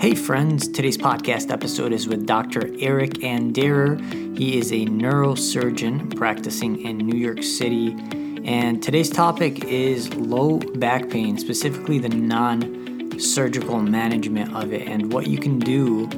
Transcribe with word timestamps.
Hey, 0.00 0.14
friends. 0.14 0.66
Today's 0.66 0.96
podcast 0.96 1.50
episode 1.50 1.92
is 1.92 2.08
with 2.08 2.24
Dr. 2.24 2.70
Eric 2.78 3.22
Anderer. 3.22 4.00
He 4.34 4.56
is 4.56 4.72
a 4.72 4.86
neurosurgeon 4.86 6.16
practicing 6.16 6.80
in 6.80 6.96
New 6.96 7.18
York 7.18 7.42
City. 7.42 7.94
And 8.42 8.82
today's 8.82 9.10
topic 9.10 9.62
is 9.64 10.08
low 10.14 10.56
back 10.58 11.10
pain, 11.10 11.36
specifically 11.36 11.98
the 11.98 12.08
non 12.08 13.20
surgical 13.20 13.78
management 13.82 14.54
of 14.54 14.72
it, 14.72 14.88
and 14.88 15.12
what 15.12 15.26
you 15.26 15.36
can 15.36 15.58
do 15.58 16.08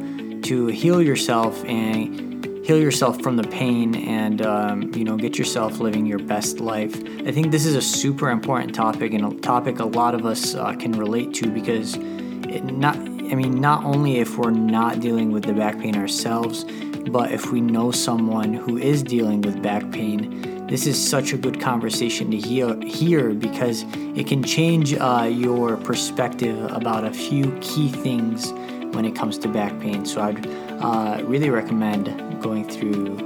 to 0.42 0.68
heal 0.68 1.02
yourself 1.02 1.64
and 1.64 2.64
heal 2.64 2.78
yourself 2.78 3.20
from 3.20 3.34
the 3.34 3.48
pain 3.48 3.96
and 3.96 4.42
um, 4.42 4.94
you 4.94 5.02
know 5.02 5.16
get 5.16 5.36
yourself 5.36 5.80
living 5.80 6.06
your 6.06 6.20
best 6.20 6.60
life 6.60 6.94
i 7.26 7.32
think 7.32 7.50
this 7.50 7.66
is 7.66 7.74
a 7.74 7.82
super 7.82 8.30
important 8.30 8.72
topic 8.72 9.12
and 9.12 9.24
a 9.26 9.40
topic 9.40 9.80
a 9.80 9.84
lot 9.84 10.14
of 10.14 10.24
us 10.24 10.54
uh, 10.54 10.72
can 10.74 10.92
relate 10.92 11.34
to 11.34 11.50
because 11.50 11.96
it 11.96 12.62
not 12.62 12.96
I 13.32 13.34
mean, 13.34 13.62
not 13.62 13.82
only 13.84 14.18
if 14.18 14.36
we're 14.36 14.50
not 14.50 15.00
dealing 15.00 15.32
with 15.32 15.44
the 15.44 15.54
back 15.54 15.78
pain 15.78 15.96
ourselves, 15.96 16.64
but 17.08 17.32
if 17.32 17.50
we 17.50 17.62
know 17.62 17.90
someone 17.90 18.52
who 18.52 18.76
is 18.76 19.02
dealing 19.02 19.40
with 19.40 19.62
back 19.62 19.90
pain, 19.90 20.66
this 20.66 20.86
is 20.86 21.02
such 21.02 21.32
a 21.32 21.38
good 21.38 21.58
conversation 21.58 22.30
to 22.30 22.36
hear, 22.36 22.78
hear 22.82 23.32
because 23.32 23.86
it 24.14 24.26
can 24.26 24.42
change 24.42 24.92
uh, 24.92 25.26
your 25.32 25.78
perspective 25.78 26.70
about 26.72 27.04
a 27.04 27.10
few 27.10 27.56
key 27.62 27.88
things 27.88 28.52
when 28.94 29.06
it 29.06 29.16
comes 29.16 29.38
to 29.38 29.48
back 29.48 29.80
pain. 29.80 30.04
So 30.04 30.20
I'd 30.20 30.46
uh, 30.82 31.22
really 31.24 31.48
recommend 31.48 32.42
going 32.42 32.68
through 32.68 33.16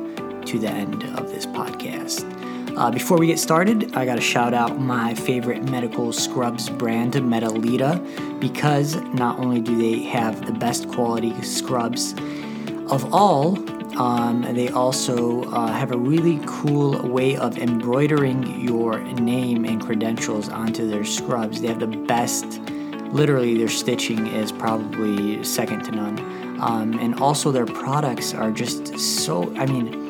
to 0.45 0.59
the 0.61 0.69
end 0.69 1.03
of 1.19 1.31
this 1.31 1.47
podcast. 1.47 2.46
Uh, 2.77 2.91
before 2.91 3.17
we 3.17 3.27
get 3.27 3.39
started, 3.39 3.95
I 3.97 4.05
got 4.05 4.17
to 4.17 4.21
shout 4.21 4.53
out 4.53 4.79
my 4.79 5.15
favorite 5.15 5.65
medical 5.71 6.13
scrubs 6.13 6.69
brand, 6.69 7.15
Medelita, 7.15 8.39
because 8.39 8.97
not 9.15 9.39
only 9.39 9.63
do 9.63 9.79
they 9.79 10.03
have 10.03 10.45
the 10.45 10.53
best 10.53 10.87
quality 10.91 11.33
scrubs 11.43 12.13
of 12.91 13.15
all, 13.15 13.57
um, 13.99 14.43
they 14.55 14.69
also 14.69 15.45
uh, 15.45 15.69
have 15.69 15.93
a 15.93 15.97
really 15.97 16.39
cool 16.45 17.01
way 17.09 17.35
of 17.39 17.57
embroidering 17.57 18.61
your 18.61 18.99
name 19.15 19.65
and 19.65 19.81
credentials 19.81 20.51
onto 20.51 20.87
their 20.87 21.07
scrubs. 21.07 21.63
They 21.63 21.69
have 21.69 21.81
the 21.81 21.87
best, 21.87 22.61
literally, 23.11 23.57
their 23.57 23.69
stitching 23.69 24.27
is 24.27 24.53
probably 24.53 25.43
second 25.43 25.83
to 25.85 25.93
none. 25.93 26.19
Um, 26.61 26.99
and 26.99 27.19
also, 27.21 27.51
their 27.51 27.65
products 27.65 28.35
are 28.35 28.51
just 28.51 28.99
so, 28.99 29.51
I 29.57 29.65
mean, 29.65 30.06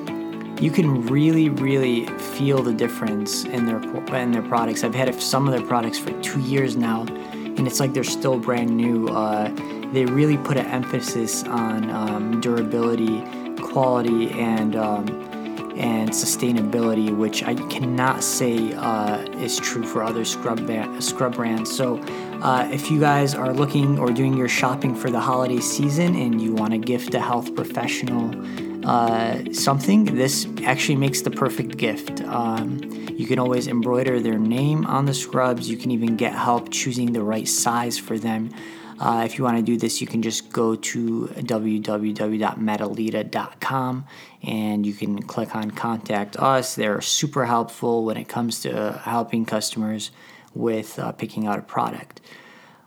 you 0.61 0.71
can 0.71 1.07
really, 1.07 1.51
really 1.51 2.07
feel 2.07 2.63
the 2.63 2.73
difference 2.73 3.45
in 3.45 3.67
their 3.67 3.83
in 4.17 4.33
their 4.33 4.43
products. 4.43 4.85
I've 4.85 4.95
had 4.95 5.15
some 5.21 5.47
of 5.47 5.53
their 5.53 5.67
products 5.67 5.99
for 5.99 6.11
two 6.23 6.41
years 6.41 6.77
now, 6.77 7.03
and 7.03 7.67
it's 7.67 7.79
like 7.79 7.93
they're 7.93 8.05
still 8.05 8.39
brand 8.39 8.75
new. 8.75 9.09
Uh, 9.09 9.51
they 9.93 10.07
really 10.07 10.39
put 10.39 10.57
an 10.57 10.67
emphasis 10.67 11.45
on 11.45 11.91
um, 11.91 12.41
durability, 12.41 13.23
quality, 13.61 14.31
and 14.31 14.77
um, 14.77 15.07
and 15.77 16.09
sustainability, 16.09 17.15
which 17.15 17.43
I 17.43 17.55
cannot 17.69 18.25
say 18.25 18.73
uh, 18.73 19.19
is 19.39 19.59
true 19.59 19.85
for 19.85 20.03
other 20.03 20.25
scrub 20.25 20.67
ba- 20.67 21.01
scrub 21.01 21.37
brands. 21.37 21.75
So. 21.75 22.03
Uh, 22.37 22.69
if 22.71 22.91
you 22.91 23.01
guys 23.01 23.35
are 23.35 23.51
looking 23.55 23.99
or 23.99 24.11
doing 24.11 24.37
your 24.37 24.47
shopping 24.47 24.95
for 24.95 25.11
the 25.11 25.19
holiday 25.19 25.59
season 25.59 26.15
and 26.15 26.39
you 26.39 26.53
want 26.53 26.71
to 26.71 26.79
gift 26.79 27.15
a 27.15 27.19
health 27.19 27.55
professional 27.55 28.31
uh, 28.87 29.53
something, 29.53 30.05
this 30.05 30.47
actually 30.65 30.95
makes 30.95 31.23
the 31.23 31.31
perfect 31.31 31.77
gift. 31.77 32.21
Um, 32.23 32.79
you 33.11 33.27
can 33.27 33.41
always 33.41 33.67
embroider 33.67 34.21
their 34.21 34.39
name 34.39 34.87
on 34.87 35.07
the 35.07 35.15
scrubs. 35.15 35.69
You 35.69 35.77
can 35.77 35.91
even 35.91 36.17
get 36.17 36.33
help 36.33 36.71
choosing 36.71 37.13
the 37.13 37.23
right 37.23 37.49
size 37.49 37.99
for 37.99 38.17
them. 38.17 38.51
Uh, 39.01 39.25
if 39.27 39.37
you 39.37 39.45
want 39.45 39.57
to 39.57 39.63
do 39.63 39.77
this, 39.77 40.01
you 40.01 40.07
can 40.07 40.23
just 40.23 40.53
go 40.53 40.77
to 40.77 41.27
www.medelita.com 41.27 44.07
and 44.45 44.87
you 44.87 44.95
can 44.95 45.21
click 45.23 45.57
on 45.57 45.73
contact 45.73 46.37
us. 46.37 46.77
They're 46.77 47.01
super 47.01 47.47
helpful 47.47 48.05
when 48.05 48.17
it 48.17 48.29
comes 48.29 48.61
to 48.61 49.01
helping 49.05 49.45
customers 49.45 50.13
with 50.55 50.97
uh, 50.99 51.13
picking 51.13 51.47
out 51.47 51.59
a 51.59 51.63
product. 51.63 52.21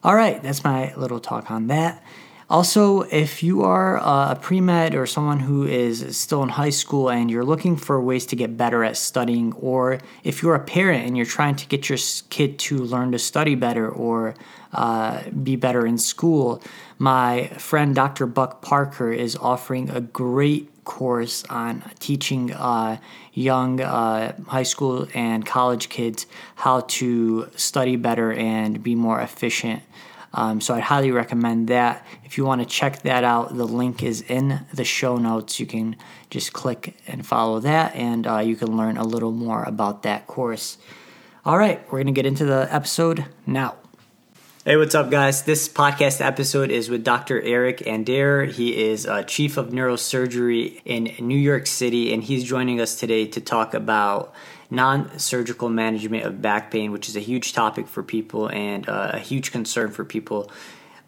All 0.02 0.16
right, 0.16 0.42
that's 0.42 0.64
my 0.64 0.96
little 0.96 1.20
talk 1.20 1.52
on 1.52 1.68
that. 1.68 2.02
Also, 2.50 3.02
if 3.02 3.44
you 3.44 3.62
are 3.62 3.98
a 3.98 4.36
pre 4.36 4.60
med 4.60 4.96
or 4.96 5.06
someone 5.06 5.40
who 5.40 5.68
is 5.68 6.18
still 6.18 6.42
in 6.42 6.50
high 6.50 6.72
school 6.72 7.12
and 7.12 7.30
you're 7.30 7.46
looking 7.46 7.76
for 7.76 8.02
ways 8.02 8.26
to 8.26 8.36
get 8.36 8.58
better 8.58 8.84
at 8.84 8.98
studying, 8.98 9.54
or 9.54 10.00
if 10.24 10.42
you're 10.42 10.56
a 10.56 10.60
parent 10.60 11.06
and 11.06 11.16
you're 11.16 11.28
trying 11.28 11.56
to 11.56 11.68
get 11.68 11.90
your 11.90 12.00
kid 12.30 12.58
to 12.58 12.80
learn 12.80 13.12
to 13.12 13.20
study 13.20 13.54
better 13.54 13.88
or 13.88 14.34
uh, 14.74 15.22
be 15.44 15.56
better 15.58 15.86
in 15.86 16.00
school, 16.00 16.60
my 16.98 17.48
friend 17.60 17.94
Dr. 17.94 18.26
Buck 18.26 18.64
Parker 18.64 19.12
is 19.12 19.36
offering 19.36 19.92
a 19.92 20.02
great 20.02 20.72
course 20.86 21.44
on 21.52 21.84
teaching 22.00 22.52
uh, 22.52 22.98
young 23.32 23.80
uh, 23.80 24.36
high 24.48 24.64
school 24.64 25.08
and 25.14 25.46
college 25.46 25.88
kids 25.90 26.26
how 26.56 26.80
to 26.82 27.48
study 27.56 27.96
better 27.96 28.34
and 28.34 28.82
be 28.82 28.96
more 28.96 29.22
efficient 29.22 29.84
um, 30.34 30.62
so 30.62 30.76
I'd 30.76 30.84
highly 30.84 31.12
recommend 31.12 31.68
that. 31.70 32.06
If 32.24 32.38
you 32.38 32.46
want 32.46 32.62
to 32.62 32.68
check 32.68 33.02
that 33.02 33.24
out, 33.24 33.56
the 33.56 33.66
link 33.66 34.04
is 34.04 34.22
in 34.22 34.66
the 34.74 34.84
show 34.84 35.18
notes. 35.18 35.60
You 35.60 35.66
can 35.66 35.96
just 36.30 36.54
click 36.54 36.96
and 37.08 37.26
follow 37.26 37.60
that, 37.62 37.96
and 37.96 38.28
uh, 38.28 38.40
you 38.40 38.56
can 38.56 38.78
learn 38.78 38.98
a 38.98 39.04
little 39.04 39.32
more 39.32 39.64
about 39.64 40.04
that 40.04 40.28
course. 40.28 40.78
All 41.46 41.58
right, 41.58 41.82
we're 41.86 42.00
going 42.00 42.08
to 42.08 42.12
get 42.12 42.26
into 42.26 42.46
the 42.46 42.68
episode 42.74 43.26
now. 43.48 43.76
Hey, 44.66 44.76
what's 44.76 44.94
up, 44.94 45.10
guys? 45.10 45.44
This 45.44 45.68
podcast 45.68 46.24
episode 46.24 46.70
is 46.70 46.90
with 46.90 47.04
Dr. 47.04 47.42
Eric 47.42 47.78
Anderer. 47.88 48.46
He 48.46 48.90
is 48.90 49.06
a 49.06 49.24
Chief 49.24 49.58
of 49.58 49.70
Neurosurgery 49.70 50.82
in 50.86 51.16
New 51.26 51.38
York 51.38 51.66
City, 51.66 52.14
and 52.14 52.22
he's 52.22 52.44
joining 52.44 52.80
us 52.80 52.96
today 53.00 53.26
to 53.28 53.42
talk 53.42 53.74
about 53.74 54.34
non 54.70 55.18
surgical 55.18 55.70
management 55.70 56.26
of 56.26 56.42
back 56.42 56.72
pain, 56.72 56.92
which 56.92 57.10
is 57.10 57.16
a 57.16 57.20
huge 57.22 57.54
topic 57.54 57.88
for 57.88 58.04
people 58.04 58.50
and 58.50 58.88
uh, 58.88 59.12
a 59.14 59.20
huge 59.20 59.52
concern 59.52 59.92
for 59.92 60.06
people. 60.06 60.50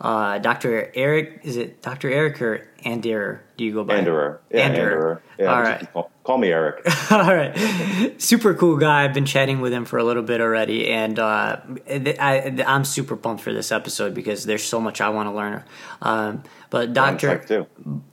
Uh, 0.01 0.39
Dr. 0.39 0.91
Eric, 0.95 1.41
is 1.43 1.57
it 1.57 1.83
Dr. 1.83 2.09
Eric 2.09 2.41
or 2.41 2.67
Anderer? 2.83 3.41
Do 3.55 3.63
you 3.63 3.71
go 3.71 3.83
by 3.83 4.01
Anderer? 4.01 4.39
Yeah, 4.49 4.67
Anderer. 4.67 5.21
Yeah, 5.37 5.53
All 5.53 5.61
right. 5.61 5.93
Call, 5.93 6.11
call, 6.23 6.37
me 6.39 6.47
Eric. 6.47 6.83
All 7.11 7.35
right. 7.35 8.19
Super 8.19 8.55
cool 8.55 8.77
guy. 8.77 9.03
I've 9.03 9.13
been 9.13 9.27
chatting 9.27 9.61
with 9.61 9.71
him 9.71 9.85
for 9.85 9.99
a 9.99 10.03
little 10.03 10.23
bit 10.23 10.41
already, 10.41 10.89
and 10.89 11.19
uh, 11.19 11.61
I, 11.87 12.63
am 12.65 12.83
super 12.83 13.15
pumped 13.15 13.43
for 13.43 13.53
this 13.53 13.71
episode 13.71 14.15
because 14.15 14.45
there's 14.45 14.63
so 14.63 14.81
much 14.81 15.01
I 15.01 15.09
want 15.09 15.29
to 15.29 15.35
learn. 15.35 15.63
Um, 16.01 16.43
but 16.71 16.93
Doctor, 16.93 17.67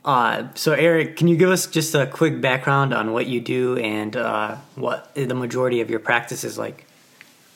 uh, 0.04 0.48
so 0.54 0.72
Eric, 0.72 1.16
can 1.16 1.26
you 1.26 1.38
give 1.38 1.48
us 1.48 1.66
just 1.66 1.94
a 1.94 2.06
quick 2.06 2.42
background 2.42 2.92
on 2.92 3.14
what 3.14 3.28
you 3.28 3.40
do 3.40 3.78
and 3.78 4.14
uh, 4.14 4.56
what 4.74 5.14
the 5.14 5.34
majority 5.34 5.80
of 5.80 5.88
your 5.88 6.00
practice 6.00 6.44
is 6.44 6.58
like? 6.58 6.84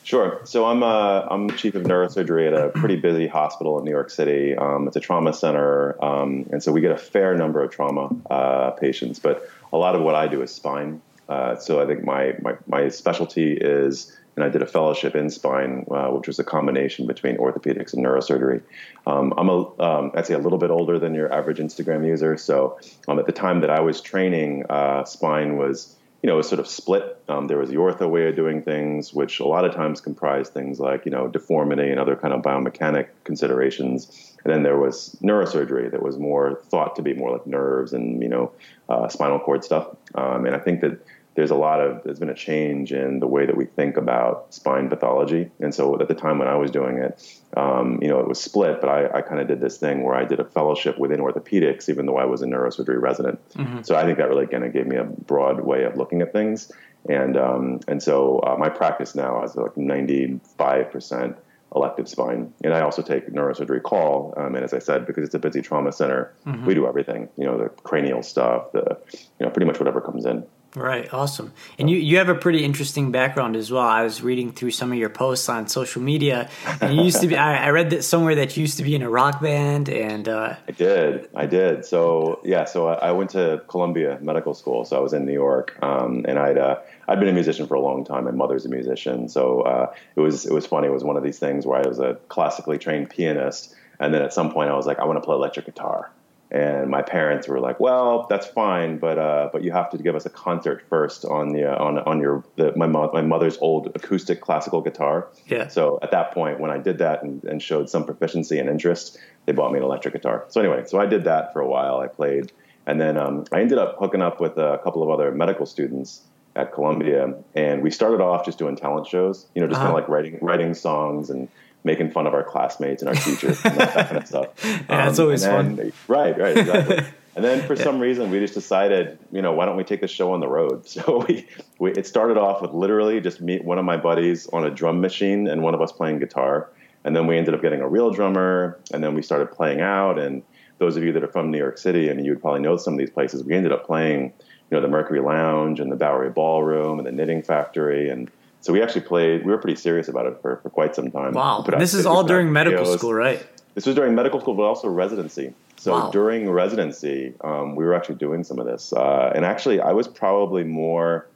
Sure. 0.03 0.41
So 0.43 0.65
I'm 0.65 0.83
uh, 0.83 1.25
I'm 1.29 1.49
chief 1.51 1.75
of 1.75 1.83
neurosurgery 1.83 2.47
at 2.47 2.53
a 2.53 2.69
pretty 2.69 2.97
busy 2.97 3.27
hospital 3.27 3.79
in 3.79 3.85
New 3.85 3.91
York 3.91 4.09
City. 4.09 4.55
Um, 4.55 4.87
it's 4.87 4.97
a 4.97 4.99
trauma 4.99 5.33
center, 5.33 6.03
um, 6.03 6.45
and 6.51 6.61
so 6.61 6.71
we 6.71 6.81
get 6.81 6.91
a 6.91 6.97
fair 6.97 7.35
number 7.35 7.63
of 7.63 7.71
trauma 7.71 8.09
uh, 8.29 8.71
patients. 8.71 9.19
But 9.19 9.49
a 9.71 9.77
lot 9.77 9.95
of 9.95 10.01
what 10.01 10.15
I 10.15 10.27
do 10.27 10.41
is 10.41 10.53
spine. 10.53 11.01
Uh, 11.29 11.55
so 11.55 11.81
I 11.81 11.85
think 11.85 12.03
my, 12.03 12.35
my 12.41 12.55
my 12.67 12.89
specialty 12.89 13.53
is 13.53 14.11
and 14.35 14.43
I 14.43 14.49
did 14.49 14.61
a 14.61 14.65
fellowship 14.65 15.15
in 15.15 15.29
spine, 15.29 15.85
uh, 15.91 16.07
which 16.07 16.27
was 16.27 16.39
a 16.39 16.43
combination 16.43 17.05
between 17.05 17.37
orthopedics 17.37 17.93
and 17.93 18.03
neurosurgery. 18.03 18.61
Um, 19.05 19.33
I'm 19.37 19.49
a, 19.49 19.81
um, 19.81 20.11
I'd 20.15 20.25
say 20.25 20.33
a 20.33 20.39
little 20.39 20.57
bit 20.57 20.71
older 20.71 20.97
than 20.97 21.13
your 21.13 21.31
average 21.31 21.59
Instagram 21.59 22.05
user. 22.05 22.37
So 22.37 22.79
um, 23.07 23.19
at 23.19 23.25
the 23.25 23.31
time 23.31 23.61
that 23.61 23.69
I 23.69 23.81
was 23.81 24.01
training, 24.01 24.65
uh, 24.69 25.05
spine 25.05 25.57
was, 25.57 25.95
you 26.23 26.29
know, 26.29 26.37
was 26.37 26.47
sort 26.47 26.61
of 26.61 26.67
split. 26.67 27.21
Um, 27.27 27.47
there 27.47 27.57
was 27.57 27.69
the 27.69 27.75
ortho 27.75 28.09
way 28.09 28.29
of 28.29 28.35
doing 28.37 28.63
things, 28.63 29.13
which 29.13 29.41
a 29.41 29.45
lot 29.45 29.65
of 29.65 29.75
times 29.75 29.99
comprised 29.99 30.53
things 30.53 30.79
like, 30.79 31.03
you 31.05 31.11
know, 31.11 31.27
deformity 31.27 31.89
and 31.89 31.99
other 31.99 32.15
kind 32.15 32.33
of 32.33 32.41
biomechanic 32.41 33.09
considerations. 33.25 34.33
And 34.45 34.53
then 34.53 34.63
there 34.63 34.77
was 34.77 35.17
neurosurgery 35.21 35.91
that 35.91 36.01
was 36.01 36.17
more 36.17 36.61
thought 36.69 36.95
to 36.95 37.01
be 37.01 37.13
more 37.13 37.31
like 37.31 37.45
nerves 37.45 37.91
and, 37.91 38.23
you 38.23 38.29
know, 38.29 38.53
uh, 38.87 39.09
spinal 39.09 39.37
cord 39.37 39.65
stuff. 39.65 39.97
Um, 40.15 40.45
and 40.45 40.55
I 40.55 40.59
think 40.59 40.79
that 40.79 41.05
there's 41.35 41.51
a 41.51 41.55
lot 41.55 41.79
of 41.79 42.03
there's 42.03 42.19
been 42.19 42.29
a 42.29 42.35
change 42.35 42.91
in 42.91 43.19
the 43.19 43.27
way 43.27 43.45
that 43.45 43.57
we 43.57 43.65
think 43.65 43.97
about 43.97 44.53
spine 44.53 44.89
pathology 44.89 45.49
and 45.59 45.73
so 45.73 45.99
at 45.99 46.07
the 46.07 46.13
time 46.13 46.39
when 46.39 46.47
i 46.47 46.55
was 46.55 46.71
doing 46.71 46.97
it 46.97 47.41
um, 47.57 47.99
you 48.01 48.07
know 48.07 48.19
it 48.19 48.27
was 48.27 48.39
split 48.39 48.79
but 48.81 48.89
i, 48.89 49.17
I 49.17 49.21
kind 49.21 49.39
of 49.39 49.47
did 49.47 49.59
this 49.61 49.77
thing 49.77 50.03
where 50.03 50.15
i 50.15 50.25
did 50.25 50.39
a 50.39 50.45
fellowship 50.45 50.97
within 50.97 51.19
orthopedics 51.19 51.89
even 51.89 52.05
though 52.05 52.17
i 52.17 52.25
was 52.25 52.41
a 52.41 52.45
neurosurgery 52.45 53.01
resident 53.01 53.39
mm-hmm. 53.53 53.81
so 53.81 53.95
i 53.95 54.03
think 54.03 54.17
that 54.17 54.29
really 54.29 54.47
kind 54.47 54.63
of 54.63 54.73
gave 54.73 54.87
me 54.87 54.97
a 54.97 55.03
broad 55.03 55.61
way 55.61 55.83
of 55.83 55.97
looking 55.97 56.21
at 56.21 56.31
things 56.31 56.71
and 57.09 57.35
um, 57.35 57.79
and 57.87 58.01
so 58.01 58.39
uh, 58.39 58.55
my 58.57 58.69
practice 58.69 59.13
now 59.13 59.43
is 59.43 59.55
like 59.55 59.75
95% 59.75 61.35
elective 61.75 62.07
spine. 62.07 62.53
And 62.63 62.73
I 62.73 62.81
also 62.81 63.01
take 63.01 63.27
neurosurgery 63.27 63.81
call. 63.81 64.33
Um, 64.37 64.55
and 64.55 64.63
as 64.63 64.73
I 64.73 64.79
said, 64.79 65.05
because 65.05 65.23
it's 65.23 65.33
a 65.33 65.39
busy 65.39 65.61
trauma 65.61 65.91
center, 65.91 66.33
mm-hmm. 66.45 66.65
we 66.65 66.73
do 66.73 66.87
everything. 66.87 67.29
You 67.37 67.45
know, 67.45 67.57
the 67.57 67.69
cranial 67.69 68.23
stuff, 68.23 68.71
the 68.71 68.97
you 69.11 69.45
know, 69.45 69.49
pretty 69.49 69.65
much 69.65 69.79
whatever 69.79 70.01
comes 70.01 70.25
in. 70.25 70.45
Right, 70.75 71.11
awesome. 71.13 71.53
And 71.77 71.87
you, 71.87 71.97
you 71.97 72.17
have 72.17 72.29
a 72.29 72.35
pretty 72.35 72.63
interesting 72.63 73.11
background 73.11 73.55
as 73.55 73.71
well. 73.71 73.83
I 73.83 74.03
was 74.03 74.23
reading 74.23 74.51
through 74.51 74.71
some 74.71 74.91
of 74.91 74.97
your 74.97 75.09
posts 75.09 75.47
on 75.47 75.67
social 75.67 76.01
media, 76.01 76.49
and 76.81 76.95
you 76.95 77.03
used 77.03 77.21
to 77.21 77.27
be. 77.27 77.37
I, 77.43 77.65
I 77.65 77.69
read 77.69 77.91
that 77.91 78.03
somewhere 78.03 78.33
that 78.35 78.57
you 78.57 78.61
used 78.61 78.77
to 78.77 78.83
be 78.83 78.95
in 78.95 79.03
a 79.03 79.09
rock 79.09 79.39
band, 79.39 79.87
and 79.87 80.27
uh, 80.27 80.55
I 80.67 80.71
did, 80.71 81.29
I 81.35 81.45
did. 81.45 81.85
So 81.85 82.41
yeah, 82.43 82.65
so 82.65 82.87
I, 82.87 83.09
I, 83.09 83.11
went 83.11 83.31
to 83.31 83.61
Columbia 83.67 84.17
Medical 84.19 84.55
School, 84.55 84.83
so 84.83 84.97
I 84.97 84.99
was 84.99 85.13
in 85.13 85.25
New 85.25 85.33
York, 85.33 85.77
um, 85.83 86.25
and 86.27 86.39
I'd 86.39 86.57
uh, 86.57 86.79
I'd 87.07 87.19
been 87.19 87.29
a 87.29 87.33
musician 87.33 87.67
for 87.67 87.75
a 87.75 87.81
long 87.81 88.03
time. 88.03 88.23
My 88.23 88.31
mother's 88.31 88.65
a 88.65 88.69
musician, 88.69 89.29
so 89.29 89.61
uh, 89.61 89.93
it 90.15 90.21
was 90.21 90.47
it 90.47 90.53
was 90.53 90.65
funny. 90.65 90.87
It 90.87 90.93
was 90.93 91.03
one 91.03 91.17
of 91.17 91.23
these 91.23 91.37
things 91.37 91.67
where 91.67 91.85
I 91.85 91.87
was 91.87 91.99
a 91.99 92.15
classically 92.29 92.79
trained 92.79 93.11
pianist, 93.11 93.75
and 93.99 94.11
then 94.11 94.23
at 94.23 94.33
some 94.33 94.51
point 94.51 94.71
I 94.71 94.75
was 94.75 94.87
like, 94.87 94.97
I 94.97 95.05
want 95.05 95.17
to 95.17 95.21
play 95.21 95.35
electric 95.35 95.67
guitar. 95.67 96.09
And 96.53 96.91
my 96.91 97.01
parents 97.01 97.47
were 97.47 97.59
like, 97.59 97.79
"Well, 97.79 98.27
that's 98.29 98.45
fine, 98.45 98.99
but 98.99 99.17
uh, 99.17 99.49
but 99.51 99.63
you 99.63 99.71
have 99.71 99.89
to 99.89 99.97
give 99.97 100.15
us 100.15 100.27
a 100.27 100.29
concert 100.29 100.83
first 100.87 101.25
on 101.25 101.49
the 101.49 101.63
uh, 101.63 101.83
on 101.83 101.97
on 101.97 102.21
your 102.21 102.43
the, 102.57 102.73
my 102.75 102.85
mo- 102.85 103.09
my 103.11 103.23
mother's 103.23 103.57
old 103.57 103.91
acoustic 103.95 104.39
classical 104.39 104.79
guitar." 104.79 105.29
Yeah. 105.47 105.67
So 105.67 105.97
at 106.03 106.11
that 106.11 106.31
point, 106.31 106.59
when 106.59 106.69
I 106.69 106.77
did 106.77 106.99
that 106.99 107.23
and, 107.23 107.43
and 107.43 107.59
showed 107.59 107.89
some 107.89 108.05
proficiency 108.05 108.59
and 108.59 108.69
interest, 108.69 109.17
they 109.47 109.51
bought 109.51 109.71
me 109.71 109.79
an 109.79 109.83
electric 109.83 110.13
guitar. 110.13 110.45
So 110.49 110.61
anyway, 110.61 110.83
so 110.85 110.99
I 110.99 111.07
did 111.07 111.23
that 111.23 111.53
for 111.53 111.59
a 111.59 111.67
while. 111.67 111.97
I 111.97 112.07
played, 112.07 112.51
and 112.85 113.01
then 113.01 113.17
um, 113.17 113.45
I 113.51 113.59
ended 113.59 113.79
up 113.79 113.95
hooking 113.97 114.21
up 114.21 114.39
with 114.39 114.55
a 114.59 114.79
couple 114.83 115.01
of 115.01 115.09
other 115.09 115.31
medical 115.31 115.65
students 115.65 116.21
at 116.55 116.71
Columbia, 116.71 117.33
and 117.55 117.81
we 117.81 117.89
started 117.89 118.21
off 118.21 118.45
just 118.45 118.59
doing 118.59 118.75
talent 118.75 119.07
shows. 119.07 119.47
You 119.55 119.61
know, 119.61 119.67
just 119.67 119.79
uh-huh. 119.79 119.87
kind 119.87 119.97
of 119.97 120.03
like 120.03 120.07
writing 120.07 120.37
writing 120.39 120.75
songs 120.75 121.31
and 121.31 121.49
making 121.83 122.11
fun 122.11 122.27
of 122.27 122.33
our 122.33 122.43
classmates 122.43 123.01
and 123.01 123.09
our 123.09 123.15
teachers 123.15 123.63
and 123.65 123.77
that, 123.77 123.93
that 123.93 124.07
kind 124.07 124.17
of 124.17 124.27
stuff. 124.27 124.49
yeah, 124.63 124.83
that's 124.87 125.19
um, 125.19 125.25
always 125.25 125.41
then, 125.41 125.77
fun. 125.77 125.93
Right, 126.07 126.37
right, 126.37 126.57
exactly. 126.57 126.97
and 127.35 127.43
then 127.43 127.65
for 127.67 127.75
yeah. 127.75 127.83
some 127.83 127.99
reason, 127.99 128.31
we 128.31 128.39
just 128.39 128.53
decided, 128.53 129.17
you 129.31 129.41
know, 129.41 129.51
why 129.53 129.65
don't 129.65 129.75
we 129.75 129.83
take 129.83 130.01
the 130.01 130.07
show 130.07 130.31
on 130.31 130.39
the 130.39 130.47
road? 130.47 130.87
So 130.93 131.25
we, 131.27 131.47
we 131.79 131.91
it 131.91 132.07
started 132.07 132.37
off 132.37 132.61
with 132.61 132.71
literally 132.71 133.19
just 133.19 133.41
me, 133.41 133.59
one 133.59 133.77
of 133.77 133.85
my 133.85 133.97
buddies 133.97 134.47
on 134.47 134.63
a 134.63 134.69
drum 134.69 135.01
machine, 135.01 135.47
and 135.47 135.61
one 135.61 135.73
of 135.73 135.81
us 135.81 135.91
playing 135.91 136.19
guitar. 136.19 136.69
And 137.03 137.15
then 137.15 137.27
we 137.27 137.37
ended 137.37 137.53
up 137.53 137.61
getting 137.61 137.81
a 137.81 137.87
real 137.87 138.11
drummer, 138.11 138.79
and 138.93 139.03
then 139.03 139.13
we 139.13 139.21
started 139.21 139.51
playing 139.51 139.81
out. 139.81 140.17
And 140.17 140.41
those 140.77 140.95
of 140.95 141.03
you 141.03 141.11
that 141.13 141.23
are 141.23 141.27
from 141.27 141.51
New 141.51 141.57
York 141.57 141.77
City, 141.77 142.09
I 142.09 142.13
mean, 142.13 142.23
you 142.23 142.31
would 142.31 142.41
probably 142.41 142.61
know 142.61 142.77
some 142.77 142.93
of 142.93 142.99
these 142.99 143.09
places. 143.09 143.43
We 143.43 143.55
ended 143.55 143.73
up 143.73 143.85
playing, 143.85 144.31
you 144.69 144.77
know, 144.77 144.81
the 144.81 144.87
Mercury 144.87 145.19
Lounge 145.19 145.81
and 145.81 145.91
the 145.91 145.97
Bowery 145.97 146.29
Ballroom 146.29 146.99
and 146.99 147.05
the 147.05 147.11
Knitting 147.11 147.41
Factory 147.41 148.09
and 148.09 148.31
so 148.63 148.71
we 148.71 148.81
actually 148.81 149.01
played. 149.01 149.45
We 149.45 149.51
were 149.51 149.57
pretty 149.57 149.75
serious 149.75 150.07
about 150.07 150.25
it 150.25 150.37
for, 150.41 150.55
for 150.63 150.69
quite 150.69 150.95
some 150.95 151.11
time. 151.11 151.33
Wow, 151.33 151.65
this 151.77 151.93
is 151.93 152.05
all 152.05 152.23
during 152.23 152.51
medical 152.51 152.85
videos. 152.85 152.97
school, 152.97 153.13
right? 153.13 153.45
This 153.75 153.85
was 153.85 153.93
during 153.93 154.15
medical 154.15 154.39
school, 154.39 154.53
but 154.53 154.63
also 154.63 154.87
residency. 154.87 155.53
So 155.75 155.91
wow. 155.91 156.11
during 156.11 156.49
residency, 156.49 157.33
um, 157.41 157.75
we 157.75 157.83
were 157.83 157.93
actually 157.93 158.15
doing 158.15 158.45
some 158.45 158.59
of 158.59 158.65
this, 158.65 158.93
uh, 158.93 159.33
and 159.35 159.43
actually, 159.43 159.81
I 159.81 159.91
was 159.91 160.07
probably 160.07 160.63
more 160.63 161.27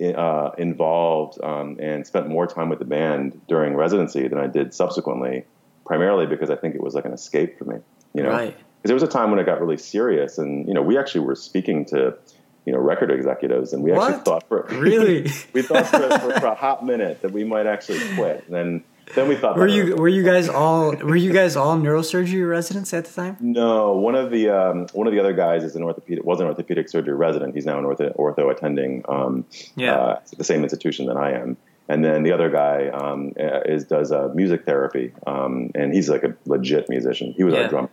uh, 0.00 0.50
involved 0.58 1.42
um, 1.42 1.76
and 1.80 2.06
spent 2.06 2.28
more 2.28 2.46
time 2.46 2.68
with 2.68 2.78
the 2.78 2.84
band 2.84 3.40
during 3.48 3.74
residency 3.74 4.28
than 4.28 4.38
I 4.38 4.46
did 4.46 4.72
subsequently. 4.72 5.44
Primarily 5.84 6.26
because 6.26 6.50
I 6.50 6.56
think 6.56 6.76
it 6.76 6.80
was 6.80 6.94
like 6.94 7.04
an 7.04 7.12
escape 7.12 7.58
for 7.58 7.64
me, 7.64 7.78
you 8.14 8.22
know. 8.22 8.30
Right. 8.30 8.56
Because 8.56 8.88
there 8.90 8.94
was 8.94 9.02
a 9.02 9.08
time 9.08 9.30
when 9.30 9.40
it 9.40 9.44
got 9.44 9.60
really 9.60 9.76
serious, 9.76 10.38
and 10.38 10.68
you 10.68 10.74
know, 10.74 10.82
we 10.82 10.96
actually 10.96 11.22
were 11.22 11.34
speaking 11.34 11.84
to 11.86 12.16
you 12.64 12.72
know 12.72 12.78
record 12.78 13.10
executives, 13.10 13.72
and 13.72 13.82
we 13.82 13.92
what? 13.92 14.10
actually 14.10 14.24
thought 14.24 14.48
for 14.48 14.62
really 14.70 15.22
we 15.52 15.62
thought 15.62 15.86
for, 15.86 16.08
for, 16.18 16.40
for, 16.40 16.46
a 16.46 16.54
hot 16.54 16.84
minute 16.84 17.22
that 17.22 17.32
we 17.32 17.44
might 17.44 17.66
actually 17.66 18.00
quit, 18.16 18.44
and 18.46 18.54
then 18.54 18.84
then 19.14 19.28
we 19.28 19.36
thought 19.36 19.56
were 19.56 19.66
you 19.66 19.96
were 19.96 20.08
you 20.08 20.22
guys 20.22 20.48
all 20.60 20.94
were 20.96 21.16
you 21.16 21.32
guys 21.32 21.56
all 21.56 21.76
neurosurgery 21.76 22.48
residents 22.48 22.92
at 22.94 23.06
the 23.06 23.12
time? 23.12 23.36
No, 23.40 23.92
one 23.92 24.14
of 24.14 24.30
the 24.30 24.50
um, 24.50 24.86
one 24.92 25.06
of 25.06 25.12
the 25.12 25.20
other 25.20 25.32
guys 25.32 25.64
is 25.64 25.76
an 25.76 25.82
orthopedic 25.82 26.24
was 26.24 26.40
an 26.40 26.46
orthopedic 26.46 26.88
surgery 26.88 27.14
resident. 27.14 27.54
He's 27.54 27.66
now 27.66 27.78
an 27.78 27.84
ortho, 27.84 28.14
ortho 28.16 28.50
attending 28.50 29.04
um, 29.08 29.44
yeah. 29.76 29.94
Uh, 29.94 30.20
the 30.36 30.44
same 30.44 30.62
institution 30.62 31.06
that 31.06 31.16
I 31.16 31.32
am. 31.32 31.56
And 31.88 32.04
then 32.04 32.22
the 32.22 32.30
other 32.30 32.48
guy 32.50 32.86
um, 32.86 33.32
is 33.36 33.84
does 33.84 34.12
uh, 34.12 34.28
music 34.32 34.64
therapy, 34.64 35.12
um, 35.26 35.72
and 35.74 35.92
he's 35.92 36.08
like 36.08 36.22
a 36.22 36.36
legit 36.46 36.88
musician. 36.88 37.32
He 37.36 37.42
was 37.42 37.54
yeah. 37.54 37.62
our 37.62 37.68
drummer 37.68 37.90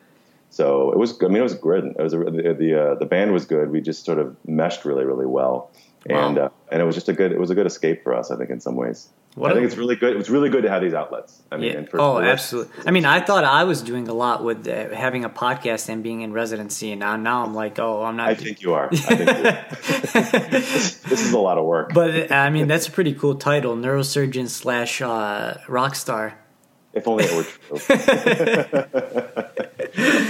so 0.49 0.91
it 0.91 0.97
was. 0.97 1.21
I 1.21 1.27
mean, 1.27 1.37
it 1.37 1.41
was 1.41 1.55
good. 1.55 1.85
It 1.85 2.01
was 2.01 2.13
a, 2.13 2.19
the 2.19 2.55
the, 2.57 2.81
uh, 2.81 2.95
the 2.95 3.05
band 3.05 3.33
was 3.33 3.45
good. 3.45 3.69
We 3.69 3.81
just 3.81 4.05
sort 4.05 4.19
of 4.19 4.35
meshed 4.47 4.85
really 4.85 5.05
really 5.05 5.25
well, 5.25 5.71
wow. 6.05 6.27
and 6.27 6.37
uh, 6.37 6.49
and 6.71 6.81
it 6.81 6.85
was 6.85 6.95
just 6.95 7.09
a 7.09 7.13
good. 7.13 7.31
It 7.31 7.39
was 7.39 7.49
a 7.49 7.55
good 7.55 7.67
escape 7.67 8.03
for 8.03 8.13
us. 8.13 8.31
I 8.31 8.37
think 8.37 8.49
in 8.49 8.59
some 8.59 8.75
ways. 8.75 9.09
What 9.35 9.51
I 9.51 9.53
think 9.53 9.65
a, 9.65 9.67
it's 9.67 9.77
really 9.77 9.95
good. 9.95 10.13
It 10.13 10.17
was 10.17 10.31
really 10.31 10.49
good 10.49 10.63
to 10.63 10.69
have 10.69 10.81
these 10.81 10.95
outlets. 10.95 11.43
I 11.51 11.57
mean, 11.57 11.71
yeah. 11.71 11.83
for, 11.83 12.01
oh, 12.01 12.15
for 12.15 12.23
absolutely. 12.23 12.73
I 12.87 12.91
mean, 12.91 13.05
I 13.05 13.19
thought 13.19 13.43
I 13.43 13.65
was 13.65 13.83
doing 13.83 14.07
a 14.07 14.13
lot 14.13 14.43
with 14.43 14.67
uh, 14.67 14.89
having 14.95 15.25
a 15.25 15.29
podcast 15.29 15.89
and 15.89 16.01
being 16.01 16.21
in 16.21 16.33
residency, 16.33 16.91
and 16.91 17.01
now, 17.01 17.17
now 17.17 17.43
I'm 17.43 17.53
like, 17.53 17.77
oh, 17.77 18.03
I'm 18.03 18.15
not. 18.15 18.29
I 18.29 18.33
think 18.33 18.61
you 18.61 18.73
are. 18.73 18.89
I 18.91 18.95
think 19.15 19.19
you 19.19 19.45
are. 19.45 19.65
this, 20.49 20.95
this, 21.01 21.23
is 21.23 21.33
a 21.33 21.39
lot 21.39 21.59
of 21.59 21.65
work. 21.65 21.93
But 21.93 22.31
I 22.31 22.49
mean, 22.49 22.67
that's 22.67 22.87
a 22.87 22.91
pretty 22.91 23.13
cool 23.13 23.35
title, 23.35 23.75
neurosurgeon 23.75 24.49
slash 24.49 25.03
uh, 25.03 25.59
rock 25.67 25.93
star. 25.93 26.39
If 26.93 27.07
only 27.07 27.25
it 27.25 27.35
were 27.35 27.43
true. 27.43 27.77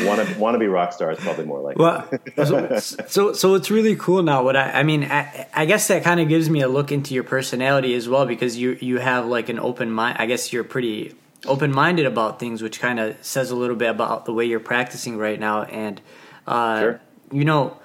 want 0.05 0.27
to 0.27 0.35
want 0.39 0.55
to 0.55 0.59
be 0.59 0.67
rock 0.67 0.93
star 0.93 1.11
is 1.11 1.19
probably 1.19 1.45
more 1.45 1.61
like. 1.61 1.77
Well, 1.77 2.07
so, 2.35 2.79
so, 2.79 3.33
so 3.33 3.55
it's 3.55 3.71
really 3.71 3.95
cool 3.95 4.23
now. 4.23 4.43
What 4.43 4.55
I 4.55 4.71
I 4.71 4.83
mean, 4.83 5.03
I, 5.03 5.47
I 5.53 5.65
guess 5.65 5.87
that 5.87 6.03
kind 6.03 6.19
of 6.19 6.27
gives 6.27 6.49
me 6.49 6.61
a 6.61 6.67
look 6.67 6.91
into 6.91 7.13
your 7.13 7.23
personality 7.23 7.93
as 7.93 8.07
well 8.07 8.25
because 8.25 8.57
you 8.57 8.77
you 8.81 8.99
have 8.99 9.25
like 9.25 9.49
an 9.49 9.59
open 9.59 9.91
mind. 9.91 10.17
I 10.19 10.25
guess 10.25 10.51
you're 10.53 10.63
pretty 10.63 11.15
open 11.45 11.71
minded 11.71 12.05
about 12.05 12.39
things, 12.39 12.61
which 12.61 12.79
kind 12.79 12.99
of 12.99 13.15
says 13.23 13.51
a 13.51 13.55
little 13.55 13.75
bit 13.75 13.89
about 13.89 14.25
the 14.25 14.33
way 14.33 14.45
you're 14.45 14.59
practicing 14.59 15.17
right 15.17 15.39
now. 15.39 15.63
And 15.63 16.01
uh, 16.45 16.79
sure. 16.79 17.01
you 17.31 17.45
know 17.45 17.77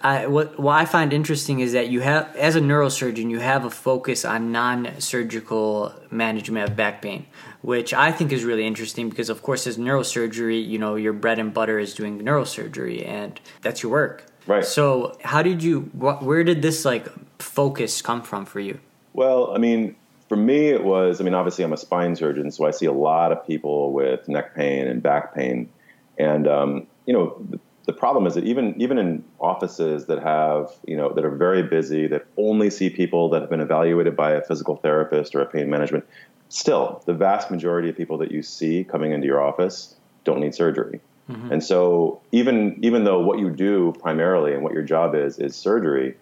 I, 0.00 0.26
what 0.26 0.58
what 0.58 0.74
I 0.74 0.84
find 0.84 1.12
interesting 1.12 1.60
is 1.60 1.72
that 1.72 1.88
you 1.88 2.00
have, 2.00 2.34
as 2.36 2.56
a 2.56 2.60
neurosurgeon, 2.60 3.30
you 3.30 3.38
have 3.38 3.64
a 3.64 3.70
focus 3.70 4.24
on 4.24 4.50
non-surgical 4.50 5.94
management 6.10 6.68
of 6.68 6.76
back 6.76 7.00
pain, 7.00 7.26
which 7.62 7.94
I 7.94 8.10
think 8.10 8.32
is 8.32 8.44
really 8.44 8.66
interesting 8.66 9.08
because, 9.08 9.28
of 9.28 9.42
course, 9.42 9.66
as 9.66 9.78
neurosurgery, 9.78 10.66
you 10.66 10.78
know, 10.78 10.96
your 10.96 11.12
bread 11.12 11.38
and 11.38 11.54
butter 11.54 11.78
is 11.78 11.94
doing 11.94 12.18
neurosurgery, 12.20 13.06
and 13.06 13.40
that's 13.62 13.82
your 13.82 13.92
work. 13.92 14.26
Right. 14.46 14.64
So, 14.64 15.16
how 15.22 15.42
did 15.42 15.62
you? 15.62 15.82
where 15.82 16.42
did 16.42 16.60
this 16.60 16.84
like 16.84 17.06
focus 17.38 18.02
come 18.02 18.22
from 18.22 18.46
for 18.46 18.60
you? 18.60 18.80
Well, 19.12 19.54
I 19.54 19.58
mean, 19.58 19.94
for 20.28 20.36
me, 20.36 20.68
it 20.68 20.82
was. 20.82 21.20
I 21.20 21.24
mean, 21.24 21.34
obviously, 21.34 21.64
I'm 21.64 21.72
a 21.72 21.78
spine 21.78 22.16
surgeon, 22.16 22.50
so 22.50 22.66
I 22.66 22.72
see 22.72 22.86
a 22.86 22.92
lot 22.92 23.30
of 23.30 23.46
people 23.46 23.92
with 23.92 24.28
neck 24.28 24.56
pain 24.56 24.88
and 24.88 25.02
back 25.02 25.34
pain, 25.34 25.70
and 26.18 26.48
um, 26.48 26.86
you 27.06 27.12
know 27.12 27.60
the 27.88 27.94
problem 27.94 28.26
is 28.26 28.34
that 28.34 28.44
even 28.44 28.74
even 28.80 28.98
in 28.98 29.24
offices 29.40 30.04
that 30.06 30.22
have 30.22 30.70
you 30.86 30.94
know 30.94 31.10
that 31.14 31.24
are 31.24 31.34
very 31.34 31.62
busy 31.62 32.06
that 32.06 32.26
only 32.36 32.68
see 32.68 32.90
people 32.90 33.30
that 33.30 33.40
have 33.40 33.48
been 33.48 33.62
evaluated 33.62 34.14
by 34.14 34.32
a 34.32 34.42
physical 34.42 34.76
therapist 34.76 35.34
or 35.34 35.40
a 35.40 35.46
pain 35.46 35.70
management 35.70 36.04
still 36.50 37.02
the 37.06 37.14
vast 37.14 37.50
majority 37.50 37.88
of 37.88 37.96
people 37.96 38.18
that 38.18 38.30
you 38.30 38.42
see 38.42 38.84
coming 38.84 39.12
into 39.12 39.26
your 39.26 39.40
office 39.40 39.96
don't 40.24 40.38
need 40.38 40.54
surgery 40.54 41.00
mm-hmm. 41.30 41.50
and 41.50 41.64
so 41.64 42.20
even 42.30 42.78
even 42.82 43.04
though 43.04 43.20
what 43.20 43.38
you 43.38 43.48
do 43.48 43.94
primarily 44.00 44.52
and 44.52 44.62
what 44.62 44.74
your 44.74 44.82
job 44.82 45.14
is 45.14 45.38
is 45.38 45.56
surgery 45.56 46.14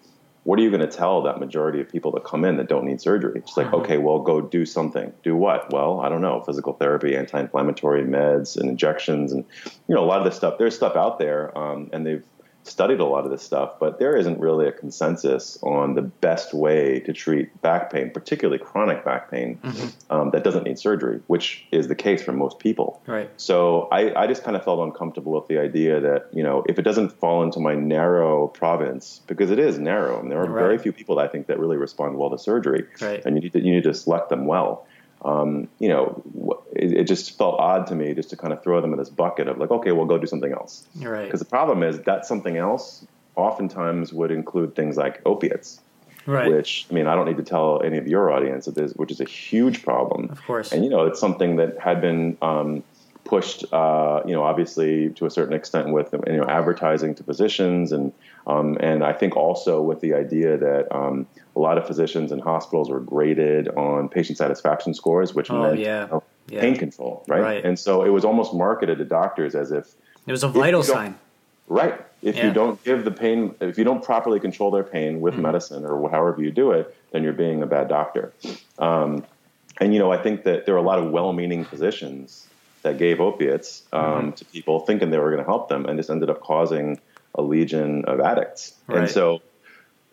what 0.46 0.60
are 0.60 0.62
you 0.62 0.70
going 0.70 0.80
to 0.80 0.86
tell 0.86 1.22
that 1.22 1.40
majority 1.40 1.80
of 1.80 1.88
people 1.88 2.12
that 2.12 2.22
come 2.22 2.44
in 2.44 2.56
that 2.56 2.68
don't 2.68 2.84
need 2.84 3.00
surgery? 3.00 3.40
It's 3.40 3.56
like, 3.56 3.66
uh-huh. 3.66 3.78
okay, 3.78 3.98
well, 3.98 4.20
go 4.20 4.40
do 4.40 4.64
something. 4.64 5.12
Do 5.24 5.34
what? 5.34 5.72
Well, 5.72 5.98
I 6.00 6.08
don't 6.08 6.20
know, 6.20 6.40
physical 6.40 6.72
therapy, 6.74 7.16
anti-inflammatory 7.16 8.04
meds, 8.04 8.56
and 8.56 8.70
injections, 8.70 9.32
and 9.32 9.44
you 9.88 9.94
know, 9.96 10.04
a 10.04 10.06
lot 10.06 10.20
of 10.20 10.24
this 10.24 10.36
stuff. 10.36 10.54
There's 10.56 10.76
stuff 10.76 10.94
out 10.94 11.18
there, 11.18 11.56
um, 11.58 11.90
and 11.92 12.06
they've 12.06 12.22
studied 12.68 13.00
a 13.00 13.04
lot 13.04 13.24
of 13.24 13.30
this 13.30 13.42
stuff, 13.42 13.78
but 13.78 13.98
there 13.98 14.16
isn't 14.16 14.40
really 14.40 14.66
a 14.66 14.72
consensus 14.72 15.58
on 15.62 15.94
the 15.94 16.02
best 16.02 16.52
way 16.52 17.00
to 17.00 17.12
treat 17.12 17.60
back 17.62 17.92
pain, 17.92 18.10
particularly 18.10 18.58
chronic 18.58 19.04
back 19.04 19.30
pain 19.30 19.58
mm-hmm. 19.62 20.12
um, 20.12 20.30
that 20.30 20.44
doesn't 20.44 20.64
need 20.64 20.78
surgery, 20.78 21.20
which 21.26 21.66
is 21.70 21.88
the 21.88 21.94
case 21.94 22.22
for 22.22 22.32
most 22.32 22.58
people. 22.58 23.00
Right. 23.06 23.30
So 23.36 23.88
I, 23.92 24.14
I 24.14 24.26
just 24.26 24.42
kind 24.44 24.56
of 24.56 24.64
felt 24.64 24.80
uncomfortable 24.80 25.32
with 25.32 25.48
the 25.48 25.58
idea 25.58 26.00
that 26.00 26.28
you 26.32 26.42
know 26.42 26.64
if 26.68 26.78
it 26.78 26.82
doesn't 26.82 27.10
fall 27.10 27.42
into 27.42 27.60
my 27.60 27.74
narrow 27.74 28.48
province, 28.48 29.20
because 29.26 29.50
it 29.50 29.58
is 29.58 29.78
narrow, 29.78 30.20
and 30.20 30.30
there 30.30 30.40
are 30.40 30.48
right. 30.48 30.62
very 30.62 30.78
few 30.78 30.92
people 30.92 31.18
I 31.18 31.28
think 31.28 31.46
that 31.46 31.58
really 31.58 31.76
respond 31.76 32.18
well 32.18 32.30
to 32.30 32.38
surgery, 32.38 32.86
right. 33.00 33.24
and 33.24 33.36
you 33.36 33.42
need 33.42 33.52
to 33.52 33.60
you 33.60 33.72
need 33.72 33.84
to 33.84 33.94
select 33.94 34.28
them 34.28 34.46
well 34.46 34.86
um, 35.22 35.68
you 35.78 35.88
know, 35.88 36.60
it, 36.72 36.92
it, 36.92 37.04
just 37.04 37.36
felt 37.36 37.58
odd 37.58 37.86
to 37.88 37.94
me 37.94 38.14
just 38.14 38.30
to 38.30 38.36
kind 38.36 38.52
of 38.52 38.62
throw 38.62 38.80
them 38.80 38.92
in 38.92 38.98
this 38.98 39.08
bucket 39.08 39.48
of 39.48 39.58
like, 39.58 39.70
okay, 39.70 39.92
we'll 39.92 40.06
go 40.06 40.18
do 40.18 40.26
something 40.26 40.52
else. 40.52 40.86
Right. 40.96 41.24
Because 41.24 41.40
the 41.40 41.46
problem 41.46 41.82
is 41.82 42.00
that 42.02 42.26
something 42.26 42.56
else 42.56 43.06
oftentimes 43.34 44.12
would 44.12 44.30
include 44.30 44.74
things 44.74 44.96
like 44.96 45.20
opiates. 45.24 45.80
Right. 46.26 46.50
Which 46.50 46.86
I 46.90 46.94
mean, 46.94 47.06
I 47.06 47.14
don't 47.14 47.26
need 47.26 47.36
to 47.36 47.44
tell 47.44 47.82
any 47.82 47.98
of 47.98 48.08
your 48.08 48.32
audience 48.32 48.66
that 48.66 48.96
which 48.96 49.12
is 49.12 49.20
a 49.20 49.24
huge 49.24 49.82
problem. 49.84 50.28
Of 50.30 50.42
course. 50.44 50.72
And 50.72 50.84
you 50.84 50.90
know, 50.90 51.06
it's 51.06 51.20
something 51.20 51.56
that 51.56 51.78
had 51.78 52.00
been 52.00 52.36
um, 52.42 52.82
pushed, 53.24 53.64
uh, 53.72 54.22
you 54.26 54.34
know, 54.34 54.42
obviously 54.42 55.10
to 55.10 55.26
a 55.26 55.30
certain 55.30 55.54
extent 55.54 55.90
with 55.90 56.12
you 56.26 56.36
know 56.36 56.44
advertising 56.44 57.14
to 57.16 57.22
physicians, 57.22 57.92
and 57.92 58.12
um, 58.46 58.76
and 58.80 59.04
I 59.04 59.12
think 59.12 59.36
also 59.36 59.82
with 59.82 60.00
the 60.00 60.14
idea 60.14 60.56
that 60.56 60.94
um, 60.94 61.26
a 61.54 61.58
lot 61.58 61.78
of 61.78 61.86
physicians 61.86 62.30
and 62.32 62.40
hospitals 62.40 62.88
were 62.88 63.00
graded 63.00 63.68
on 63.68 64.08
patient 64.08 64.38
satisfaction 64.38 64.94
scores, 64.94 65.34
which 65.34 65.50
oh, 65.50 65.62
meant 65.62 65.80
yeah. 65.80 66.04
You 66.04 66.10
know, 66.10 66.22
yeah. 66.48 66.60
pain 66.60 66.76
control, 66.76 67.24
right? 67.26 67.42
right? 67.42 67.64
And 67.64 67.76
so 67.76 68.04
it 68.04 68.10
was 68.10 68.24
almost 68.24 68.54
marketed 68.54 68.98
to 68.98 69.04
doctors 69.04 69.56
as 69.56 69.72
if 69.72 69.94
it 70.26 70.30
was 70.30 70.44
a 70.44 70.48
vital 70.48 70.82
sign. 70.82 71.18
Right. 71.68 72.00
if 72.22 72.36
Yeah. 72.36 72.46
you 72.46 72.52
don't 72.52 72.82
give 72.84 73.04
the 73.04 73.10
pain, 73.10 73.56
if 73.60 73.76
you 73.78 73.82
don't 73.82 74.02
properly 74.02 74.38
control 74.38 74.70
their 74.70 74.84
pain 74.84 75.20
with 75.20 75.34
medicine 75.36 75.84
or 75.84 76.08
however 76.08 76.40
you 76.40 76.52
do 76.52 76.70
it, 76.70 76.94
then 77.10 77.24
you're 77.24 77.32
being 77.32 77.62
a 77.62 77.66
bad 77.66 77.88
doctor. 77.88 78.32
Um, 78.78 79.24
and 79.80 79.92
you 79.92 79.98
know, 79.98 80.12
I 80.12 80.18
think 80.18 80.44
that 80.44 80.66
there 80.66 80.74
are 80.76 80.78
a 80.78 80.82
lot 80.82 81.00
of 81.00 81.10
well-meaning 81.10 81.64
physicians 81.64 82.46
that 82.82 82.98
gave 82.98 83.20
opiates 83.20 83.82
um, 83.92 84.32
to 84.34 84.44
people 84.44 84.80
thinking 84.80 85.10
they 85.10 85.18
were 85.18 85.30
going 85.30 85.42
to 85.42 85.50
help 85.50 85.68
them, 85.68 85.86
and 85.86 85.98
this 85.98 86.08
ended 86.08 86.30
up 86.30 86.40
causing 86.40 87.00
a 87.36 87.42
legion 87.42 88.04
of 88.06 88.20
addicts. 88.20 88.74
Right. 88.86 89.00
And 89.00 89.10
so, 89.10 89.42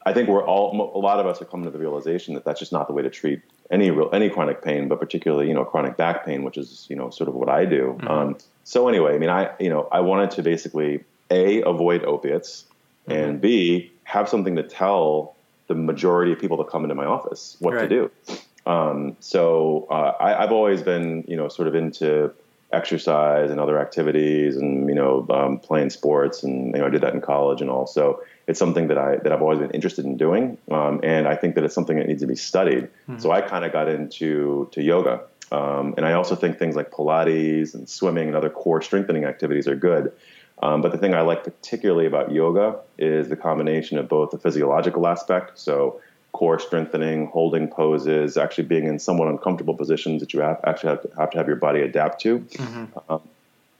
I 0.06 0.14
think 0.14 0.28
we're 0.28 0.46
all 0.46 0.92
a 0.96 1.00
lot 1.00 1.20
of 1.20 1.26
us 1.26 1.42
are 1.42 1.46
coming 1.46 1.66
to 1.66 1.72
the 1.72 1.80
realization 1.80 2.34
that 2.34 2.44
that's 2.46 2.60
just 2.60 2.72
not 2.72 2.88
the 2.88 2.94
way 2.94 3.04
to 3.04 3.10
treat 3.10 3.42
any 3.72 3.90
real 3.92 4.10
any 4.14 4.30
chronic 4.30 4.62
pain, 4.62 4.88
but 4.88 5.00
particularly 5.00 5.48
you 5.48 5.54
know 5.54 5.64
chronic 5.64 5.96
back 5.98 6.26
pain, 6.26 6.44
which 6.44 6.58
is 6.58 6.86
you 6.90 6.96
know 6.96 7.10
sort 7.10 7.30
of 7.30 7.36
what 7.36 7.50
I 7.50 7.66
do. 7.66 7.98
Um, 8.06 8.38
so 8.66 8.88
anyway, 8.88 9.16
I 9.16 9.18
mean, 9.18 9.30
I 9.30 9.52
you 9.60 9.70
know 9.70 9.88
I 9.92 10.02
wanted 10.02 10.32
to 10.32 10.44
basically 10.44 11.04
a 11.32 11.62
avoid 11.62 12.04
opiates, 12.04 12.66
and 13.08 13.40
b 13.40 13.92
have 14.04 14.28
something 14.28 14.58
to 14.58 14.64
tell 14.64 15.36
the 15.68 15.76
majority 15.76 16.34
of 16.34 16.40
people 16.40 16.58
that 16.58 16.68
come 16.68 16.84
into 16.84 16.96
my 16.96 17.06
office 17.06 17.56
what 17.60 17.74
Right. 17.74 17.88
to 17.88 17.88
do. 17.88 18.12
Um, 18.66 19.16
so 19.22 19.88
uh, 19.90 20.14
I, 20.20 20.44
I've 20.44 20.52
always 20.52 20.82
been 20.82 21.24
you 21.28 21.38
know 21.38 21.48
sort 21.48 21.70
of 21.70 21.76
into 21.76 22.34
exercise 22.74 23.52
and 23.52 23.60
other 23.60 23.80
activities 23.80 24.58
and 24.58 24.90
you 24.90 24.96
know 24.96 25.26
um, 25.30 25.60
playing 25.60 25.90
sports 25.90 26.44
and 26.44 26.74
you 26.74 26.82
know 26.82 26.88
I 26.88 26.90
did 26.90 27.02
that 27.02 27.14
in 27.14 27.22
college 27.22 27.62
and 27.62 27.70
all. 27.70 27.88
So 27.88 28.24
it's 28.48 28.60
something 28.60 28.88
that 28.88 28.98
I 28.98 29.18
that 29.18 29.32
I've 29.32 29.42
always 29.42 29.60
been 29.60 29.72
interested 29.72 30.06
in 30.06 30.18
doing 30.18 30.58
um, 30.72 31.00
and 31.04 31.28
I 31.28 31.36
think 31.36 31.56
that 31.56 31.64
it's 31.64 31.76
something 31.76 31.98
that 31.98 32.08
needs 32.08 32.22
to 32.22 32.28
be 32.28 32.36
studied. 32.36 32.90
So 33.20 33.32
I 33.32 33.42
kind 33.42 33.66
of 33.66 33.72
got 33.72 33.88
into 33.88 34.70
to 34.72 34.82
yoga 34.82 35.22
um, 35.52 35.94
and 35.98 36.06
I 36.06 36.14
also 36.14 36.36
think 36.36 36.58
things 36.58 36.76
like 36.76 36.92
Pilates 36.92 37.74
and 37.76 37.88
swimming 37.88 38.28
and 38.28 38.36
other 38.36 38.50
core 38.50 38.82
strengthening 38.82 39.24
activities 39.24 39.68
are 39.68 39.76
good. 39.76 40.12
Um, 40.62 40.82
but 40.82 40.92
the 40.92 40.98
thing 40.98 41.14
I 41.14 41.22
like 41.22 41.44
particularly 41.44 42.06
about 42.06 42.32
yoga 42.32 42.80
is 42.98 43.28
the 43.28 43.36
combination 43.36 43.98
of 43.98 44.08
both 44.08 44.32
the 44.32 44.38
physiological 44.38 45.08
aspect 45.08 45.60
so 45.60 46.00
core 46.34 46.60
strengthening, 46.60 47.28
holding 47.28 47.68
poses, 47.68 48.38
actually 48.38 48.66
being 48.66 48.86
in 48.88 49.00
somewhat 49.00 49.28
uncomfortable 49.30 49.76
positions 49.76 50.20
that 50.20 50.34
you 50.34 50.42
have, 50.42 50.60
actually 50.66 50.90
have 50.90 51.02
to, 51.04 51.10
have 51.18 51.30
to 51.32 51.38
have 51.38 51.48
your 51.48 51.56
body 51.56 51.82
adapt 51.82 52.20
to. 52.22 52.46
Um, 53.08 53.22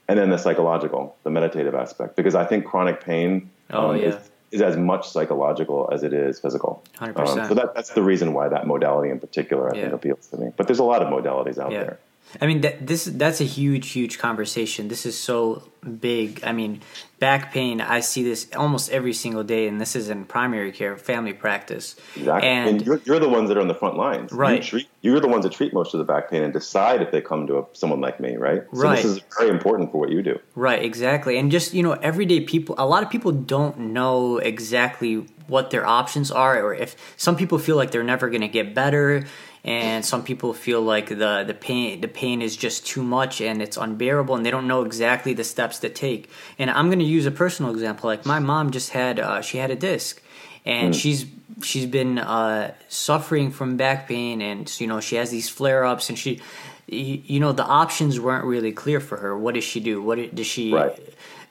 and 0.08 0.20
then 0.20 0.30
the 0.30 0.38
psychological, 0.38 1.16
the 1.24 1.32
meditative 1.32 1.74
aspect, 1.74 2.16
because 2.16 2.36
I 2.36 2.46
think 2.46 2.66
chronic 2.66 3.04
pain 3.04 3.50
Oh, 3.72 3.92
um, 3.92 3.98
yeah. 3.98 4.10
is, 4.10 4.30
is 4.52 4.62
as 4.62 4.78
much 4.78 5.10
psychological 5.10 5.90
as 5.92 6.04
it 6.04 6.14
is 6.14 6.40
physical. 6.40 6.84
100%. 7.00 7.18
Um, 7.18 7.48
so 7.48 7.56
that, 7.56 7.74
that's 7.74 7.92
the 7.92 8.04
reason 8.04 8.34
why 8.34 8.50
that 8.50 8.68
modality 8.68 9.10
in 9.10 9.20
particular, 9.20 9.72
I 9.74 9.80
think, 9.80 9.94
appeals 9.94 10.28
to 10.28 10.38
me. 10.38 10.52
But 10.56 10.68
there's 10.68 10.80
a 10.80 10.84
lot 10.84 11.02
of 11.02 11.08
modalities 11.12 11.58
out 11.58 11.72
Yeah. 11.72 11.84
there. 11.84 12.00
I 12.42 12.48
mean 12.48 12.62
that 12.62 12.88
this 12.88 13.06
that's 13.06 13.42
a 13.42 13.46
huge 13.46 13.92
huge 13.92 14.18
conversation. 14.20 14.88
This 14.88 15.06
is 15.06 15.18
so 15.20 15.64
big. 15.84 16.42
I 16.44 16.52
mean, 16.54 16.82
back 17.20 17.54
pain, 17.54 17.82
I 17.82 18.00
see 18.00 18.24
this 18.24 18.48
almost 18.56 18.90
every 18.90 19.14
single 19.14 19.44
day 19.44 19.68
and 19.68 19.80
this 19.80 19.96
is 19.96 20.10
in 20.10 20.26
primary 20.26 20.72
care, 20.72 20.98
family 20.98 21.34
practice. 21.34 21.96
Exactly. 22.16 22.50
And, 22.50 22.70
And, 22.70 22.86
you're, 22.86 23.02
you're 23.06 23.20
the 23.20 23.30
ones 23.30 23.50
that 23.50 23.58
are 23.58 23.62
on 23.62 23.68
the 23.68 23.76
front 23.76 23.98
lines. 23.98 24.32
Right. 24.32 24.64
You 24.64 24.70
treat, 24.70 24.88
you're 25.02 25.20
the 25.20 25.28
ones 25.28 25.44
that 25.44 25.52
treat 25.52 25.74
most 25.74 25.94
of 25.94 25.98
the 26.00 26.06
back 26.06 26.30
pain 26.30 26.44
and 26.44 26.54
decide 26.54 27.02
if 27.02 27.12
they 27.12 27.22
come 27.22 27.48
to 27.48 27.60
a, 27.60 27.66
someone 27.74 28.02
like 28.02 28.20
me, 28.20 28.36
right? 28.38 28.64
So 28.74 28.82
Right. 28.82 28.96
this 28.96 29.06
is 29.06 29.22
very 29.38 29.50
important 29.50 29.92
for 29.92 30.00
what 30.00 30.10
you 30.10 30.22
do. 30.22 30.40
Right, 30.56 30.82
exactly. 30.84 31.38
And 31.38 31.52
just, 31.52 31.74
you 31.74 31.84
know, 31.84 31.94
everyday 31.94 32.42
people, 32.42 32.76
a 32.78 32.86
lot 32.88 33.04
of 33.04 33.10
people 33.10 33.32
don't 33.32 33.78
know 33.78 34.38
exactly 34.38 35.28
what 35.48 35.70
their 35.70 35.86
options 35.86 36.32
are, 36.32 36.62
or 36.64 36.74
if 36.74 36.96
some 37.18 37.36
people 37.36 37.58
feel 37.58 37.76
like 37.76 37.92
they're 37.92 38.04
never 38.04 38.30
going 38.30 38.42
to 38.42 38.48
get 38.48 38.74
better, 38.74 39.26
and 39.64 40.06
some 40.06 40.24
people 40.24 40.54
feel 40.54 40.82
like 40.82 41.08
the, 41.08 41.44
the 41.48 41.54
pain 41.54 42.02
the 42.02 42.08
pain 42.08 42.42
is 42.42 42.58
just 42.58 42.86
too 42.86 43.02
much 43.02 43.40
and 43.40 43.62
it's 43.62 43.78
unbearable, 43.78 44.36
and 44.36 44.46
they 44.46 44.52
don't 44.52 44.68
know 44.68 44.84
exactly 44.84 45.34
the 45.34 45.44
steps 45.44 45.80
to 45.80 45.90
take. 45.90 46.30
And 46.60 46.70
I'm 46.70 46.88
going 46.88 47.00
to 47.00 47.06
use 47.06 47.26
a 47.26 47.32
personal 47.32 47.72
example. 47.72 48.10
Like 48.10 48.26
my 48.26 48.40
mom 48.40 48.72
just 48.72 48.90
had 48.90 49.20
uh, 49.20 49.42
she 49.42 49.58
had 49.58 49.72
a 49.72 49.76
disc, 49.76 50.22
and 50.66 50.96
she's 50.96 51.26
she's 51.62 51.86
been 51.86 52.20
uh, 52.20 52.74
suffering 52.90 53.52
from 53.52 53.78
back 53.78 54.08
pain, 54.08 54.42
and 54.42 54.80
you 54.82 54.88
know 54.88 55.00
she 55.00 55.16
has 55.16 55.30
these 55.30 55.50
flare 55.50 55.86
ups, 55.86 56.10
and 56.10 56.18
she. 56.18 56.42
You 56.86 57.22
you 57.24 57.40
know 57.40 57.54
the 57.54 57.64
options 57.64 58.20
weren't 58.20 58.44
really 58.44 58.74
clear 58.74 59.00
for 59.00 59.16
her. 59.16 59.38
What 59.38 59.56
does 59.56 59.64
she 59.64 59.80
do? 59.80 60.02
What 60.02 60.36
does 60.36 60.46
she? 60.46 60.74
Right. 60.74 61.00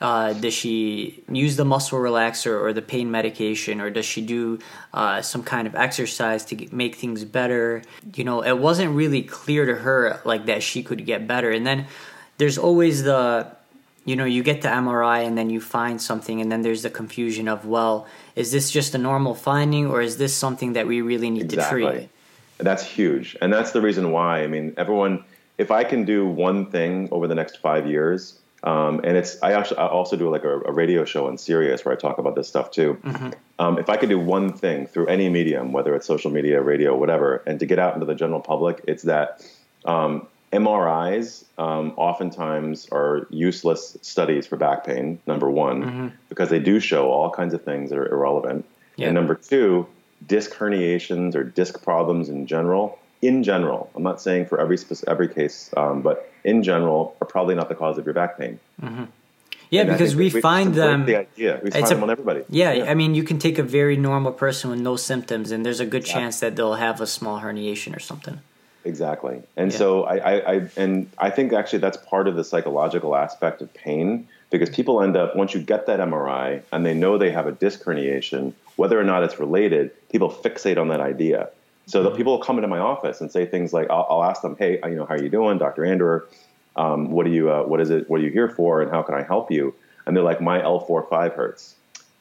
Uh, 0.02 0.32
does 0.32 0.52
she 0.52 1.22
use 1.30 1.54
the 1.54 1.64
muscle 1.64 1.96
relaxer 1.96 2.60
or 2.60 2.72
the 2.72 2.82
pain 2.82 3.08
medication, 3.08 3.80
or 3.80 3.88
does 3.88 4.04
she 4.04 4.20
do 4.20 4.58
uh, 4.92 5.22
some 5.22 5.44
kind 5.44 5.68
of 5.68 5.76
exercise 5.76 6.44
to 6.44 6.56
get, 6.56 6.72
make 6.72 6.96
things 6.96 7.24
better? 7.24 7.82
You 8.16 8.24
know, 8.24 8.42
it 8.42 8.58
wasn't 8.58 8.96
really 8.96 9.22
clear 9.22 9.64
to 9.64 9.76
her 9.76 10.20
like 10.24 10.46
that 10.46 10.64
she 10.64 10.82
could 10.82 11.06
get 11.06 11.28
better. 11.28 11.52
And 11.52 11.64
then 11.64 11.86
there's 12.38 12.58
always 12.58 13.04
the, 13.04 13.46
you 14.04 14.16
know, 14.16 14.24
you 14.24 14.42
get 14.42 14.62
the 14.62 14.68
MRI 14.68 15.24
and 15.24 15.38
then 15.38 15.50
you 15.50 15.60
find 15.60 16.02
something, 16.02 16.40
and 16.40 16.50
then 16.50 16.62
there's 16.62 16.82
the 16.82 16.90
confusion 16.90 17.46
of, 17.46 17.64
well, 17.64 18.08
is 18.34 18.50
this 18.50 18.72
just 18.72 18.96
a 18.96 18.98
normal 18.98 19.36
finding, 19.36 19.86
or 19.86 20.02
is 20.02 20.16
this 20.16 20.34
something 20.34 20.72
that 20.72 20.88
we 20.88 21.00
really 21.00 21.30
need 21.30 21.48
to 21.50 21.62
treat? 21.68 22.10
That's 22.58 22.82
huge. 22.84 23.36
And 23.40 23.52
that's 23.52 23.70
the 23.70 23.80
reason 23.80 24.10
why, 24.10 24.42
I 24.42 24.48
mean, 24.48 24.74
everyone, 24.76 25.22
if 25.58 25.70
I 25.70 25.84
can 25.84 26.04
do 26.04 26.26
one 26.26 26.72
thing 26.72 27.08
over 27.12 27.28
the 27.28 27.36
next 27.36 27.58
five 27.58 27.86
years, 27.86 28.40
um, 28.64 29.00
and 29.02 29.16
it's, 29.16 29.42
I 29.42 29.52
actually 29.52 29.78
I 29.78 29.88
also 29.88 30.16
do 30.16 30.30
like 30.30 30.44
a, 30.44 30.60
a 30.60 30.72
radio 30.72 31.04
show 31.04 31.26
on 31.26 31.36
Sirius 31.36 31.84
where 31.84 31.94
I 31.94 31.98
talk 31.98 32.18
about 32.18 32.36
this 32.36 32.48
stuff 32.48 32.70
too. 32.70 32.98
Um, 33.58 33.78
if 33.78 33.88
I 33.88 33.96
could 33.96 34.08
do 34.08 34.18
one 34.18 34.52
thing 34.52 34.86
through 34.86 35.06
any 35.06 35.28
medium, 35.28 35.72
whether 35.72 35.94
it's 35.94 36.06
social 36.06 36.30
media, 36.30 36.60
radio, 36.60 36.96
whatever, 36.96 37.42
and 37.46 37.60
to 37.60 37.66
get 37.66 37.78
out 37.78 37.94
into 37.94 38.06
the 38.06 38.14
general 38.14 38.40
public, 38.40 38.82
it's 38.86 39.04
that 39.04 39.44
um, 39.84 40.26
MRIs 40.52 41.44
um, 41.58 41.92
oftentimes 41.96 42.88
are 42.92 43.26
useless 43.30 43.96
studies 44.02 44.46
for 44.46 44.56
back 44.56 44.84
pain, 44.84 45.18
number 45.26 45.50
one, 45.50 46.12
because 46.28 46.50
they 46.50 46.58
do 46.58 46.78
show 46.80 47.10
all 47.10 47.30
kinds 47.30 47.54
of 47.54 47.62
things 47.64 47.90
that 47.90 47.98
are 47.98 48.08
irrelevant. 48.08 48.64
Yeah. 48.96 49.06
And 49.06 49.14
number 49.14 49.34
two, 49.34 49.86
disc 50.26 50.52
herniations 50.52 51.34
or 51.34 51.42
disc 51.42 51.82
problems 51.82 52.28
in 52.28 52.46
general, 52.46 52.98
in 53.22 53.42
general, 53.42 53.90
I'm 53.94 54.02
not 54.02 54.20
saying 54.20 54.46
for 54.46 54.60
every 54.60 54.76
every 55.06 55.28
case, 55.28 55.70
um, 55.76 56.02
but 56.02 56.31
in 56.44 56.62
general, 56.62 57.16
are 57.20 57.26
probably 57.26 57.54
not 57.54 57.68
the 57.68 57.74
cause 57.74 57.98
of 57.98 58.04
your 58.04 58.14
back 58.14 58.38
pain. 58.38 58.58
Mm-hmm. 58.80 59.04
Yeah, 59.70 59.82
And 59.82 59.90
because 59.90 60.10
think 60.14 60.34
we 60.34 60.40
find 60.40 60.74
them. 60.74 61.06
The 61.06 61.16
idea. 61.16 61.58
We 61.62 61.70
find 61.70 61.84
a- 61.84 61.88
them 61.88 62.02
on 62.02 62.10
everybody. 62.10 62.44
Yeah, 62.50 62.86
I 62.88 62.94
mean, 62.94 63.14
you 63.14 63.22
can 63.24 63.38
take 63.38 63.58
a 63.58 63.62
very 63.62 63.96
normal 63.96 64.32
person 64.32 64.68
with 64.70 64.80
no 64.80 64.96
symptoms, 64.96 65.50
and 65.50 65.64
there's 65.64 65.80
a 65.80 65.86
good 65.86 66.04
chance 66.04 66.40
that 66.40 66.56
they'll 66.56 66.74
have 66.74 67.00
a 67.00 67.06
small 67.06 67.40
herniation 67.40 67.96
or 67.96 68.00
something. 68.00 68.40
Exactly. 68.84 69.42
And 69.56 69.70
Yeah. 69.72 69.78
so 69.78 70.02
I, 70.04 70.16
I, 70.16 70.52
I 70.54 70.68
and 70.76 71.08
I 71.16 71.30
think 71.30 71.52
actually 71.52 71.78
that's 71.78 71.96
part 71.96 72.26
of 72.28 72.34
the 72.36 72.42
psychological 72.44 73.14
aspect 73.16 73.62
of 73.62 73.72
pain 73.72 74.26
because 74.50 74.68
people 74.68 75.00
end 75.00 75.16
up 75.16 75.36
once 75.36 75.54
you 75.54 75.60
get 75.60 75.86
that 75.86 76.00
MRI 76.00 76.62
and 76.72 76.84
they 76.84 76.92
know 76.92 77.16
they 77.16 77.30
have 77.30 77.46
a 77.46 77.52
disc 77.52 77.84
herniation, 77.84 78.52
whether 78.76 78.98
or 79.00 79.04
not 79.04 79.22
it's 79.22 79.38
related, 79.38 79.92
people 80.10 80.30
fixate 80.30 80.78
on 80.78 80.88
that 80.88 81.00
idea. 81.00 81.48
So 81.86 82.02
the 82.02 82.10
people 82.10 82.32
will 82.32 82.44
come 82.44 82.58
into 82.58 82.68
my 82.68 82.78
office 82.78 83.20
and 83.20 83.30
say 83.30 83.44
things 83.44 83.72
like, 83.72 83.90
I'll, 83.90 84.06
I'll 84.08 84.24
ask 84.24 84.42
them, 84.42 84.56
"Hey, 84.58 84.78
you 84.84 84.94
know, 84.94 85.04
how 85.04 85.14
are 85.14 85.22
you 85.22 85.28
doing, 85.28 85.58
Dr. 85.58 85.84
Andor? 85.84 86.28
Um, 86.76 87.10
what 87.10 87.26
do 87.26 87.32
you, 87.32 87.50
uh, 87.50 87.64
what 87.64 87.80
is 87.80 87.90
it? 87.90 88.08
What 88.08 88.20
are 88.20 88.24
you 88.24 88.30
here 88.30 88.48
for? 88.48 88.80
And 88.82 88.90
how 88.90 89.02
can 89.02 89.14
I 89.14 89.22
help 89.22 89.50
you?" 89.50 89.74
And 90.06 90.16
they're 90.16 90.24
like, 90.24 90.40
"My 90.40 90.60
L4-5 90.60 91.34
hurts." 91.34 91.74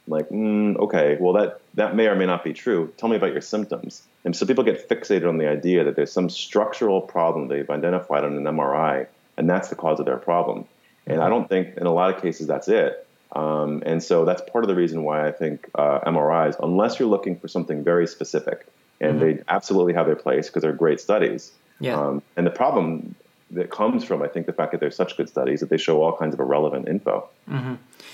I'm 0.08 0.13
like, 0.13 0.30
mm, 0.30 0.77
okay, 0.77 1.18
well 1.20 1.34
that 1.34 1.62
that 1.75 1.96
may 1.96 2.08
or 2.08 2.15
may 2.15 2.25
not 2.25 2.44
be 2.44 2.53
true. 2.53 2.91
Tell 2.98 3.10
me 3.10 3.15
about 3.15 3.32
your 3.32 3.41
symptoms. 3.41 4.03
And 4.25 4.36
so 4.36 4.46
people 4.46 4.63
get 4.63 4.89
fixated 4.89 5.27
on 5.27 5.38
the 5.38 5.48
idea 5.48 5.84
that 5.84 5.96
there's 5.96 6.12
some 6.12 6.30
structural 6.30 7.01
problem 7.01 7.48
they've 7.48 7.70
identified 7.70 8.24
on 8.24 8.36
an 8.36 8.44
MRI, 8.44 9.08
and 9.38 9.50
that's 9.50 9.70
the 9.70 9.75
cause 9.75 10.00
of 10.00 10.06
their 10.06 10.18
problem. 10.18 10.65
And 11.08 11.22
I 11.22 11.30
don't 11.30 11.48
think 11.48 11.77
in 11.77 11.88
a 11.88 11.94
lot 11.94 12.13
of 12.13 12.22
cases 12.22 12.48
that's 12.48 12.68
it. 12.68 13.08
Um, 13.34 13.82
and 13.86 14.03
so 14.03 14.25
that's 14.25 14.41
part 14.51 14.63
of 14.63 14.68
the 14.68 14.75
reason 14.75 15.03
why 15.03 15.25
I 15.25 15.32
think 15.32 15.70
uh, 15.75 16.01
MRIs, 16.01 16.56
unless 16.62 17.00
you're 17.00 17.08
looking 17.08 17.38
for 17.38 17.48
something 17.48 17.84
very 17.84 18.06
specific, 18.06 18.68
and 19.01 19.22
they 19.22 19.39
absolutely 19.50 19.93
have 19.93 20.05
their 20.05 20.15
place 20.15 20.48
because 20.48 20.62
they're 20.62 20.72
great 20.72 21.00
studies. 21.01 21.51
Yeah. 21.79 22.00
Um, 22.00 22.22
and 22.38 22.46
the 22.46 22.51
problem 22.51 23.15
that 23.51 23.70
comes 23.70 24.05
from, 24.05 24.22
I 24.22 24.27
think, 24.27 24.46
the 24.46 24.53
fact 24.53 24.72
that 24.72 24.79
they're 24.79 24.91
such 24.91 25.17
good 25.17 25.27
studies 25.27 25.60
that 25.60 25.70
they 25.70 25.77
show 25.77 26.01
all 26.01 26.15
kinds 26.15 26.34
of 26.34 26.39
irrelevant 26.39 26.88
info. 26.88 27.27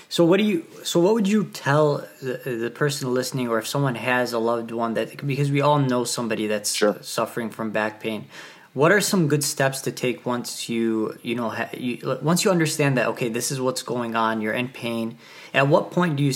So 0.08 0.24
what 0.24 0.38
do 0.38 0.44
you? 0.44 0.64
So 0.82 0.98
what 1.00 1.14
would 1.14 1.28
you 1.28 1.44
tell 1.44 1.98
the, 2.20 2.38
the 2.64 2.70
person 2.70 3.12
listening, 3.14 3.48
or 3.48 3.58
if 3.58 3.66
someone 3.68 3.94
has 3.94 4.32
a 4.32 4.38
loved 4.38 4.70
one 4.72 4.94
that 4.94 5.24
because 5.26 5.50
we 5.52 5.60
all 5.60 5.78
know 5.78 6.02
somebody 6.04 6.46
that's 6.48 6.72
Sure. 6.74 6.96
suffering 7.02 7.50
from 7.50 7.70
back 7.70 8.00
pain, 8.00 8.24
what 8.74 8.92
are 8.92 9.00
some 9.00 9.28
good 9.28 9.42
steps 9.42 9.80
to 9.82 9.92
take 9.92 10.26
once 10.26 10.68
you 10.68 11.18
you 11.22 11.34
know 11.34 11.50
ha, 11.50 11.68
you, 11.76 12.18
once 12.22 12.44
you 12.44 12.50
understand 12.50 12.96
that 12.96 13.06
okay 13.08 13.28
this 13.28 13.50
is 13.50 13.60
what's 13.60 13.82
going 13.82 14.14
on, 14.14 14.40
you're 14.40 14.52
in 14.52 14.68
pain. 14.68 15.18
At 15.54 15.68
what 15.68 15.90
point 15.90 16.16
do 16.16 16.22
you 16.22 16.32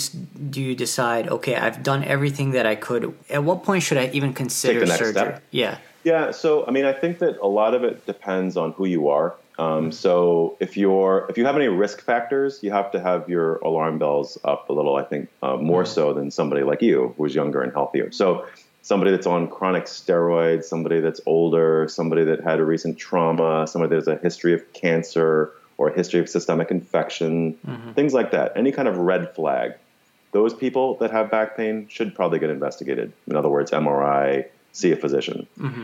do 0.49 0.61
you 0.61 0.75
decide 0.75 1.27
okay 1.29 1.55
I've 1.55 1.83
done 1.83 2.03
everything 2.03 2.51
that 2.51 2.65
I 2.65 2.75
could? 2.75 3.13
At 3.29 3.43
what 3.43 3.63
point 3.63 3.83
should 3.83 3.97
I 3.97 4.09
even 4.13 4.33
consider 4.33 4.79
the 4.79 4.85
next 4.87 4.99
surgery? 4.99 5.13
step. 5.13 5.43
Yeah. 5.51 5.77
Yeah, 6.03 6.31
so 6.31 6.65
I 6.67 6.71
mean, 6.71 6.83
I 6.83 6.91
think 6.91 7.19
that 7.19 7.39
a 7.39 7.47
lot 7.47 7.73
of 7.73 7.83
it 7.85 8.05
depends 8.05 8.57
on 8.57 8.73
who 8.73 8.85
you 8.85 9.07
are. 9.07 9.35
Um, 9.57 9.91
so 9.91 10.57
if 10.59 10.75
you're 10.75 11.27
if 11.29 11.37
you 11.37 11.45
have 11.45 11.55
any 11.55 11.67
risk 11.67 12.01
factors, 12.01 12.59
you 12.63 12.71
have 12.71 12.91
to 12.91 12.99
have 12.99 13.29
your 13.29 13.57
alarm 13.57 13.99
bells 13.99 14.37
up 14.43 14.69
a 14.69 14.73
little. 14.73 14.95
I 14.95 15.03
think 15.03 15.29
uh, 15.41 15.57
more 15.57 15.85
so 15.85 16.13
than 16.13 16.31
somebody 16.31 16.63
like 16.63 16.81
you 16.81 17.13
who's 17.17 17.35
younger 17.35 17.61
and 17.61 17.71
healthier. 17.71 18.11
So 18.11 18.45
somebody 18.83 19.11
that's 19.11 19.25
on 19.25 19.47
chronic 19.47 19.85
steroids, 19.85 20.65
somebody 20.65 20.99
that's 20.99 21.21
older, 21.25 21.87
somebody 21.89 22.25
that 22.25 22.43
had 22.43 22.59
a 22.59 22.63
recent 22.63 22.97
trauma, 22.99 23.65
somebody 23.65 23.89
that 23.89 23.95
has 23.95 24.07
a 24.07 24.17
history 24.17 24.53
of 24.53 24.73
cancer 24.73 25.51
or 25.77 25.89
a 25.89 25.95
history 25.95 26.19
of 26.19 26.29
systemic 26.29 26.69
infection, 26.69 27.53
things 27.95 28.13
like 28.13 28.31
that. 28.31 28.51
Any 28.55 28.71
kind 28.71 28.87
of 28.87 28.97
red 28.97 29.33
flag. 29.33 29.73
those 30.33 30.53
people 30.53 30.95
that 30.97 31.11
have 31.11 31.29
back 31.29 31.55
pain 31.55 31.87
should 31.87 32.13
probably 32.15 32.39
get 32.39 32.49
investigated. 32.49 33.13
In 33.27 33.35
other 33.35 33.49
words, 33.49 33.71
MRI, 33.71 34.45
see 34.71 34.91
a 34.91 34.95
physician. 34.95 35.47
Mm-hmm. 35.59 35.83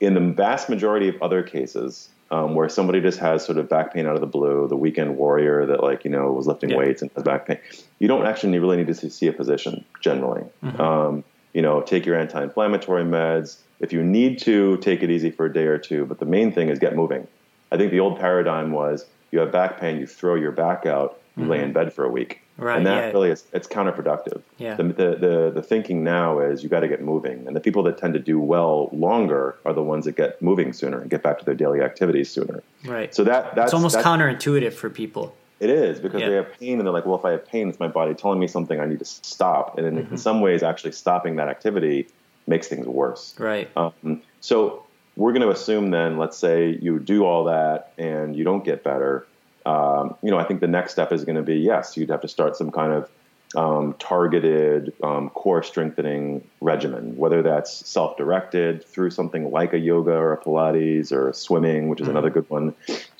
In 0.00 0.14
the 0.14 0.20
vast 0.20 0.68
majority 0.68 1.08
of 1.08 1.22
other 1.22 1.42
cases, 1.42 2.08
um, 2.30 2.54
where 2.54 2.68
somebody 2.68 3.00
just 3.00 3.20
has 3.20 3.44
sort 3.44 3.58
of 3.58 3.68
back 3.68 3.94
pain 3.94 4.06
out 4.06 4.14
of 4.14 4.20
the 4.20 4.26
blue, 4.26 4.66
the 4.68 4.76
weekend 4.76 5.16
warrior 5.16 5.66
that 5.66 5.82
like 5.82 6.04
you 6.04 6.10
know 6.10 6.32
was 6.32 6.46
lifting 6.46 6.70
yeah. 6.70 6.76
weights 6.76 7.02
and 7.02 7.10
has 7.14 7.22
back 7.22 7.46
pain, 7.46 7.58
you 8.00 8.08
don't 8.08 8.26
actually 8.26 8.58
really 8.58 8.76
need 8.76 8.88
to 8.88 9.10
see 9.10 9.28
a 9.28 9.32
physician 9.32 9.84
generally. 10.00 10.42
Mm-hmm. 10.62 10.80
Um, 10.80 11.24
you 11.54 11.62
know, 11.62 11.80
take 11.80 12.04
your 12.04 12.18
anti-inflammatory 12.18 13.04
meds. 13.04 13.58
If 13.80 13.92
you 13.92 14.02
need 14.02 14.38
to, 14.40 14.76
take 14.78 15.02
it 15.02 15.10
easy 15.10 15.30
for 15.30 15.46
a 15.46 15.52
day 15.52 15.64
or 15.64 15.78
two. 15.78 16.04
But 16.04 16.18
the 16.18 16.26
main 16.26 16.52
thing 16.52 16.68
is 16.68 16.78
get 16.78 16.94
moving. 16.94 17.26
I 17.72 17.76
think 17.76 17.90
the 17.90 18.00
old 18.00 18.18
paradigm 18.18 18.72
was 18.72 19.06
you 19.30 19.38
have 19.38 19.50
back 19.50 19.80
pain, 19.80 19.98
you 19.98 20.06
throw 20.06 20.34
your 20.34 20.52
back 20.52 20.84
out, 20.84 21.20
you 21.36 21.42
mm-hmm. 21.42 21.50
lay 21.50 21.62
in 21.62 21.72
bed 21.72 21.92
for 21.92 22.04
a 22.04 22.10
week. 22.10 22.40
Right, 22.56 22.76
and 22.76 22.86
that 22.86 23.06
yeah. 23.06 23.10
really 23.10 23.30
is 23.30 23.44
it's 23.52 23.66
counterproductive. 23.66 24.40
Yeah. 24.58 24.76
The, 24.76 24.84
the, 24.84 25.16
the, 25.16 25.52
the 25.56 25.62
thinking 25.62 26.04
now 26.04 26.38
is 26.38 26.62
you 26.62 26.68
got 26.68 26.80
to 26.80 26.88
get 26.88 27.02
moving. 27.02 27.48
And 27.48 27.56
the 27.56 27.60
people 27.60 27.82
that 27.84 27.98
tend 27.98 28.14
to 28.14 28.20
do 28.20 28.38
well 28.38 28.90
longer 28.92 29.56
are 29.64 29.72
the 29.72 29.82
ones 29.82 30.04
that 30.04 30.14
get 30.16 30.40
moving 30.40 30.72
sooner 30.72 31.00
and 31.00 31.10
get 31.10 31.22
back 31.22 31.40
to 31.40 31.44
their 31.44 31.56
daily 31.56 31.80
activities 31.80 32.30
sooner. 32.30 32.62
Right. 32.84 33.12
So 33.12 33.24
that 33.24 33.56
that's 33.56 33.68
it's 33.68 33.74
almost 33.74 33.94
that's, 33.96 34.06
counterintuitive 34.06 34.72
for 34.72 34.88
people. 34.88 35.34
It 35.64 35.70
is 35.70 35.98
because 35.98 36.20
yeah. 36.20 36.28
they 36.28 36.34
have 36.36 36.52
pain 36.58 36.78
and 36.78 36.86
they're 36.86 36.92
like, 36.92 37.06
well, 37.06 37.18
if 37.18 37.24
I 37.24 37.32
have 37.32 37.46
pain, 37.46 37.68
it's 37.68 37.80
my 37.80 37.88
body 37.88 38.14
telling 38.14 38.38
me 38.38 38.46
something 38.46 38.78
I 38.78 38.86
need 38.86 38.98
to 38.98 39.04
stop. 39.04 39.78
And 39.78 39.98
mm-hmm. 39.98 40.12
in 40.12 40.18
some 40.18 40.40
ways, 40.40 40.62
actually 40.62 40.92
stopping 40.92 41.36
that 41.36 41.48
activity 41.48 42.08
makes 42.46 42.68
things 42.68 42.86
worse. 42.86 43.34
Right. 43.38 43.70
Um, 43.76 44.22
so 44.40 44.84
we're 45.16 45.32
going 45.32 45.42
to 45.42 45.50
assume 45.50 45.90
then, 45.90 46.18
let's 46.18 46.36
say 46.36 46.78
you 46.80 46.98
do 46.98 47.24
all 47.24 47.44
that 47.44 47.92
and 47.98 48.36
you 48.36 48.44
don't 48.44 48.64
get 48.64 48.84
better 48.84 49.26
um, 49.66 50.16
you 50.22 50.30
know, 50.30 50.38
I 50.38 50.44
think 50.44 50.60
the 50.60 50.66
next 50.66 50.92
step 50.92 51.12
is 51.12 51.24
going 51.24 51.36
to 51.36 51.42
be 51.42 51.56
yes, 51.56 51.96
you'd 51.96 52.10
have 52.10 52.20
to 52.20 52.28
start 52.28 52.56
some 52.56 52.70
kind 52.70 52.92
of 52.92 53.10
um, 53.56 53.94
targeted 53.98 54.92
um, 55.02 55.30
core 55.30 55.62
strengthening 55.62 56.46
regimen, 56.60 57.16
whether 57.16 57.40
that's 57.42 57.86
self 57.88 58.16
directed 58.16 58.84
through 58.84 59.10
something 59.10 59.50
like 59.50 59.72
a 59.72 59.78
yoga 59.78 60.12
or 60.12 60.32
a 60.32 60.38
Pilates 60.38 61.12
or 61.12 61.32
swimming, 61.32 61.88
which 61.88 62.00
is 62.00 62.04
mm-hmm. 62.04 62.16
another 62.16 62.30
good 62.30 62.48
one, 62.50 62.74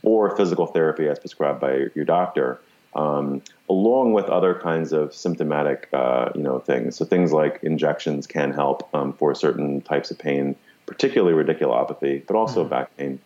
or 0.04 0.36
physical 0.36 0.66
therapy 0.66 1.08
as 1.08 1.18
prescribed 1.18 1.60
by 1.60 1.86
your 1.94 2.04
doctor. 2.04 2.60
Um, 2.94 3.42
along 3.68 4.12
with 4.12 4.26
other 4.26 4.54
kinds 4.54 4.92
of 4.92 5.12
symptomatic, 5.12 5.88
uh, 5.92 6.30
you 6.34 6.42
know, 6.42 6.60
things. 6.60 6.96
So 6.96 7.04
things 7.04 7.32
like 7.32 7.58
injections 7.62 8.28
can 8.28 8.52
help 8.52 8.88
um, 8.94 9.12
for 9.14 9.34
certain 9.34 9.80
types 9.80 10.12
of 10.12 10.18
pain, 10.18 10.54
particularly 10.86 11.34
radiculopathy, 11.42 12.24
but 12.24 12.36
also 12.36 12.60
mm-hmm. 12.60 12.70
back 12.70 12.96
pain. 12.96 13.18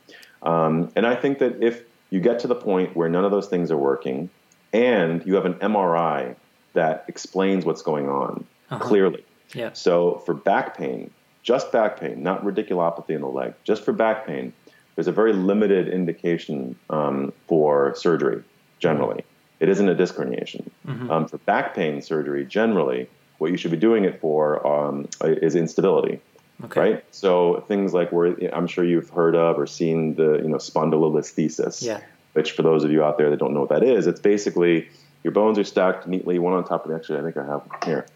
Um, 0.43 0.91
and 0.97 1.07
I 1.07 1.15
think 1.15 1.39
that 1.41 1.63
if 1.63 1.83
you 2.09 2.21
get 2.21 2.39
to 2.41 2.47
the 2.47 2.55
point 2.55 2.97
where 2.97 3.11
none 3.11 3.25
of 3.25 3.31
those 3.31 3.49
things 3.49 3.71
are 3.71 3.77
working, 3.77 4.31
and 4.73 5.25
you 5.27 5.35
have 5.35 5.45
an 5.45 5.55
MRI 5.55 6.35
that 6.75 7.05
explains 7.09 7.65
what's 7.65 7.83
going 7.83 8.09
on 8.09 8.45
uh-huh. 8.71 8.85
clearly. 8.85 9.25
Yeah. 9.55 9.73
So 9.73 10.23
for 10.25 10.35
back 10.35 10.77
pain, 10.77 11.11
just 11.43 11.73
back 11.73 11.99
pain, 11.99 12.23
not 12.23 12.45
radiculopathy 12.45 13.11
in 13.11 13.23
the 13.23 13.29
leg, 13.29 13.55
just 13.65 13.85
for 13.85 13.93
back 13.93 14.27
pain, 14.27 14.53
there's 14.99 15.07
a 15.07 15.13
very 15.13 15.33
limited 15.33 15.87
indication 15.87 16.75
um, 16.91 17.33
for 17.47 17.95
surgery 17.95 18.43
generally. 18.81 19.25
It 19.61 19.69
isn't 19.69 19.89
a 19.89 19.95
disc 19.95 20.17
herniation. 20.17 20.69
Mm-hmm. 20.89 21.09
Um, 21.09 21.29
for 21.29 21.39
back 21.39 21.77
pain 21.77 22.03
surgery, 22.03 22.45
generally, 22.45 23.09
what 23.39 23.53
you 23.53 23.57
should 23.57 23.71
be 23.71 23.77
doing 23.77 24.03
it 24.03 24.21
for 24.21 24.67
um, 24.67 25.09
is 25.21 25.55
instability. 25.55 26.21
Okay. 26.65 26.81
Right. 26.81 27.05
So 27.13 27.65
things 27.69 27.95
like 27.95 28.11
where 28.11 28.35
I'm 28.53 28.67
sure 28.67 28.83
you've 28.83 29.09
heard 29.11 29.37
of 29.37 29.57
or 29.57 29.69
seen 29.69 30.17
the 30.17 30.39
you 30.39 30.49
know 30.49 30.57
spondylolisthesis. 30.57 31.81
Yeah. 31.81 32.01
Which 32.33 32.51
for 32.51 32.63
those 32.63 32.83
of 32.83 32.91
you 32.91 33.05
out 33.05 33.19
there 33.19 33.31
that 33.31 33.39
don't 33.39 33.55
know 33.55 33.61
what 33.61 33.69
that 33.69 33.85
is, 33.85 34.09
it's 34.09 34.19
basically 34.19 34.89
your 35.23 35.33
bones 35.33 35.61
are 35.61 35.65
stacked 35.65 36.09
neatly, 36.09 36.41
one 36.41 36.55
on 36.55 36.65
top 36.65 36.85
of 36.85 36.91
the 36.91 36.97
actually 36.97 37.21
I 37.21 37.23
think 37.23 37.37
I 37.37 37.47
have 37.47 37.63
here. 37.85 38.07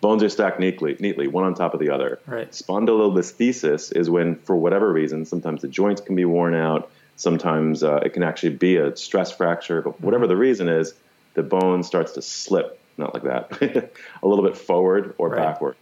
Bones 0.00 0.22
are 0.22 0.28
stacked 0.28 0.60
neatly, 0.60 0.96
neatly, 1.00 1.26
one 1.26 1.44
on 1.44 1.54
top 1.54 1.74
of 1.74 1.80
the 1.80 1.90
other. 1.90 2.20
Right. 2.26 2.50
Spondylolisthesis 2.50 3.96
is 3.96 4.08
when, 4.08 4.36
for 4.36 4.56
whatever 4.56 4.92
reason, 4.92 5.24
sometimes 5.24 5.62
the 5.62 5.68
joints 5.68 6.00
can 6.00 6.14
be 6.14 6.24
worn 6.24 6.54
out. 6.54 6.90
Sometimes 7.16 7.82
uh, 7.82 7.96
it 8.04 8.12
can 8.12 8.22
actually 8.22 8.54
be 8.54 8.76
a 8.76 8.96
stress 8.96 9.32
fracture, 9.32 9.82
but 9.82 10.00
whatever 10.00 10.24
mm-hmm. 10.24 10.30
the 10.30 10.36
reason 10.36 10.68
is, 10.68 10.94
the 11.34 11.42
bone 11.42 11.82
starts 11.82 12.12
to 12.12 12.22
slip, 12.22 12.80
not 12.96 13.12
like 13.12 13.24
that, 13.24 13.60
a 14.22 14.28
little 14.28 14.44
bit 14.44 14.56
forward 14.56 15.14
or 15.18 15.30
right. 15.30 15.38
backward 15.38 15.76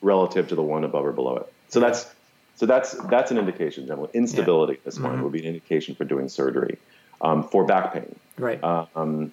relative 0.00 0.48
to 0.48 0.54
the 0.54 0.62
one 0.62 0.84
above 0.84 1.04
or 1.04 1.12
below 1.12 1.36
it. 1.38 1.52
So 1.68 1.80
that's 1.80 2.06
so 2.54 2.66
that's 2.66 2.92
that's 2.92 3.30
an 3.30 3.38
indication. 3.38 3.86
Generally, 3.86 4.10
instability 4.14 4.74
yeah. 4.74 4.78
this 4.84 4.98
one 4.98 5.14
mm-hmm. 5.14 5.22
would 5.24 5.32
be 5.32 5.40
an 5.40 5.46
indication 5.46 5.94
for 5.94 6.04
doing 6.04 6.28
surgery 6.28 6.78
um, 7.20 7.48
for 7.48 7.64
back 7.64 7.92
pain. 7.92 8.14
Right. 8.38 8.62
Um, 8.62 9.32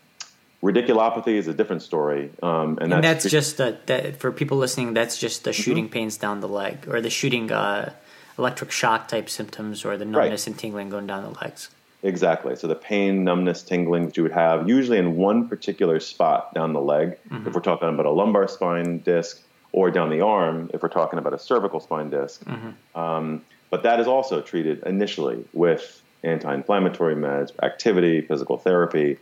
radiculopathy 0.64 1.34
is 1.34 1.48
a 1.48 1.54
different 1.54 1.82
story, 1.82 2.32
um, 2.42 2.78
and, 2.82 2.94
and 2.94 3.04
that's, 3.04 3.30
just 3.30 3.58
the, 3.58 3.78
that 3.86 4.18
for 4.18 4.32
people 4.32 4.58
listening. 4.58 4.94
That's 4.94 5.20
just 5.20 5.44
the 5.44 5.52
mm-hmm. 5.52 5.62
shooting 5.62 5.86
mm-hmm. 5.86 5.94
pains 5.94 6.18
down 6.18 6.40
the 6.40 6.48
leg, 6.48 6.88
or 6.88 7.02
the 7.02 7.10
shooting 7.10 7.52
uh, 7.52 7.94
electric 8.38 8.72
shock 8.72 9.08
type 9.10 9.30
symptoms, 9.30 9.86
or 9.86 9.98
the 9.98 10.06
numbness 10.06 10.42
right. 10.42 10.48
and 10.48 10.58
tingling 10.58 10.90
going 10.90 11.06
down 11.06 11.24
the 11.24 11.40
legs. 11.40 11.70
Exactly. 12.02 12.56
So 12.56 12.68
the 12.68 12.76
pain, 12.76 13.24
numbness, 13.24 13.62
tingling 13.64 14.08
that 14.08 14.18
you 14.18 14.24
would 14.24 14.34
have 14.34 14.68
usually 14.68 14.98
in 14.98 15.16
one 15.16 15.48
particular 15.48 16.00
spot 16.00 16.54
down 16.54 16.74
the 16.74 16.82
leg. 16.82 17.18
Mm-hmm. 17.30 17.48
If 17.48 17.54
we're 17.54 17.62
talking 17.62 17.88
about 17.88 18.06
a 18.06 18.12
lumbar 18.12 18.48
spine 18.48 19.00
disc, 19.00 19.42
or 19.74 19.92
down 19.92 20.10
the 20.10 20.22
arm 20.22 20.70
if 20.74 20.82
we're 20.82 20.88
talking 20.88 21.20
about 21.20 21.34
a 21.34 21.40
cervical 21.40 21.82
spine 21.82 22.10
disk. 22.10 22.46
Mm-hmm. 22.46 23.00
Um, 23.00 23.44
but 23.70 23.84
that 23.84 24.00
is 24.00 24.08
also 24.08 24.40
treated 24.40 24.84
initially 24.86 25.44
with 25.52 26.02
anti 26.24 26.54
inflammatory 26.54 27.16
meds, 27.16 27.52
activity, 27.62 28.22
physical 28.22 28.58
therapy. 28.58 29.18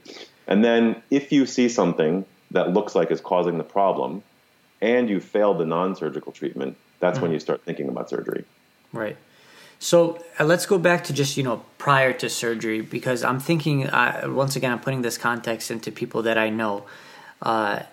And 0.48 0.64
then 0.64 1.02
if 1.10 1.32
you 1.32 1.46
see 1.46 1.70
something 1.70 2.26
that 2.52 2.74
looks 2.74 2.96
like 2.96 3.12
is 3.12 3.22
causing 3.22 3.58
the 3.58 3.64
problem 3.64 4.24
and 4.82 5.10
you 5.10 5.20
failed 5.20 5.60
the 5.60 5.66
non 5.66 5.96
surgical 5.96 6.32
treatment, 6.32 6.78
that's 7.00 7.16
mm-hmm. 7.16 7.24
when 7.24 7.32
you 7.32 7.40
start 7.40 7.64
thinking 7.64 7.88
about 7.90 8.10
surgery. 8.10 8.46
Right. 8.94 9.18
So 9.80 10.24
uh, 10.40 10.44
let's 10.44 10.66
go 10.68 10.78
back 10.78 11.04
to 11.06 11.14
just 11.14 11.38
you 11.38 11.44
know 11.44 11.64
prior 11.78 12.14
to 12.14 12.30
surgery 12.30 12.82
because 12.82 13.24
I'm 13.24 13.40
thinking 13.40 13.88
uh, 13.88 14.26
once 14.28 14.56
again 14.56 14.72
I'm 14.72 14.80
putting 14.80 15.02
this 15.02 15.18
context 15.18 15.72
into 15.72 15.92
people 15.92 16.22
that 16.24 16.38
I 16.38 16.50
know. 16.50 16.86
Uh, 17.42 17.84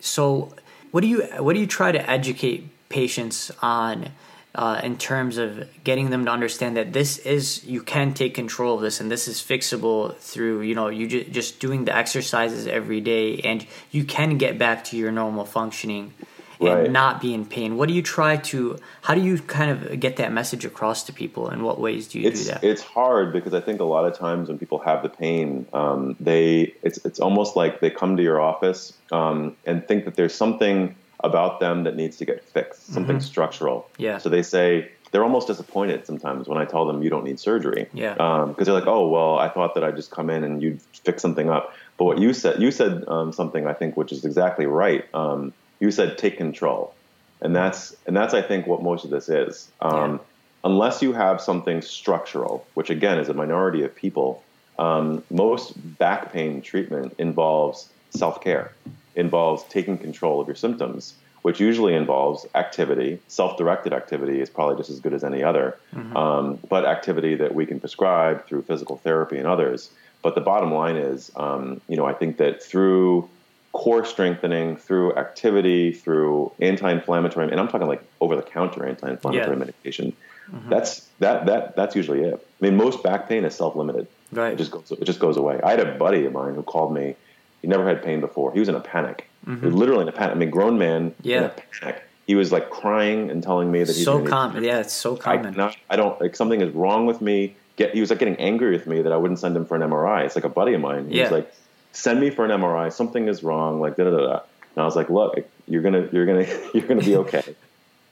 so 0.00 0.54
what 0.90 1.00
do 1.00 1.06
you 1.06 1.22
what 1.38 1.54
do 1.54 1.60
you 1.60 1.66
try 1.66 1.92
to 1.92 2.10
educate 2.10 2.68
patients 2.90 3.50
on 3.62 4.10
uh, 4.54 4.80
in 4.82 4.98
terms 4.98 5.38
of 5.38 5.68
getting 5.84 6.10
them 6.10 6.24
to 6.24 6.30
understand 6.30 6.76
that 6.76 6.92
this 6.92 7.18
is 7.18 7.64
you 7.64 7.82
can 7.82 8.14
take 8.14 8.34
control 8.34 8.76
of 8.76 8.80
this 8.80 9.00
and 9.00 9.10
this 9.10 9.28
is 9.28 9.40
fixable 9.40 10.16
through 10.16 10.62
you 10.62 10.74
know 10.74 10.88
you 10.88 11.06
ju- 11.06 11.24
just 11.24 11.60
doing 11.60 11.84
the 11.84 11.94
exercises 11.94 12.66
every 12.66 13.00
day 13.00 13.38
and 13.40 13.66
you 13.90 14.04
can 14.04 14.38
get 14.38 14.58
back 14.58 14.82
to 14.82 14.96
your 14.96 15.12
normal 15.12 15.44
functioning 15.44 16.12
right. 16.58 16.84
and 16.84 16.92
not 16.92 17.20
be 17.20 17.32
in 17.32 17.46
pain 17.46 17.76
what 17.76 17.88
do 17.88 17.94
you 17.94 18.02
try 18.02 18.36
to 18.36 18.76
how 19.02 19.14
do 19.14 19.20
you 19.20 19.38
kind 19.38 19.70
of 19.70 20.00
get 20.00 20.16
that 20.16 20.32
message 20.32 20.64
across 20.64 21.04
to 21.04 21.12
people 21.12 21.48
and 21.48 21.62
what 21.62 21.80
ways 21.80 22.08
do 22.08 22.18
you 22.18 22.26
it's, 22.26 22.44
do 22.44 22.50
that 22.50 22.64
it's 22.64 22.82
hard 22.82 23.32
because 23.32 23.54
i 23.54 23.60
think 23.60 23.80
a 23.80 23.84
lot 23.84 24.04
of 24.04 24.18
times 24.18 24.48
when 24.48 24.58
people 24.58 24.80
have 24.80 25.04
the 25.04 25.08
pain 25.08 25.64
um, 25.72 26.16
they 26.18 26.74
it's, 26.82 26.98
it's 27.04 27.20
almost 27.20 27.54
like 27.54 27.78
they 27.78 27.90
come 27.90 28.16
to 28.16 28.22
your 28.22 28.40
office 28.40 28.94
um, 29.12 29.56
and 29.64 29.86
think 29.86 30.06
that 30.06 30.16
there's 30.16 30.34
something 30.34 30.96
about 31.22 31.60
them 31.60 31.84
that 31.84 31.96
needs 31.96 32.16
to 32.18 32.24
get 32.24 32.44
fixed, 32.44 32.86
something 32.92 33.16
mm-hmm. 33.16 33.24
structural. 33.24 33.88
Yeah. 33.98 34.18
So 34.18 34.28
they 34.28 34.42
say 34.42 34.90
they're 35.10 35.24
almost 35.24 35.46
disappointed 35.46 36.06
sometimes 36.06 36.48
when 36.48 36.58
I 36.58 36.64
tell 36.64 36.86
them 36.86 37.02
you 37.02 37.10
don't 37.10 37.24
need 37.24 37.40
surgery. 37.40 37.88
Yeah. 37.92 38.14
Because 38.14 38.48
um, 38.48 38.54
they're 38.58 38.74
like, 38.74 38.86
oh 38.86 39.08
well, 39.08 39.38
I 39.38 39.48
thought 39.48 39.74
that 39.74 39.84
I'd 39.84 39.96
just 39.96 40.10
come 40.10 40.30
in 40.30 40.44
and 40.44 40.62
you'd 40.62 40.80
fix 41.04 41.22
something 41.22 41.50
up. 41.50 41.74
But 41.96 42.04
what 42.04 42.18
you 42.18 42.32
said, 42.32 42.62
you 42.62 42.70
said 42.70 43.04
um, 43.08 43.32
something 43.32 43.66
I 43.66 43.74
think 43.74 43.96
which 43.96 44.12
is 44.12 44.24
exactly 44.24 44.66
right. 44.66 45.04
Um, 45.14 45.52
you 45.80 45.90
said 45.90 46.18
take 46.18 46.36
control, 46.36 46.94
and 47.40 47.54
that's 47.54 47.94
and 48.06 48.16
that's 48.16 48.34
I 48.34 48.42
think 48.42 48.66
what 48.66 48.82
most 48.82 49.04
of 49.04 49.10
this 49.10 49.28
is. 49.28 49.70
Um, 49.80 50.12
yeah. 50.12 50.18
Unless 50.62 51.00
you 51.02 51.14
have 51.14 51.40
something 51.40 51.80
structural, 51.80 52.66
which 52.74 52.90
again 52.90 53.18
is 53.18 53.30
a 53.30 53.34
minority 53.34 53.82
of 53.82 53.94
people, 53.94 54.42
um, 54.78 55.24
most 55.30 55.72
back 55.98 56.32
pain 56.32 56.60
treatment 56.60 57.14
involves 57.18 57.88
self 58.10 58.42
care 58.42 58.72
involves 59.20 59.62
taking 59.64 59.98
control 59.98 60.40
of 60.40 60.48
your 60.48 60.56
symptoms, 60.56 61.14
which 61.42 61.60
usually 61.60 61.94
involves 61.94 62.46
activity. 62.54 63.20
Self 63.28 63.56
directed 63.56 63.92
activity 63.92 64.40
is 64.40 64.50
probably 64.50 64.76
just 64.76 64.90
as 64.90 65.00
good 65.00 65.14
as 65.14 65.22
any 65.24 65.42
other, 65.42 65.78
mm-hmm. 65.94 66.16
um, 66.16 66.58
but 66.68 66.84
activity 66.84 67.36
that 67.36 67.54
we 67.54 67.66
can 67.66 67.78
prescribe 67.80 68.46
through 68.46 68.62
physical 68.62 68.96
therapy 68.96 69.38
and 69.38 69.46
others. 69.46 69.90
But 70.22 70.34
the 70.34 70.40
bottom 70.40 70.72
line 70.72 70.96
is, 70.96 71.30
um, 71.36 71.80
you 71.88 71.96
know, 71.96 72.04
I 72.04 72.12
think 72.12 72.36
that 72.38 72.62
through 72.62 73.28
core 73.72 74.04
strengthening, 74.04 74.76
through 74.76 75.14
activity, 75.14 75.92
through 75.92 76.52
anti-inflammatory, 76.60 77.50
and 77.50 77.60
I'm 77.60 77.68
talking 77.68 77.86
like 77.86 78.02
over-the-counter 78.20 78.84
anti-inflammatory 78.84 79.56
yeah. 79.56 79.58
medication. 79.58 80.12
Mm-hmm. 80.50 80.68
That's 80.68 81.06
that 81.20 81.46
that 81.46 81.76
that's 81.76 81.94
usually 81.94 82.22
it. 82.22 82.34
I 82.34 82.64
mean, 82.64 82.76
most 82.76 83.02
back 83.02 83.28
pain 83.28 83.44
is 83.44 83.54
self-limited. 83.54 84.08
Right. 84.32 84.52
It 84.52 84.56
just 84.56 84.70
goes 84.70 84.90
it 84.90 85.04
just 85.04 85.20
goes 85.20 85.36
away. 85.36 85.60
I 85.62 85.70
had 85.70 85.80
a 85.80 85.94
buddy 85.94 86.26
of 86.26 86.32
mine 86.32 86.54
who 86.54 86.62
called 86.62 86.92
me 86.92 87.14
he 87.62 87.68
never 87.68 87.86
had 87.86 88.02
pain 88.02 88.20
before. 88.20 88.52
He 88.52 88.58
was 88.58 88.68
in 88.68 88.74
a 88.74 88.80
panic. 88.80 89.28
Mm-hmm. 89.46 89.68
Literally 89.68 90.02
in 90.02 90.08
a 90.08 90.12
panic. 90.12 90.36
I 90.36 90.38
mean, 90.38 90.50
grown 90.50 90.78
man 90.78 91.14
yeah. 91.22 91.38
in 91.38 91.44
a 91.44 91.54
panic. 91.80 92.02
He 92.26 92.34
was 92.34 92.52
like 92.52 92.70
crying 92.70 93.30
and 93.30 93.42
telling 93.42 93.72
me 93.72 93.80
that 93.80 93.94
he's 93.94 94.04
so 94.04 94.24
common. 94.24 94.62
Yeah, 94.62 94.80
it's 94.80 94.92
so 94.92 95.16
common. 95.16 95.54
I, 95.54 95.56
not, 95.56 95.76
I 95.88 95.96
don't 95.96 96.20
like 96.20 96.36
something 96.36 96.60
is 96.60 96.72
wrong 96.74 97.06
with 97.06 97.20
me. 97.20 97.56
Get 97.76 97.92
he 97.92 98.00
was 98.00 98.10
like 98.10 98.18
getting 98.18 98.36
angry 98.36 98.70
with 98.70 98.86
me 98.86 99.02
that 99.02 99.12
I 99.12 99.16
wouldn't 99.16 99.40
send 99.40 99.56
him 99.56 99.64
for 99.64 99.74
an 99.74 99.82
MRI. 99.82 100.24
It's 100.26 100.36
like 100.36 100.44
a 100.44 100.50
buddy 100.50 100.74
of 100.74 100.80
mine. 100.80 101.08
He 101.08 101.16
yeah. 101.16 101.24
was 101.24 101.32
like, 101.32 101.54
send 101.92 102.20
me 102.20 102.30
for 102.30 102.44
an 102.44 102.50
MRI. 102.50 102.92
Something 102.92 103.26
is 103.26 103.42
wrong. 103.42 103.80
Like 103.80 103.96
da 103.96 104.04
da 104.04 104.10
da. 104.10 104.40
And 104.76 104.82
I 104.82 104.84
was 104.84 104.96
like, 104.96 105.10
look, 105.10 105.38
you're 105.66 105.82
gonna 105.82 106.08
you're 106.12 106.26
gonna 106.26 106.46
you're 106.74 106.86
gonna 106.86 107.02
be 107.02 107.16
okay. 107.24 107.56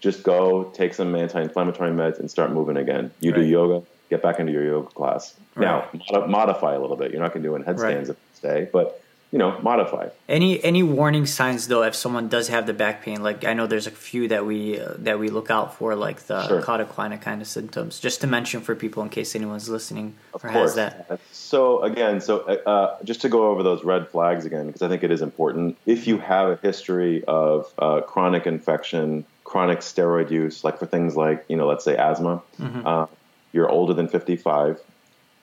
Just 0.01 0.23
go 0.23 0.65
take 0.75 0.95
some 0.95 1.15
anti-inflammatory 1.15 1.91
meds 1.91 2.21
and 2.21 2.31
start 2.31 2.53
moving 2.53 2.77
again. 2.77 3.11
You 3.21 3.33
right. 3.33 3.41
do 3.41 3.47
yoga, 3.47 3.87
get 4.11 4.23
back 4.23 4.39
into 4.39 4.53
your 4.53 4.65
yoga 4.65 4.89
class. 4.89 5.35
Right. 5.55 5.65
Now 5.65 5.89
mod- 6.13 6.31
modify 6.31 6.75
a 6.75 6.81
little 6.81 6.97
bit. 6.97 7.13
You're 7.13 7.23
not 7.23 7.33
gonna 7.33 7.45
do 7.45 7.55
in 7.55 7.63
headstands 7.63 8.09
right. 8.09 8.19
day, 8.43 8.69
but 8.73 9.03
you 9.31 9.39
know, 9.39 9.59
modify. 9.61 10.09
Any 10.27 10.63
any 10.65 10.83
warning 10.83 11.27
signs 11.27 11.69
though 11.69 11.83
if 11.83 11.95
someone 11.95 12.29
does 12.29 12.49
have 12.49 12.67
the 12.67 12.73
back 12.73 13.03
pain? 13.03 13.23
Like 13.23 13.45
I 13.45 13.53
know 13.53 13.67
there's 13.67 13.87
a 13.87 13.91
few 13.91 14.29
that 14.29 14.47
we 14.47 14.81
uh, 14.81 14.95
that 14.99 15.19
we 15.19 15.29
look 15.29 15.51
out 15.51 15.75
for, 15.75 15.95
like 15.95 16.21
the 16.23 16.47
sure. 16.49 16.63
cauda 16.63 16.87
equina 16.87 17.21
kind 17.21 17.43
of 17.43 17.49
symptoms. 17.49 18.01
Just 18.01 18.23
to 18.23 18.27
mention 18.27 18.63
for 18.63 18.75
people 18.75 19.03
in 19.03 19.11
case 19.11 19.37
anyone's 19.37 19.69
listening 19.69 20.15
of 20.33 20.45
or 20.45 20.49
course. 20.49 20.77
has 20.77 20.97
that. 21.09 21.21
So 21.31 21.83
again, 21.83 22.23
so 22.23 22.41
uh, 22.41 22.69
uh, 22.69 23.03
just 23.05 23.21
to 23.23 23.29
go 23.29 23.51
over 23.51 23.63
those 23.63 23.85
red 23.85 24.09
flags 24.09 24.47
again, 24.47 24.67
because 24.67 24.81
I 24.81 24.89
think 24.89 25.03
it 25.03 25.11
is 25.11 25.21
important. 25.21 25.77
If 25.85 26.07
you 26.07 26.19
have 26.19 26.49
a 26.51 26.57
history 26.57 27.23
of 27.25 27.71
uh, 27.79 28.01
chronic 28.01 28.47
infection, 28.47 29.27
chronic 29.45 29.81
steroid 29.81 30.31
use, 30.31 30.65
like 30.65 30.79
for 30.79 30.87
things 30.87 31.17
like 31.17 31.45
you 31.49 31.57
know, 31.57 31.67
let's 31.67 31.85
say 31.85 31.97
asthma, 31.97 32.43
mm-hmm. 32.59 32.87
Uh, 32.87 33.07
you're 33.53 33.69
older 33.69 33.95
than 33.95 34.09
55, 34.09 34.81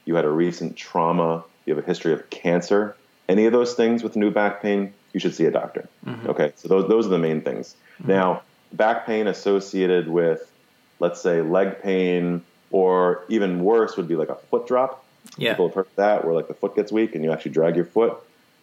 you 0.06 0.15
had 0.15 0.26
a 0.26 0.30
recent 0.30 0.76
trauma, 0.76 1.43
you 1.65 1.76
have 1.76 1.84
a 1.84 1.88
history 1.88 2.13
of 2.13 2.30
cancer 2.30 2.95
any 3.28 3.46
of 3.46 3.54
those 3.54 3.74
things 3.74 4.04
with 4.04 4.16
new 4.16 4.32
back 4.32 4.62
pain, 4.62 4.94
you 5.14 5.20
should 5.20 5.36
see 5.36 5.46
a 5.46 5.52
doctor. 5.52 5.88
Mm-hmm. 6.06 6.30
Okay, 6.30 6.54
so 6.56 6.68
those 6.68 6.88
those 6.88 7.06
are 7.08 7.10
the 7.10 7.18
main 7.18 7.42
things. 7.42 7.76
Mm-hmm. 8.00 8.12
Now, 8.12 8.42
back 8.74 9.06
pain 9.06 9.28
associated 9.28 10.08
with, 10.08 10.52
let's 11.00 11.22
say, 11.22 11.42
leg 11.42 11.82
pain, 11.82 12.44
or 12.72 13.24
even 13.30 13.64
worse 13.64 13.98
would 13.98 14.08
be 14.08 14.16
like 14.16 14.30
a 14.30 14.36
foot 14.36 14.68
drop. 14.68 15.06
Yeah. 15.38 15.54
People 15.54 15.68
have 15.70 15.76
heard 15.76 15.88
that, 15.96 16.26
where 16.26 16.34
like 16.34 16.48
the 16.48 16.54
foot 16.54 16.76
gets 16.76 16.92
weak 16.92 17.16
and 17.16 17.24
you 17.24 17.32
actually 17.32 17.52
drag 17.52 17.76
your 17.76 17.86
foot. 17.86 18.18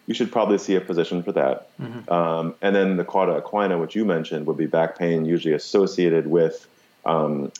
You 0.06 0.14
should 0.14 0.32
probably 0.32 0.58
see 0.58 0.74
a 0.74 0.80
physician 0.80 1.22
for 1.22 1.32
that. 1.32 1.68
Mm-hmm. 1.80 2.12
Um, 2.12 2.54
and 2.60 2.74
then 2.74 2.96
the 2.96 3.04
cauda 3.04 3.40
equina, 3.40 3.80
which 3.80 3.94
you 3.94 4.04
mentioned, 4.04 4.46
would 4.46 4.56
be 4.56 4.66
back 4.66 4.98
pain 4.98 5.24
usually 5.24 5.54
associated 5.54 6.26
with 6.26 6.66
um, 7.04 7.52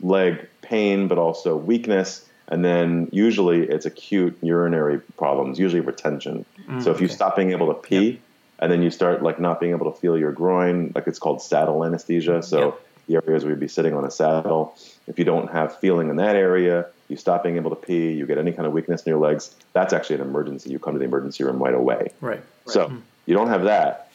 leg 0.00 0.48
pain, 0.62 1.08
but 1.08 1.18
also 1.18 1.56
weakness 1.56 2.27
and 2.48 2.64
then 2.64 3.08
usually 3.12 3.62
it's 3.62 3.86
acute 3.86 4.36
urinary 4.42 5.00
problems, 5.16 5.58
usually 5.58 5.80
retention. 5.80 6.44
Mm, 6.66 6.82
so 6.82 6.90
if 6.90 6.96
okay. 6.96 7.04
you 7.04 7.08
stop 7.08 7.36
being 7.36 7.52
able 7.52 7.68
to 7.68 7.74
pee, 7.74 8.10
yep. 8.10 8.20
and 8.58 8.72
then 8.72 8.82
you 8.82 8.90
start 8.90 9.22
like 9.22 9.38
not 9.38 9.60
being 9.60 9.72
able 9.72 9.90
to 9.92 9.98
feel 9.98 10.18
your 10.18 10.32
groin, 10.32 10.92
like 10.94 11.06
it's 11.06 11.18
called 11.18 11.42
saddle 11.42 11.84
anesthesia. 11.84 12.42
So 12.42 12.58
yep. 12.60 12.80
the 13.06 13.14
areas 13.16 13.44
where 13.44 13.52
you'd 13.52 13.60
be 13.60 13.68
sitting 13.68 13.94
on 13.94 14.04
a 14.04 14.10
saddle, 14.10 14.74
if 15.06 15.18
you 15.18 15.24
don't 15.24 15.50
have 15.52 15.78
feeling 15.78 16.08
in 16.08 16.16
that 16.16 16.36
area, 16.36 16.86
you 17.08 17.16
stop 17.16 17.42
being 17.42 17.56
able 17.56 17.70
to 17.70 17.76
pee, 17.76 18.12
you 18.12 18.26
get 18.26 18.38
any 18.38 18.52
kind 18.52 18.66
of 18.66 18.72
weakness 18.72 19.02
in 19.02 19.10
your 19.10 19.20
legs, 19.20 19.54
that's 19.72 19.92
actually 19.92 20.16
an 20.16 20.22
emergency. 20.22 20.70
You 20.70 20.78
come 20.78 20.94
to 20.94 20.98
the 20.98 21.04
emergency 21.04 21.44
room 21.44 21.62
right 21.62 21.74
away. 21.74 22.08
Right. 22.20 22.42
So 22.66 22.88
mm. 22.88 23.02
you 23.26 23.34
don't 23.34 23.48
have 23.48 23.64
that. 23.64 24.10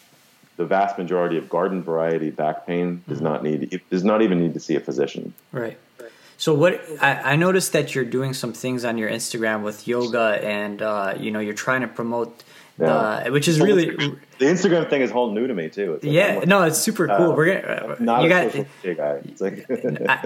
The 0.58 0.66
vast 0.66 1.00
majority 1.00 1.38
of 1.38 1.50
garden 1.50 1.82
variety 1.82 2.30
back 2.30 2.68
pain 2.68 3.04
does 3.08 3.20
mm 3.20 3.24
not 3.24 3.44
need 3.44 3.82
does 3.90 4.04
not 4.04 4.22
even 4.22 4.40
need 4.40 4.54
to 4.54 4.60
see 4.60 4.76
a 4.76 4.80
physician. 4.80 5.34
Right. 5.52 5.78
So 6.44 6.54
what 6.54 6.82
I, 7.02 7.14
I, 7.32 7.36
noticed 7.38 7.72
that 7.72 7.96
you're 7.96 8.04
doing 8.04 8.34
some 8.34 8.52
things 8.52 8.84
on 8.84 8.98
your 8.98 9.10
Instagram 9.10 9.64
with 9.64 9.88
yoga, 9.88 10.42
and 10.44 10.82
uh, 10.82 11.14
you 11.18 11.32
know 11.32 11.40
you're 11.40 11.54
trying 11.54 11.80
to 11.84 11.88
promote, 11.88 12.44
yeah. 12.78 13.24
the, 13.24 13.32
which 13.32 13.48
is 13.48 13.62
really 13.62 13.92
the 13.96 14.46
Instagram 14.46 14.90
thing 14.90 15.02
is 15.02 15.10
whole 15.10 15.32
new 15.32 15.48
to 15.48 15.54
me 15.54 15.70
too. 15.70 15.94
Like 15.94 16.04
yeah, 16.04 16.40
like, 16.40 16.48
no, 16.50 16.64
it's 16.64 16.80
super 16.80 17.08
cool. 17.08 17.32
Uh, 17.32 17.34
We're 17.34 17.62
gonna 17.62 17.96
not 18.02 18.24
you 18.24 18.28
got 18.28 18.52
guy. 18.52 19.22
It's 19.24 19.40
like 19.40 19.66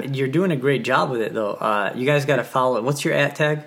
you're 0.15 0.27
doing 0.27 0.49
a 0.49 0.55
great 0.55 0.83
job 0.83 1.11
with 1.11 1.21
it 1.21 1.35
though. 1.35 1.51
Uh, 1.51 1.93
you 1.95 2.07
guys 2.07 2.25
got 2.25 2.37
to 2.37 2.43
follow. 2.43 2.77
it. 2.77 2.83
What's 2.83 3.05
your 3.05 3.13
at 3.13 3.35
tag? 3.35 3.61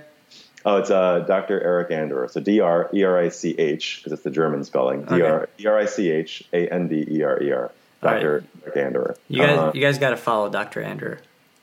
Oh, 0.64 0.78
it's 0.78 0.90
uh, 0.90 1.20
Dr. 1.20 1.62
Eric 1.62 1.90
Anderer. 1.92 2.28
So 2.28 2.40
D 2.40 2.58
R 2.58 2.90
E 2.92 3.04
R 3.04 3.16
I 3.16 3.28
C 3.28 3.54
H 3.56 3.98
because 3.98 4.12
it's 4.12 4.24
the 4.24 4.30
German 4.32 4.64
spelling. 4.64 5.04
D 5.04 5.22
R 5.22 5.48
E 5.60 5.66
R 5.66 5.78
I 5.78 5.86
C 5.86 6.10
H 6.10 6.42
A 6.52 6.66
N 6.66 6.88
D 6.88 7.06
E 7.08 7.22
R 7.22 7.40
E 7.40 7.52
R. 7.52 7.70
Dr. 8.02 8.44
Right. 8.64 8.74
Eric 8.74 8.76
Anderer. 8.76 9.16
You 9.28 9.42
guys, 9.42 9.56
uh, 9.56 9.70
you 9.72 9.80
guys 9.80 9.98
got 9.98 10.10
to 10.10 10.16
follow 10.16 10.50
Dr. 10.50 10.82
Anderer. 10.82 11.20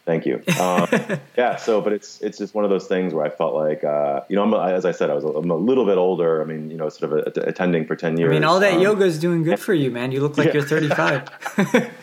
Thank 0.08 0.26
you. 0.26 0.42
Um, 0.58 0.88
yeah. 1.38 1.58
So, 1.58 1.82
but 1.82 1.92
it's 1.92 2.22
it's 2.22 2.38
just 2.38 2.56
one 2.56 2.64
of 2.64 2.70
those 2.70 2.88
things 2.88 3.14
where 3.14 3.26
I 3.26 3.30
felt 3.30 3.54
like, 3.54 3.84
uh, 3.84 4.22
you 4.30 4.38
know, 4.38 4.44
I'm, 4.44 4.54
as 4.74 4.86
I 4.86 4.94
said, 4.94 5.10
I 5.10 5.14
was 5.14 5.26
a, 5.26 5.28
I'm 5.28 5.52
a 5.52 5.58
little 5.58 5.86
bit 5.86 5.98
older. 5.98 6.42
I 6.42 6.46
mean, 6.46 6.72
you 6.72 6.78
know, 6.78 6.88
sort 6.88 7.12
of 7.12 7.18
a, 7.20 7.42
a, 7.42 7.50
attending 7.50 7.86
for 7.86 7.98
ten 7.98 8.16
years. 8.16 8.30
I 8.30 8.34
mean, 8.34 8.46
all 8.46 8.62
that 8.62 8.76
um, 8.76 8.82
yoga 8.82 9.04
is 9.04 9.20
doing 9.20 9.44
good 9.44 9.60
for 9.60 9.74
you, 9.74 9.92
man. 9.92 10.14
You 10.14 10.22
look 10.22 10.38
like 10.38 10.48
yeah. 10.48 10.54
you're 10.54 10.64
35. 10.64 11.28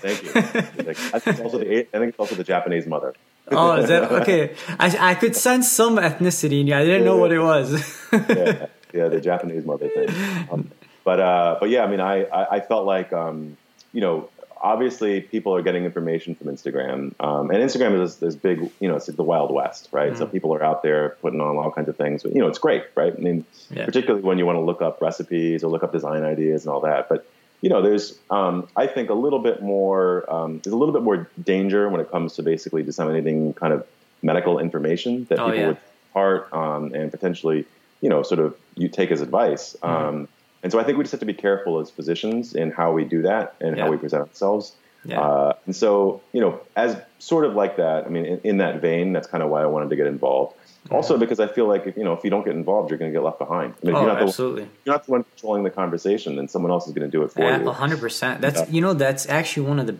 Thank 0.02 0.22
you. 0.22 0.32
I 0.34 1.18
think 1.18 1.40
also 1.40 1.56
the 1.56 1.88
I 1.94 1.98
think 1.98 2.10
it's 2.10 2.18
also 2.18 2.34
the 2.34 2.44
Japanese 2.44 2.86
mother. 2.86 3.14
oh, 3.50 3.72
is 3.76 3.88
that 3.88 4.12
okay? 4.12 4.54
I 4.78 5.12
I 5.12 5.14
could 5.14 5.34
sense 5.34 5.72
some 5.72 5.96
ethnicity 5.96 6.60
in 6.60 6.66
you. 6.66 6.74
I 6.74 6.84
didn't 6.84 7.06
know 7.06 7.16
what 7.16 7.32
it 7.32 7.40
was. 7.40 7.72
yeah, 8.12 8.66
yeah, 8.92 9.08
the 9.08 9.20
Japanese 9.22 9.64
mother 9.64 9.88
thing. 9.88 10.10
Um, 10.52 10.70
but 11.04 11.20
uh, 11.20 11.56
but 11.58 11.70
yeah, 11.70 11.84
I 11.84 11.86
mean, 11.86 12.00
I 12.00 12.24
I, 12.24 12.56
I 12.56 12.60
felt 12.60 12.84
like 12.84 13.14
um, 13.14 13.56
you 13.94 14.02
know 14.02 14.28
obviously 14.64 15.20
people 15.20 15.54
are 15.54 15.62
getting 15.62 15.84
information 15.84 16.34
from 16.34 16.48
Instagram, 16.48 17.12
um, 17.20 17.50
and 17.50 17.58
Instagram 17.58 18.02
is 18.02 18.16
this, 18.16 18.34
big, 18.34 18.58
you 18.80 18.88
know, 18.88 18.96
it's 18.96 19.06
like 19.06 19.16
the 19.16 19.22
wild 19.22 19.52
west, 19.52 19.90
right? 19.92 20.08
Mm-hmm. 20.08 20.18
So 20.18 20.26
people 20.26 20.54
are 20.54 20.64
out 20.64 20.82
there 20.82 21.10
putting 21.20 21.40
on 21.40 21.56
all 21.56 21.70
kinds 21.70 21.88
of 21.88 21.96
things. 21.96 22.22
But, 22.22 22.32
you 22.32 22.40
know, 22.40 22.48
it's 22.48 22.58
great, 22.58 22.84
right? 22.94 23.14
I 23.16 23.20
mean, 23.20 23.44
yeah. 23.70 23.84
particularly 23.84 24.22
when 24.22 24.38
you 24.38 24.46
want 24.46 24.56
to 24.56 24.62
look 24.62 24.80
up 24.80 25.02
recipes 25.02 25.62
or 25.62 25.68
look 25.68 25.84
up 25.84 25.92
design 25.92 26.24
ideas 26.24 26.64
and 26.64 26.72
all 26.72 26.80
that. 26.80 27.10
But 27.10 27.26
you 27.60 27.70
know, 27.70 27.80
there's 27.80 28.18
um, 28.30 28.68
I 28.76 28.86
think 28.86 29.08
a 29.08 29.14
little 29.14 29.38
bit 29.38 29.62
more 29.62 30.30
um, 30.30 30.60
there's 30.62 30.74
a 30.74 30.76
little 30.76 30.92
bit 30.92 31.02
more 31.02 31.30
danger 31.42 31.88
when 31.88 31.98
it 31.98 32.10
comes 32.10 32.34
to 32.34 32.42
basically 32.42 32.82
disseminating 32.82 33.54
kind 33.54 33.72
of 33.72 33.86
medical 34.20 34.58
information 34.58 35.24
that 35.30 35.38
oh, 35.38 35.46
people 35.46 35.58
yeah. 35.58 35.66
would 35.68 35.78
part 36.12 36.52
um, 36.52 36.92
and 36.92 37.10
potentially, 37.10 37.64
you 38.02 38.10
know, 38.10 38.22
sort 38.22 38.40
of 38.40 38.54
you 38.76 38.88
take 38.88 39.10
as 39.10 39.22
advice. 39.22 39.76
Mm-hmm 39.82 40.08
um, 40.08 40.28
and 40.64 40.72
so 40.72 40.80
I 40.80 40.84
think 40.84 40.96
we 40.96 41.04
just 41.04 41.12
have 41.12 41.20
to 41.20 41.26
be 41.26 41.34
careful 41.34 41.78
as 41.78 41.90
physicians 41.90 42.54
in 42.54 42.70
how 42.70 42.90
we 42.90 43.04
do 43.04 43.20
that 43.22 43.54
and 43.60 43.76
yeah. 43.76 43.84
how 43.84 43.90
we 43.90 43.98
present 43.98 44.26
ourselves. 44.26 44.72
Yeah. 45.04 45.20
Uh, 45.20 45.52
and 45.66 45.76
so, 45.76 46.22
you 46.32 46.40
know, 46.40 46.58
as 46.74 46.96
sort 47.18 47.44
of 47.44 47.54
like 47.54 47.76
that, 47.76 48.06
I 48.06 48.08
mean, 48.08 48.24
in, 48.24 48.40
in 48.42 48.56
that 48.56 48.80
vein, 48.80 49.12
that's 49.12 49.26
kind 49.26 49.44
of 49.44 49.50
why 49.50 49.62
I 49.62 49.66
wanted 49.66 49.90
to 49.90 49.96
get 49.96 50.06
involved. 50.06 50.56
Also, 50.90 51.16
because 51.16 51.40
I 51.40 51.46
feel 51.46 51.66
like 51.66 51.86
if 51.86 51.96
you 51.96 52.04
know 52.04 52.12
if 52.12 52.22
you 52.24 52.30
don't 52.30 52.44
get 52.44 52.54
involved, 52.54 52.90
you're 52.90 52.98
going 52.98 53.10
to 53.10 53.16
get 53.16 53.24
left 53.24 53.38
behind. 53.38 53.74
I 53.82 53.86
mean, 53.86 53.96
oh, 53.96 54.00
you're 54.00 54.12
not 54.12 54.22
absolutely. 54.22 54.64
The, 54.64 54.70
you're 54.84 54.94
not 54.94 55.06
the 55.06 55.12
one 55.12 55.24
controlling 55.24 55.62
the 55.62 55.70
conversation, 55.70 56.36
then 56.36 56.46
someone 56.46 56.70
else 56.70 56.86
is 56.86 56.92
going 56.92 57.10
to 57.10 57.10
do 57.10 57.22
it 57.22 57.32
for 57.32 57.40
you. 57.40 57.46
yeah, 57.46 57.62
you. 57.62 57.70
hundred 57.70 58.00
percent. 58.00 58.42
That's 58.42 58.60
yeah. 58.60 58.68
you 58.68 58.80
know 58.82 58.92
that's 58.92 59.26
actually 59.28 59.66
one 59.66 59.78
of 59.78 59.86
the 59.86 59.96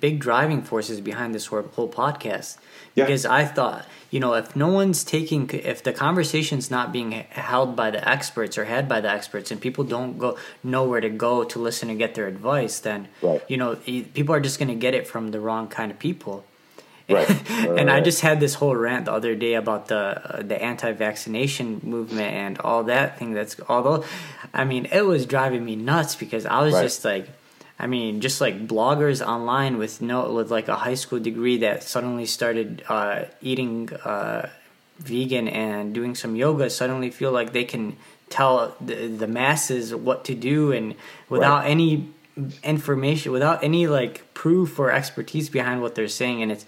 big 0.00 0.18
driving 0.18 0.62
forces 0.62 1.00
behind 1.00 1.34
this 1.34 1.46
whole 1.46 1.62
podcast. 1.62 2.58
Because 2.96 3.24
yeah. 3.24 3.32
I 3.32 3.44
thought, 3.44 3.86
you 4.10 4.20
know, 4.20 4.34
if 4.34 4.54
no 4.54 4.68
one's 4.68 5.02
taking, 5.04 5.50
if 5.50 5.82
the 5.82 5.92
conversation's 5.92 6.70
not 6.70 6.92
being 6.92 7.12
held 7.12 7.74
by 7.74 7.90
the 7.90 8.08
experts 8.08 8.56
or 8.56 8.64
had 8.64 8.88
by 8.88 9.00
the 9.00 9.10
experts, 9.10 9.50
and 9.50 9.60
people 9.60 9.84
don't 9.84 10.18
go 10.18 10.36
know 10.62 10.84
where 10.84 11.00
to 11.00 11.10
go 11.10 11.44
to 11.44 11.58
listen 11.58 11.90
and 11.90 11.98
get 11.98 12.14
their 12.14 12.26
advice, 12.26 12.80
then 12.80 13.08
right. 13.22 13.42
you 13.48 13.56
know 13.56 13.76
people 13.76 14.34
are 14.34 14.40
just 14.40 14.58
going 14.58 14.68
to 14.68 14.74
get 14.74 14.94
it 14.94 15.06
from 15.06 15.30
the 15.30 15.38
wrong 15.38 15.68
kind 15.68 15.92
of 15.92 15.98
people. 15.98 16.44
Right. 17.14 17.28
and 17.50 17.90
I 17.90 18.00
just 18.00 18.22
had 18.22 18.40
this 18.40 18.54
whole 18.54 18.74
rant 18.74 19.04
the 19.04 19.12
other 19.12 19.34
day 19.34 19.54
about 19.54 19.88
the 19.88 20.38
uh, 20.38 20.42
the 20.42 20.60
anti-vaccination 20.60 21.80
movement 21.82 22.34
and 22.34 22.58
all 22.58 22.84
that 22.84 23.18
thing. 23.18 23.34
That's 23.34 23.56
although, 23.68 24.04
I 24.54 24.64
mean, 24.64 24.86
it 24.86 25.04
was 25.04 25.26
driving 25.26 25.64
me 25.66 25.76
nuts 25.76 26.16
because 26.16 26.46
I 26.46 26.62
was 26.62 26.72
right. 26.72 26.82
just 26.82 27.04
like, 27.04 27.28
I 27.78 27.86
mean, 27.86 28.22
just 28.22 28.40
like 28.40 28.66
bloggers 28.66 29.24
online 29.24 29.76
with 29.76 30.00
no 30.00 30.32
with 30.32 30.50
like 30.50 30.68
a 30.68 30.76
high 30.76 30.94
school 30.94 31.20
degree 31.20 31.58
that 31.58 31.82
suddenly 31.82 32.24
started 32.24 32.82
uh, 32.88 33.26
eating 33.42 33.92
uh, 33.92 34.48
vegan 34.98 35.48
and 35.48 35.92
doing 35.92 36.14
some 36.14 36.36
yoga 36.36 36.70
suddenly 36.70 37.10
feel 37.10 37.32
like 37.32 37.52
they 37.52 37.64
can 37.64 37.96
tell 38.30 38.74
the, 38.80 39.08
the 39.08 39.26
masses 39.26 39.94
what 39.94 40.24
to 40.24 40.34
do 40.34 40.72
and 40.72 40.94
without 41.28 41.60
right. 41.60 41.70
any 41.70 42.08
information 42.62 43.30
without 43.32 43.62
any 43.62 43.86
like 43.86 44.22
proof 44.34 44.78
or 44.78 44.90
expertise 44.90 45.48
behind 45.48 45.82
what 45.82 45.94
they're 45.94 46.08
saying 46.08 46.42
and 46.42 46.50
it's 46.50 46.66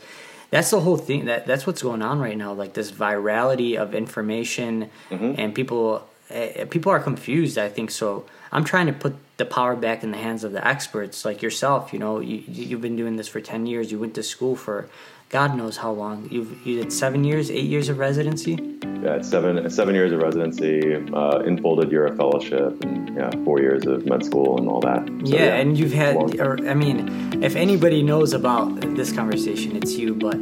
that's 0.56 0.70
the 0.70 0.80
whole 0.80 0.96
thing 0.96 1.26
that 1.26 1.44
that's 1.44 1.66
what's 1.66 1.82
going 1.82 2.00
on 2.00 2.18
right 2.18 2.38
now 2.38 2.50
like 2.50 2.72
this 2.72 2.90
virality 2.90 3.76
of 3.76 3.94
information 3.94 4.90
mm-hmm. 5.10 5.34
and 5.36 5.54
people 5.54 6.08
uh, 6.30 6.64
people 6.70 6.90
are 6.90 6.98
confused 6.98 7.58
i 7.58 7.68
think 7.68 7.90
so 7.90 8.24
i'm 8.52 8.64
trying 8.64 8.86
to 8.86 8.92
put 8.92 9.14
the 9.36 9.44
power 9.44 9.76
back 9.76 10.02
in 10.02 10.12
the 10.12 10.16
hands 10.16 10.44
of 10.44 10.52
the 10.52 10.66
experts 10.66 11.26
like 11.26 11.42
yourself 11.42 11.92
you 11.92 11.98
know 11.98 12.20
you, 12.20 12.42
you've 12.48 12.80
been 12.80 12.96
doing 12.96 13.16
this 13.16 13.28
for 13.28 13.38
10 13.38 13.66
years 13.66 13.92
you 13.92 13.98
went 13.98 14.14
to 14.14 14.22
school 14.22 14.56
for 14.56 14.88
god 15.30 15.56
knows 15.56 15.76
how 15.76 15.90
long. 15.92 16.28
You've 16.30 16.66
you 16.66 16.82
did 16.82 16.92
seven 16.92 17.24
years 17.24 17.50
eight 17.50 17.66
years 17.66 17.88
of 17.88 17.98
residency? 17.98 18.58
Yeah 19.02 19.20
seven 19.22 19.68
seven 19.70 19.94
years 19.94 20.12
of 20.12 20.20
residency 20.22 20.94
uh, 21.12 21.38
enfolded 21.40 21.90
year 21.90 22.06
of 22.06 22.16
fellowship 22.16 22.82
and 22.84 23.16
yeah 23.16 23.30
four 23.44 23.60
years 23.60 23.86
of 23.86 24.06
med 24.06 24.24
school 24.24 24.58
and 24.58 24.68
all 24.68 24.80
that. 24.80 25.06
So, 25.06 25.36
yeah, 25.36 25.44
yeah, 25.44 25.54
and 25.56 25.78
you've 25.78 25.92
had 25.92 26.16
or, 26.40 26.58
i 26.68 26.74
mean 26.74 27.42
if 27.42 27.56
anybody 27.56 28.02
knows 28.02 28.32
about 28.32 28.80
this 28.96 29.12
conversation 29.12 29.76
it's 29.76 29.92
you 29.92 30.14
but 30.14 30.36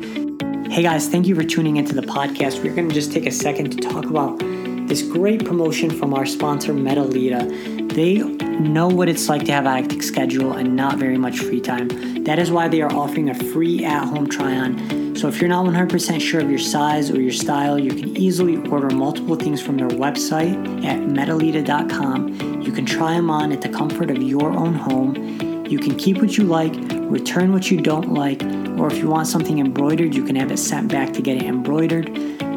hey 0.70 0.82
guys 0.82 1.08
thank 1.08 1.26
you 1.26 1.34
for 1.34 1.44
tuning 1.44 1.76
into 1.76 1.94
the 1.94 2.02
podcast. 2.02 2.62
We're 2.62 2.74
going 2.74 2.88
to 2.88 2.94
just 2.94 3.12
take 3.12 3.26
a 3.26 3.30
second 3.30 3.70
to 3.72 3.78
talk 3.78 4.06
about 4.06 4.40
this 4.86 5.02
great 5.02 5.44
promotion 5.44 5.90
from 5.90 6.14
our 6.14 6.26
sponsor 6.26 6.72
Medelita. 6.72 7.94
they 7.94 8.18
know 8.60 8.88
what 8.88 9.08
it's 9.08 9.28
like 9.28 9.44
to 9.46 9.52
have 9.52 9.66
a 9.66 9.72
hectic 9.72 10.02
schedule 10.02 10.52
and 10.52 10.76
not 10.76 10.98
very 10.98 11.18
much 11.18 11.38
free 11.38 11.60
time. 11.60 11.88
That 12.24 12.38
is 12.38 12.50
why 12.50 12.68
they 12.68 12.82
are 12.82 12.92
offering 12.92 13.30
a 13.30 13.34
free 13.34 13.84
at 13.84 14.04
home 14.04 14.28
try 14.28 14.56
on. 14.56 15.16
So 15.16 15.28
if 15.28 15.40
you're 15.40 15.48
not 15.48 15.64
100% 15.66 16.20
sure 16.20 16.40
of 16.40 16.50
your 16.50 16.58
size 16.58 17.10
or 17.10 17.20
your 17.20 17.32
style, 17.32 17.78
you 17.78 17.94
can 17.94 18.16
easily 18.16 18.56
order 18.68 18.90
multiple 18.90 19.36
things 19.36 19.62
from 19.62 19.76
their 19.76 19.88
website 19.88 20.84
at 20.84 21.00
medelita.com. 21.00 22.62
You 22.62 22.72
can 22.72 22.84
try 22.84 23.14
them 23.14 23.30
on 23.30 23.52
at 23.52 23.62
the 23.62 23.68
comfort 23.68 24.10
of 24.10 24.22
your 24.22 24.50
own 24.52 24.74
home. 24.74 25.66
You 25.66 25.78
can 25.78 25.96
keep 25.96 26.18
what 26.18 26.36
you 26.36 26.44
like, 26.44 26.74
return 27.10 27.52
what 27.52 27.70
you 27.70 27.80
don't 27.80 28.12
like, 28.12 28.42
or 28.78 28.88
if 28.88 28.98
you 28.98 29.08
want 29.08 29.28
something 29.28 29.60
embroidered, 29.60 30.14
you 30.14 30.24
can 30.24 30.36
have 30.36 30.50
it 30.50 30.58
sent 30.58 30.90
back 30.90 31.12
to 31.14 31.22
get 31.22 31.36
it 31.36 31.44
embroidered. 31.44 32.06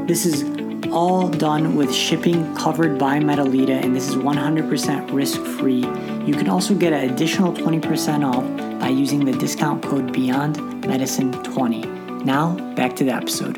This 0.07 0.25
is 0.25 0.56
all 0.91 1.27
done 1.27 1.75
with 1.75 1.93
shipping 1.93 2.55
covered 2.55 2.97
by 2.97 3.19
Medelita, 3.19 3.83
and 3.83 3.95
this 3.95 4.07
is 4.07 4.15
100% 4.15 5.11
risk 5.13 5.41
free. 5.41 5.81
You 6.25 6.33
can 6.33 6.49
also 6.49 6.73
get 6.73 6.93
an 6.93 7.09
additional 7.09 7.53
20% 7.53 8.23
off 8.25 8.79
by 8.79 8.89
using 8.89 9.25
the 9.25 9.33
discount 9.33 9.83
code 9.83 10.13
Beyond 10.13 10.85
Medicine 10.87 11.31
20. 11.43 11.81
Now, 12.23 12.55
back 12.75 12.95
to 12.97 13.03
the 13.03 13.11
episode. 13.11 13.57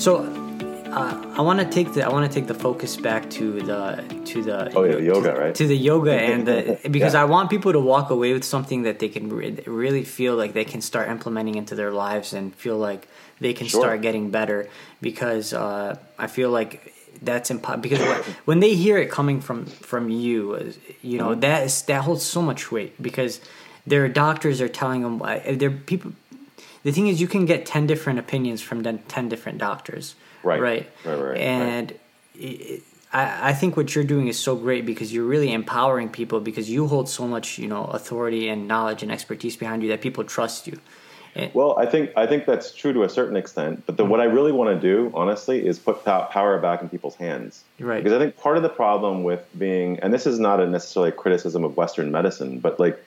So, 0.00 0.24
uh, 0.92 1.34
I 1.36 1.40
want 1.42 1.58
to 1.58 1.66
take 1.66 1.92
the 1.92 2.04
I 2.06 2.08
want 2.08 2.30
to 2.30 2.32
take 2.32 2.46
the 2.46 2.54
focus 2.54 2.96
back 2.96 3.28
to 3.30 3.60
the 3.62 4.04
to 4.26 4.42
the 4.44 4.72
oh 4.76 4.84
yeah 4.84 4.94
the 4.94 5.02
yoga 5.02 5.32
to, 5.34 5.40
right 5.40 5.54
to 5.54 5.66
the 5.66 5.76
yoga 5.76 6.12
and 6.30 6.46
the 6.46 6.78
because 6.88 7.14
Yeah. 7.14 7.22
I 7.22 7.24
want 7.24 7.50
people 7.50 7.72
to 7.72 7.80
walk 7.80 8.10
away 8.10 8.32
with 8.32 8.44
something 8.44 8.82
that 8.82 9.00
they 9.00 9.08
can 9.08 9.28
re- 9.28 9.58
really 9.66 10.04
feel 10.04 10.36
like 10.36 10.52
they 10.52 10.64
can 10.64 10.80
start 10.80 11.08
implementing 11.08 11.56
into 11.56 11.74
their 11.74 11.90
lives 11.90 12.32
and 12.32 12.54
feel 12.54 12.76
like 12.78 13.08
they 13.40 13.52
can 13.52 13.66
Sure. 13.66 13.80
start 13.80 14.02
getting 14.02 14.30
better 14.30 14.68
because 15.00 15.52
uh, 15.52 15.96
I 16.18 16.26
feel 16.26 16.50
like 16.50 16.92
that's 17.22 17.50
impo- 17.50 17.80
because 17.80 18.00
when 18.44 18.60
they 18.60 18.74
hear 18.74 18.98
it 18.98 19.10
coming 19.10 19.40
from 19.40 19.66
from 19.66 20.10
you 20.10 20.54
uh, 20.54 20.58
you 21.02 21.18
Mm-hmm. 21.18 21.18
know 21.18 21.34
that 21.36 21.64
is 21.64 21.82
that 21.82 22.02
holds 22.02 22.22
so 22.24 22.40
much 22.42 22.70
weight 22.72 23.00
because 23.02 23.40
their 23.86 24.08
doctors 24.08 24.60
are 24.60 24.68
telling 24.68 25.02
them 25.02 25.22
uh, 25.22 25.38
they're 25.52 25.70
people 25.70 26.12
the 26.82 26.92
thing 26.92 27.08
is 27.08 27.20
you 27.20 27.28
can 27.28 27.46
get 27.46 27.64
10 27.66 27.86
different 27.86 28.18
opinions 28.18 28.60
from 28.62 28.82
10 28.82 29.28
different 29.28 29.58
doctors 29.58 30.14
Right. 30.42 30.60
right 30.60 30.90
Right, 31.04 31.14
right, 31.14 31.28
right. 31.30 31.38
and 31.38 31.94
it, 32.34 32.82
I, 33.12 33.50
I 33.50 33.52
think 33.54 33.76
what 33.76 33.94
you're 33.94 34.04
doing 34.04 34.26
is 34.28 34.38
so 34.38 34.56
great 34.56 34.84
because 34.84 35.12
you're 35.14 35.24
really 35.34 35.52
empowering 35.52 36.08
people 36.10 36.40
because 36.40 36.68
you 36.68 36.88
hold 36.88 37.08
so 37.08 37.26
much 37.28 37.58
you 37.58 37.68
know 37.68 37.84
authority 37.84 38.48
and 38.48 38.66
knowledge 38.68 39.02
and 39.04 39.10
expertise 39.12 39.56
behind 39.56 39.82
you 39.82 39.88
that 39.90 40.00
people 40.02 40.24
trust 40.24 40.66
you 40.66 40.78
Well, 41.52 41.76
I 41.78 41.86
think 41.86 42.12
I 42.16 42.26
think 42.26 42.46
that's 42.46 42.72
true 42.72 42.92
to 42.92 43.02
a 43.02 43.08
certain 43.08 43.36
extent. 43.36 43.84
But 43.86 43.96
the, 43.96 44.04
what 44.04 44.20
I 44.20 44.24
really 44.24 44.52
want 44.52 44.80
to 44.80 44.80
do, 44.80 45.10
honestly, 45.14 45.66
is 45.66 45.78
put 45.78 46.04
pow- 46.04 46.26
power 46.26 46.58
back 46.58 46.80
in 46.80 46.88
people's 46.88 47.16
hands. 47.16 47.64
Right. 47.80 48.02
Because 48.02 48.16
I 48.16 48.22
think 48.22 48.36
part 48.36 48.56
of 48.56 48.62
the 48.62 48.68
problem 48.68 49.24
with 49.24 49.44
being, 49.58 49.98
and 50.00 50.12
this 50.12 50.26
is 50.26 50.38
not 50.38 50.60
a 50.60 50.66
necessarily 50.66 51.10
a 51.10 51.12
criticism 51.12 51.64
of 51.64 51.76
Western 51.76 52.12
medicine, 52.12 52.60
but 52.60 52.78
like 52.78 53.02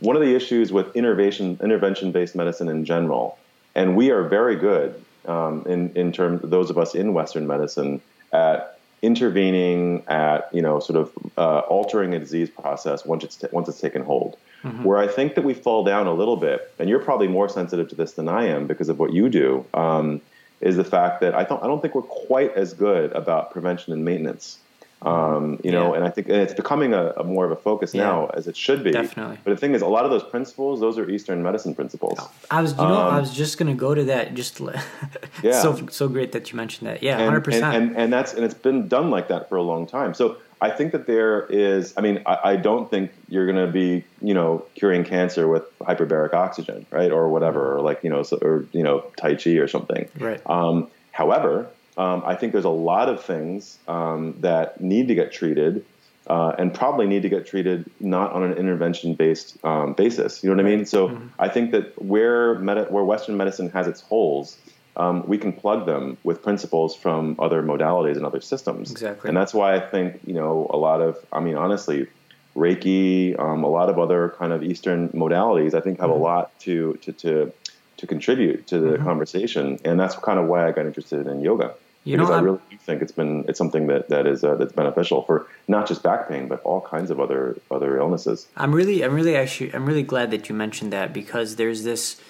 one 0.00 0.16
of 0.16 0.22
the 0.22 0.34
issues 0.34 0.72
with 0.72 0.94
intervention 0.94 1.58
intervention 1.62 2.12
based 2.12 2.34
medicine 2.34 2.68
in 2.68 2.84
general, 2.84 3.38
and 3.74 3.96
we 3.96 4.10
are 4.10 4.22
very 4.28 4.56
good 4.56 5.02
um, 5.26 5.64
in 5.66 5.90
in 5.96 6.12
terms 6.12 6.42
those 6.44 6.68
of 6.68 6.76
us 6.76 6.94
in 6.94 7.14
Western 7.14 7.46
medicine 7.46 8.02
at 8.32 8.78
intervening 9.00 10.02
at 10.08 10.48
you 10.52 10.62
know 10.62 10.78
sort 10.78 10.98
of 10.98 11.12
uh, 11.38 11.60
altering 11.60 12.14
a 12.14 12.18
disease 12.18 12.50
process 12.50 13.04
once 13.04 13.24
it's 13.24 13.44
once 13.52 13.68
it's 13.68 13.80
taken 13.80 14.02
hold. 14.02 14.36
Where 14.62 14.98
I 14.98 15.08
think 15.08 15.34
that 15.34 15.42
we 15.44 15.54
fall 15.54 15.82
down 15.84 16.06
a 16.06 16.14
little 16.14 16.36
bit, 16.36 16.72
and 16.78 16.88
you're 16.88 17.00
probably 17.00 17.26
more 17.28 17.48
sensitive 17.48 17.88
to 17.88 17.96
this 17.96 18.12
than 18.12 18.28
I 18.28 18.46
am 18.46 18.66
because 18.66 18.88
of 18.88 18.98
what 18.98 19.12
you 19.12 19.28
do, 19.28 19.64
um, 19.74 20.20
is 20.60 20.76
the 20.76 20.84
fact 20.84 21.20
that 21.20 21.34
I 21.34 21.42
don't 21.44 21.62
I 21.62 21.66
don't 21.66 21.80
think 21.82 21.94
we're 21.96 22.02
quite 22.02 22.54
as 22.54 22.72
good 22.72 23.10
about 23.12 23.50
prevention 23.50 23.92
and 23.92 24.04
maintenance. 24.04 24.58
Um, 25.04 25.58
you 25.64 25.72
know, 25.72 25.94
and 25.94 26.04
I 26.04 26.10
think 26.10 26.28
and 26.28 26.36
it's 26.36 26.54
becoming 26.54 26.94
a, 26.94 27.06
a 27.16 27.24
more 27.24 27.44
of 27.44 27.50
a 27.50 27.56
focus 27.56 27.92
now 27.92 28.26
as 28.34 28.46
it 28.46 28.56
should 28.56 28.84
be. 28.84 28.92
Definitely. 28.92 29.38
But 29.42 29.50
the 29.50 29.56
thing 29.56 29.74
is, 29.74 29.82
a 29.82 29.88
lot 29.88 30.04
of 30.04 30.12
those 30.12 30.22
principles, 30.22 30.78
those 30.78 30.96
are 30.96 31.10
Eastern 31.10 31.42
medicine 31.42 31.74
principles. 31.74 32.20
I 32.52 32.62
was, 32.62 32.70
you 32.70 32.76
know, 32.78 32.94
I 32.94 33.08
Um, 33.16 33.20
was 33.20 33.34
just 33.34 33.58
gonna 33.58 33.74
go 33.74 33.96
to 33.96 34.04
that. 34.04 34.34
Just 34.34 34.60
Yeah. 35.42 35.60
so 35.60 35.88
so 35.90 36.06
great 36.08 36.30
that 36.32 36.52
you 36.52 36.56
mentioned 36.56 36.88
that. 36.88 37.02
Yeah, 37.02 37.16
hundred 37.18 37.34
and, 37.34 37.44
percent. 37.44 37.76
and 37.76 37.96
and 37.96 38.12
that's 38.12 38.32
and 38.34 38.44
it's 38.44 38.54
been 38.54 38.86
done 38.86 39.10
like 39.10 39.26
that 39.26 39.48
for 39.48 39.56
a 39.56 39.62
long 39.62 39.88
time. 39.88 40.14
So 40.14 40.36
I 40.62 40.70
think 40.70 40.92
that 40.92 41.06
there 41.06 41.46
is. 41.50 41.92
I 41.96 42.00
mean, 42.00 42.22
I, 42.24 42.52
I 42.52 42.56
don't 42.56 42.88
think 42.88 43.10
you're 43.28 43.46
going 43.50 43.66
to 43.66 43.72
be, 43.72 44.04
you 44.20 44.34
know, 44.34 44.64
curing 44.74 45.04
cancer 45.04 45.48
with 45.48 45.64
hyperbaric 45.80 46.32
oxygen, 46.32 46.86
right, 46.90 47.10
or 47.10 47.28
whatever, 47.28 47.76
or 47.76 47.80
like 47.80 48.04
you 48.04 48.10
know, 48.10 48.22
so, 48.22 48.38
or 48.40 48.66
you 48.72 48.84
know, 48.84 49.04
Tai 49.16 49.34
Chi 49.34 49.50
or 49.58 49.68
something. 49.68 50.08
Right. 50.18 50.40
Um, 50.46 50.88
however, 51.10 51.68
um, 51.98 52.22
I 52.24 52.34
think 52.36 52.52
there's 52.52 52.64
a 52.64 52.78
lot 52.92 53.08
of 53.08 53.22
things 53.24 53.78
um, 53.88 54.36
that 54.40 54.80
need 54.80 55.08
to 55.08 55.14
get 55.14 55.32
treated. 55.32 55.84
Uh, 56.28 56.54
and 56.56 56.72
probably 56.72 57.08
need 57.08 57.22
to 57.22 57.28
get 57.28 57.44
treated 57.44 57.90
not 57.98 58.30
on 58.30 58.44
an 58.44 58.52
intervention-based 58.52 59.58
um, 59.64 59.92
basis. 59.94 60.44
You 60.44 60.50
know 60.50 60.62
what 60.62 60.64
I 60.64 60.76
mean? 60.76 60.86
So 60.86 61.08
Mm-hmm. 61.08 61.26
I 61.40 61.48
think 61.48 61.72
that 61.72 62.00
where 62.00 62.54
medi- 62.60 62.88
where 62.94 63.02
Western 63.02 63.36
medicine 63.36 63.70
has 63.70 63.88
its 63.88 64.02
holes, 64.02 64.56
um, 64.96 65.26
we 65.26 65.38
can 65.38 65.52
plug 65.52 65.86
them 65.86 66.18
with 66.22 66.42
principles 66.42 66.94
from 66.94 67.36
other 67.38 67.62
modalities 67.62 68.16
and 68.16 68.26
other 68.26 68.40
systems. 68.40 68.90
Exactly. 68.90 69.28
And 69.28 69.36
that's 69.36 69.54
why 69.54 69.74
I 69.74 69.80
think 69.80 70.20
you 70.26 70.34
know 70.34 70.66
a 70.70 70.76
lot 70.76 71.00
of, 71.00 71.16
I 71.32 71.40
mean, 71.40 71.56
honestly, 71.56 72.08
Reiki, 72.56 73.38
um, 73.38 73.64
a 73.64 73.68
lot 73.68 73.88
of 73.88 73.98
other 73.98 74.34
kind 74.38 74.52
of 74.52 74.62
Eastern 74.62 75.08
modalities, 75.10 75.74
I 75.74 75.80
think 75.80 76.00
have 76.00 76.10
a 76.10 76.14
lot 76.14 76.58
to 76.60 76.94
to 77.02 77.12
to 77.12 77.52
to 77.96 78.06
contribute 78.06 78.66
to 78.66 78.78
the 78.78 78.98
conversation, 78.98 79.78
and 79.84 79.98
that's 79.98 80.16
kind 80.16 80.38
of 80.38 80.46
why 80.46 80.68
I 80.68 80.72
got 80.72 80.86
interested 80.86 81.26
in 81.26 81.40
yoga. 81.40 81.74
You 82.04 82.16
know, 82.16 82.24
because 82.24 82.32
I 82.32 82.34
I'm- 82.34 82.44
really 82.44 82.58
do 82.70 82.76
think 82.78 83.00
it's 83.00 83.12
been 83.12 83.44
it's 83.48 83.58
something 83.58 83.86
that 83.86 84.08
that 84.08 84.26
is 84.26 84.42
uh, 84.42 84.56
that's 84.56 84.72
beneficial 84.72 85.22
for 85.22 85.46
not 85.68 85.86
just 85.86 86.02
back 86.02 86.28
pain 86.28 86.48
but 86.48 86.60
all 86.64 86.80
kinds 86.80 87.10
of 87.12 87.20
other 87.20 87.56
other 87.70 87.96
illnesses. 87.96 88.48
I'm 88.56 88.74
really, 88.74 89.04
I'm 89.04 89.14
really 89.14 89.36
actually, 89.36 89.72
I'm 89.72 89.86
really 89.86 90.02
glad 90.02 90.32
that 90.32 90.48
you 90.48 90.54
mentioned 90.54 90.92
that 90.92 91.12
because 91.12 91.56
there's 91.56 91.84
this 91.84 92.20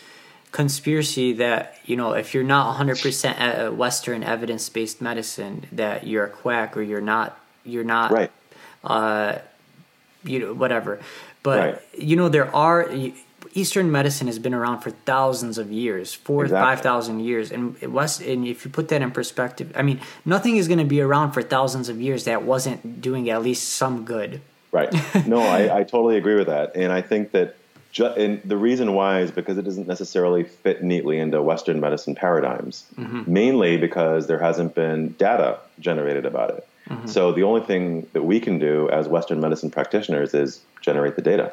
conspiracy 0.53 1.33
that 1.33 1.77
you 1.85 1.97
know 1.97 2.12
if 2.12 2.35
you're 2.35 2.45
not 2.45 2.77
100% 2.77 3.41
a- 3.41 3.67
a 3.67 3.73
Western 3.73 4.23
evidence-based 4.23 5.01
medicine, 5.03 5.65
that 5.73 6.07
you're 6.07 6.25
a 6.27 6.29
quack 6.31 6.77
or 6.77 6.83
you're 6.83 7.01
not, 7.01 7.38
you're 7.65 7.85
not 7.85 8.11
Right. 8.12 8.31
uh, 8.85 9.38
you 10.25 10.38
know, 10.38 10.53
whatever. 10.53 11.01
But 11.43 11.59
Right. 11.59 11.79
you 11.99 12.15
know, 12.17 12.29
there 12.29 12.55
are 12.55 12.88
Eastern 13.55 13.91
medicine 13.91 14.29
has 14.29 14.38
been 14.38 14.55
around 14.55 14.81
for 14.81 14.91
thousands 15.05 15.59
of 15.59 15.71
years, 15.73 16.15
four, 16.15 16.45
Exactly. 16.45 16.65
five 16.65 16.81
thousand 16.81 17.21
years, 17.21 17.51
and 17.51 17.77
it 17.81 17.91
was. 17.91 18.21
And 18.21 18.47
if 18.47 18.65
you 18.65 18.71
put 18.71 18.88
that 18.88 19.03
in 19.03 19.11
perspective, 19.11 19.73
I 19.77 19.83
mean, 19.83 20.01
nothing 20.25 20.57
is 20.57 20.69
going 20.69 20.79
to 20.79 20.85
be 20.85 21.01
around 21.01 21.33
for 21.33 21.43
thousands 21.43 21.88
of 21.88 22.01
years 22.01 22.25
that 22.25 22.45
wasn't 22.45 23.03
doing 23.03 23.29
at 23.29 23.43
least 23.43 23.71
some 23.71 24.05
good. 24.05 24.41
Right. 24.71 24.91
No, 25.27 25.41
I, 25.41 25.81
I 25.81 25.83
totally 25.83 26.17
agree 26.17 26.35
with 26.37 26.47
that, 26.47 26.77
and 26.77 26.93
I 26.93 27.03
think 27.03 27.33
that. 27.33 27.57
Ju- 27.92 28.07
and 28.07 28.40
the 28.44 28.57
reason 28.57 28.94
why 28.94 29.20
is 29.20 29.31
because 29.31 29.59
it 29.59 29.64
doesn't 29.64 29.87
necessarily 29.87 30.44
fit 30.44 30.83
neatly 30.83 31.18
into 31.18 31.40
Western 31.42 31.78
medicine 31.78 32.14
paradigms, 32.14 32.85
mainly 33.26 33.76
because 33.76 34.26
there 34.26 34.38
hasn't 34.38 34.74
been 34.74 35.11
data 35.18 35.59
generated 35.78 36.24
about 36.26 36.50
it. 36.50 36.66
So 37.07 37.33
the 37.33 37.44
only 37.44 37.61
thing 37.61 38.07
that 38.12 38.22
we 38.24 38.40
can 38.40 38.59
do 38.59 38.88
as 38.90 39.09
Western 39.09 39.40
medicine 39.40 39.70
practitioners 39.70 40.35
is 40.35 40.61
generate 40.81 41.16
the 41.16 41.22
data. 41.22 41.52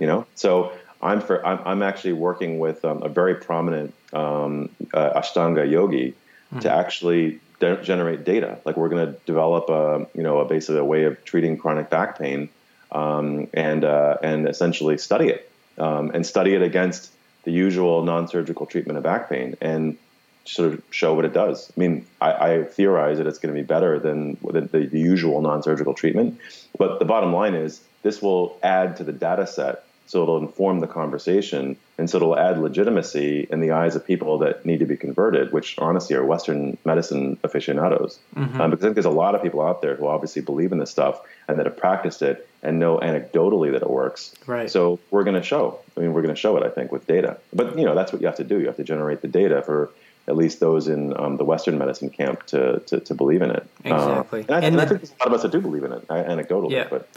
You 0.00 0.06
know, 0.06 0.26
so 0.34 0.72
I'm 1.02 1.20
for 1.20 1.44
I'm, 1.46 1.60
I'm 1.64 1.82
actually 1.82 2.12
working 2.14 2.58
with 2.58 2.84
um, 2.84 3.02
a 3.02 3.08
very 3.08 3.34
prominent 3.36 3.94
um, 4.12 4.68
uh, 4.92 5.20
Ashtanga 5.20 5.68
yogi 5.70 6.14
to 6.60 6.70
actually 6.70 7.40
de- 7.60 7.82
generate 7.82 8.24
data. 8.24 8.58
Like 8.64 8.76
we're 8.76 8.88
going 8.88 9.06
to 9.06 9.18
develop 9.26 9.68
a 9.70 10.06
you 10.16 10.22
know 10.22 10.38
a 10.40 10.44
basically 10.44 10.78
a 10.78 10.84
way 10.84 11.04
of 11.04 11.24
treating 11.24 11.56
chronic 11.58 11.90
back 11.90 12.18
pain 12.18 12.48
um, 12.92 13.48
and 13.54 13.84
uh, 13.84 14.16
and 14.22 14.48
essentially 14.48 14.98
study 14.98 15.28
it 15.28 15.50
um, 15.78 16.10
and 16.14 16.26
study 16.26 16.54
it 16.54 16.62
against 16.62 17.12
the 17.44 17.52
usual 17.52 18.02
non-surgical 18.02 18.66
treatment 18.66 18.96
of 18.98 19.04
back 19.04 19.28
pain 19.28 19.56
and 19.60 19.96
sort 20.44 20.72
of 20.72 20.82
show 20.90 21.14
what 21.14 21.24
it 21.24 21.32
does. 21.32 21.72
I 21.76 21.80
mean, 21.80 22.06
I, 22.20 22.32
I 22.32 22.64
theorize 22.64 23.18
that 23.18 23.26
it's 23.26 23.38
going 23.38 23.54
to 23.54 23.60
be 23.60 23.66
better 23.66 23.98
than 23.98 24.36
the, 24.42 24.60
the, 24.60 24.86
the 24.86 25.00
usual 25.00 25.40
non-surgical 25.40 25.94
treatment, 25.94 26.40
but 26.78 26.98
the 26.98 27.04
bottom 27.04 27.32
line 27.32 27.54
is 27.54 27.80
this 28.02 28.22
will 28.22 28.58
add 28.62 28.96
to 28.96 29.04
the 29.04 29.12
data 29.12 29.46
set. 29.46 29.84
So 30.08 30.22
it'll 30.22 30.38
inform 30.38 30.78
the 30.78 30.86
conversation, 30.86 31.76
and 31.98 32.08
so 32.08 32.18
it'll 32.18 32.38
add 32.38 32.60
legitimacy 32.60 33.48
in 33.50 33.58
the 33.58 33.72
eyes 33.72 33.96
of 33.96 34.06
people 34.06 34.38
that 34.38 34.64
need 34.64 34.78
to 34.78 34.86
be 34.86 34.96
converted, 34.96 35.52
which 35.52 35.76
honestly 35.78 36.14
are 36.14 36.24
Western 36.24 36.78
medicine 36.84 37.38
aficionados. 37.42 38.20
Um, 38.60 38.70
because 38.70 38.84
I 38.84 38.86
think 38.86 38.94
there's 38.94 39.04
a 39.04 39.10
lot 39.10 39.34
of 39.34 39.42
people 39.42 39.62
out 39.62 39.82
there 39.82 39.96
who 39.96 40.06
obviously 40.06 40.42
believe 40.42 40.70
in 40.70 40.78
this 40.78 40.92
stuff 40.92 41.20
and 41.48 41.58
that 41.58 41.66
have 41.66 41.76
practiced 41.76 42.22
it 42.22 42.48
and 42.62 42.78
know 42.78 42.98
anecdotally 42.98 43.72
that 43.72 43.82
it 43.82 43.90
works. 43.90 44.34
Right. 44.46 44.70
So 44.70 44.98
we're 45.10 45.24
going 45.24 45.36
to 45.36 45.42
show. 45.42 45.78
I 45.96 46.00
mean, 46.00 46.12
we're 46.12 46.22
going 46.22 46.34
to 46.34 46.40
show 46.40 46.56
it. 46.56 46.62
I 46.62 46.68
think 46.68 46.92
with 46.92 47.06
data. 47.06 47.38
But 47.52 47.78
you 47.78 47.84
know, 47.84 47.94
that's 47.94 48.12
what 48.12 48.20
you 48.20 48.26
have 48.26 48.36
to 48.36 48.44
do. 48.44 48.58
You 48.60 48.66
have 48.66 48.76
to 48.76 48.84
generate 48.84 49.22
the 49.22 49.28
data 49.28 49.62
for 49.62 49.90
at 50.28 50.36
least 50.36 50.58
those 50.60 50.88
in 50.88 51.18
um, 51.18 51.36
the 51.36 51.44
Western 51.44 51.78
medicine 51.78 52.10
camp 52.10 52.46
to 52.46 52.80
to, 52.86 53.00
to 53.00 53.14
believe 53.14 53.42
in 53.42 53.50
it. 53.50 53.66
Uh, 53.84 53.94
Exactly. 53.94 54.40
and 54.40 54.50
I, 54.50 54.56
And 54.56 54.64
and 54.66 54.80
I 54.80 54.86
think 54.86 55.00
there's 55.00 55.12
a 55.12 55.22
lot 55.22 55.28
of 55.28 55.34
us 55.34 55.42
that 55.42 55.52
do 55.52 55.60
believe 55.60 55.84
in 55.84 55.92
it 55.92 56.04
uh, 56.08 56.14
anecdotally. 56.14 56.72
Yeah. 56.72 56.88
But 56.90 57.08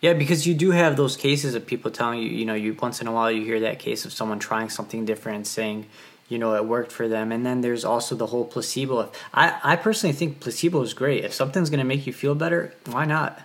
Yeah, 0.00 0.14
because 0.14 0.46
you 0.46 0.54
do 0.54 0.72
have 0.72 0.96
those 0.96 1.16
cases 1.16 1.54
of 1.54 1.66
people 1.66 1.90
telling 1.90 2.20
you, 2.20 2.28
you 2.28 2.44
know, 2.44 2.54
you 2.54 2.74
once 2.74 3.00
in 3.00 3.06
a 3.06 3.12
while 3.12 3.30
you 3.30 3.44
hear 3.44 3.60
that 3.60 3.78
case 3.78 4.04
of 4.04 4.12
someone 4.12 4.38
trying 4.38 4.68
something 4.68 5.04
different 5.04 5.36
and 5.36 5.46
saying, 5.46 5.86
you 6.28 6.38
know, 6.38 6.54
it 6.54 6.64
worked 6.64 6.92
for 6.92 7.06
them. 7.08 7.30
And 7.30 7.46
then 7.46 7.60
there's 7.60 7.84
also 7.84 8.14
the 8.14 8.26
whole 8.26 8.44
placebo. 8.44 9.12
I, 9.32 9.58
I 9.62 9.76
personally 9.76 10.14
think 10.14 10.40
placebo 10.40 10.82
is 10.82 10.92
great. 10.92 11.24
If 11.24 11.32
something's 11.32 11.70
going 11.70 11.78
to 11.78 11.84
make 11.84 12.06
you 12.06 12.12
feel 12.12 12.34
better, 12.34 12.74
why 12.86 13.04
not? 13.04 13.42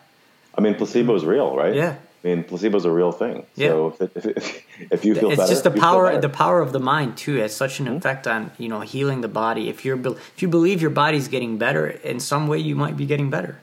I 0.58 0.62
mean, 0.62 0.76
placebo 0.76 1.16
is 1.16 1.26
real, 1.26 1.56
right? 1.56 1.74
Yeah. 1.74 1.96
I 2.24 2.28
mean, 2.28 2.44
placebo 2.44 2.78
is 2.78 2.86
a 2.86 2.92
real 2.92 3.12
thing. 3.12 3.46
Yeah. 3.56 3.70
So 3.70 3.98
if, 4.00 4.02
it, 4.02 4.12
if, 4.38 4.66
if 4.92 5.06
you 5.06 5.16
feel 5.16 5.30
better, 5.30 5.34
it's 5.34 5.38
better, 5.42 5.52
just 5.52 5.64
the 5.64 5.72
power 5.72 6.20
the 6.22 6.30
power 6.30 6.62
of 6.62 6.72
the 6.72 6.80
mind 6.80 7.18
too 7.18 7.36
has 7.36 7.56
such 7.56 7.80
an 7.80 7.88
effect 7.88 8.28
on 8.28 8.52
you 8.58 8.70
know 8.70 8.82
healing 8.82 9.22
the 9.22 9.28
body 9.28 9.70
if 9.70 9.84
you're 9.86 10.00
if 10.06 10.42
you 10.42 10.48
believe 10.48 10.82
your 10.82 10.92
body's 10.92 11.28
getting 11.28 11.58
better 11.58 11.88
in 11.88 12.20
some 12.20 12.48
way 12.48 12.60
you 12.60 12.76
might 12.76 12.96
be 12.96 13.06
getting 13.06 13.30
better 13.30 13.60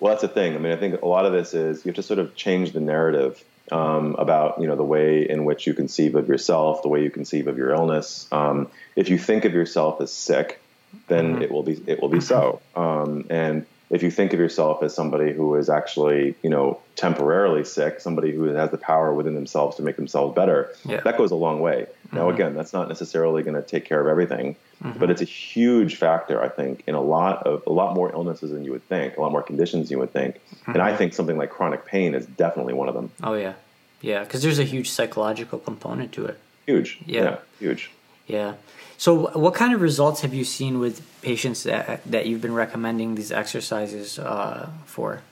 Well, 0.00 0.12
that's 0.12 0.22
the 0.22 0.28
thing. 0.28 0.56
I 0.56 0.58
mean, 0.58 0.72
I 0.72 0.76
think 0.76 1.00
a 1.00 1.06
lot 1.06 1.26
of 1.26 1.32
this 1.32 1.54
is 1.54 1.84
you 1.84 1.90
have 1.90 1.96
to 1.96 2.02
sort 2.02 2.18
of 2.18 2.34
change 2.34 2.72
the 2.72 2.80
narrative 2.80 3.42
um, 3.70 4.16
about 4.18 4.60
you 4.60 4.66
know 4.66 4.76
the 4.76 4.84
way 4.84 5.28
in 5.28 5.44
which 5.44 5.66
you 5.66 5.74
conceive 5.74 6.14
of 6.14 6.28
yourself, 6.28 6.82
the 6.82 6.88
way 6.88 7.02
you 7.02 7.10
conceive 7.10 7.46
of 7.46 7.56
your 7.56 7.70
illness. 7.70 8.26
Um, 8.32 8.68
if 8.96 9.08
you 9.08 9.18
think 9.18 9.44
of 9.44 9.52
yourself 9.54 10.00
as 10.00 10.12
sick, 10.12 10.60
then 11.06 11.34
mm-hmm. 11.34 11.42
it 11.42 11.50
will 11.52 11.62
be 11.62 11.82
it 11.86 12.00
will 12.00 12.08
be 12.08 12.20
so. 12.20 12.60
Um, 12.74 13.26
and 13.30 13.66
if 13.92 14.02
you 14.02 14.10
think 14.10 14.32
of 14.32 14.40
yourself 14.40 14.82
as 14.82 14.94
somebody 14.94 15.32
who 15.32 15.54
is 15.54 15.68
actually, 15.68 16.34
you 16.42 16.48
know, 16.48 16.80
temporarily 16.96 17.62
sick, 17.62 18.00
somebody 18.00 18.32
who 18.32 18.44
has 18.44 18.70
the 18.70 18.78
power 18.78 19.12
within 19.12 19.34
themselves 19.34 19.76
to 19.76 19.82
make 19.82 19.96
themselves 19.96 20.34
better, 20.34 20.74
yeah. 20.86 21.02
that 21.02 21.18
goes 21.18 21.30
a 21.30 21.36
long 21.36 21.60
way. 21.60 21.86
Mm-hmm. 22.06 22.16
Now, 22.16 22.30
again, 22.30 22.54
that's 22.54 22.72
not 22.72 22.88
necessarily 22.88 23.42
going 23.42 23.54
to 23.54 23.62
take 23.62 23.84
care 23.84 24.00
of 24.00 24.06
everything, 24.06 24.56
mm-hmm. 24.82 24.98
but 24.98 25.10
it's 25.10 25.20
a 25.20 25.26
huge 25.26 25.96
factor, 25.96 26.42
I 26.42 26.48
think, 26.48 26.84
in 26.86 26.94
a 26.94 27.02
lot 27.02 27.46
of 27.46 27.62
a 27.66 27.72
lot 27.72 27.94
more 27.94 28.10
illnesses 28.10 28.50
than 28.50 28.64
you 28.64 28.72
would 28.72 28.88
think, 28.88 29.18
a 29.18 29.20
lot 29.20 29.30
more 29.30 29.42
conditions 29.42 29.90
you 29.90 29.98
would 29.98 30.12
think, 30.12 30.36
mm-hmm. 30.36 30.72
and 30.72 30.82
I 30.82 30.88
mm-hmm. 30.88 30.98
think 30.98 31.14
something 31.14 31.36
like 31.36 31.50
chronic 31.50 31.84
pain 31.84 32.14
is 32.14 32.24
definitely 32.24 32.72
one 32.72 32.88
of 32.88 32.94
them. 32.94 33.10
Oh 33.22 33.34
yeah, 33.34 33.52
yeah, 34.00 34.24
because 34.24 34.40
there's 34.42 34.58
a 34.58 34.64
huge 34.64 34.90
psychological 34.90 35.58
component 35.58 36.12
to 36.12 36.24
it. 36.24 36.38
Huge. 36.64 36.98
Yeah, 37.04 37.22
yeah 37.22 37.36
huge. 37.58 37.90
Yeah. 38.26 38.54
So, 38.98 39.36
what 39.36 39.54
kind 39.54 39.74
of 39.74 39.80
results 39.80 40.20
have 40.20 40.32
you 40.32 40.44
seen 40.44 40.78
with 40.78 41.02
patients 41.22 41.64
that 41.64 42.04
that 42.04 42.26
you've 42.26 42.40
been 42.40 42.54
recommending 42.54 43.14
these 43.14 43.32
exercises 43.32 44.18
uh, 44.18 44.70
for? 44.86 45.22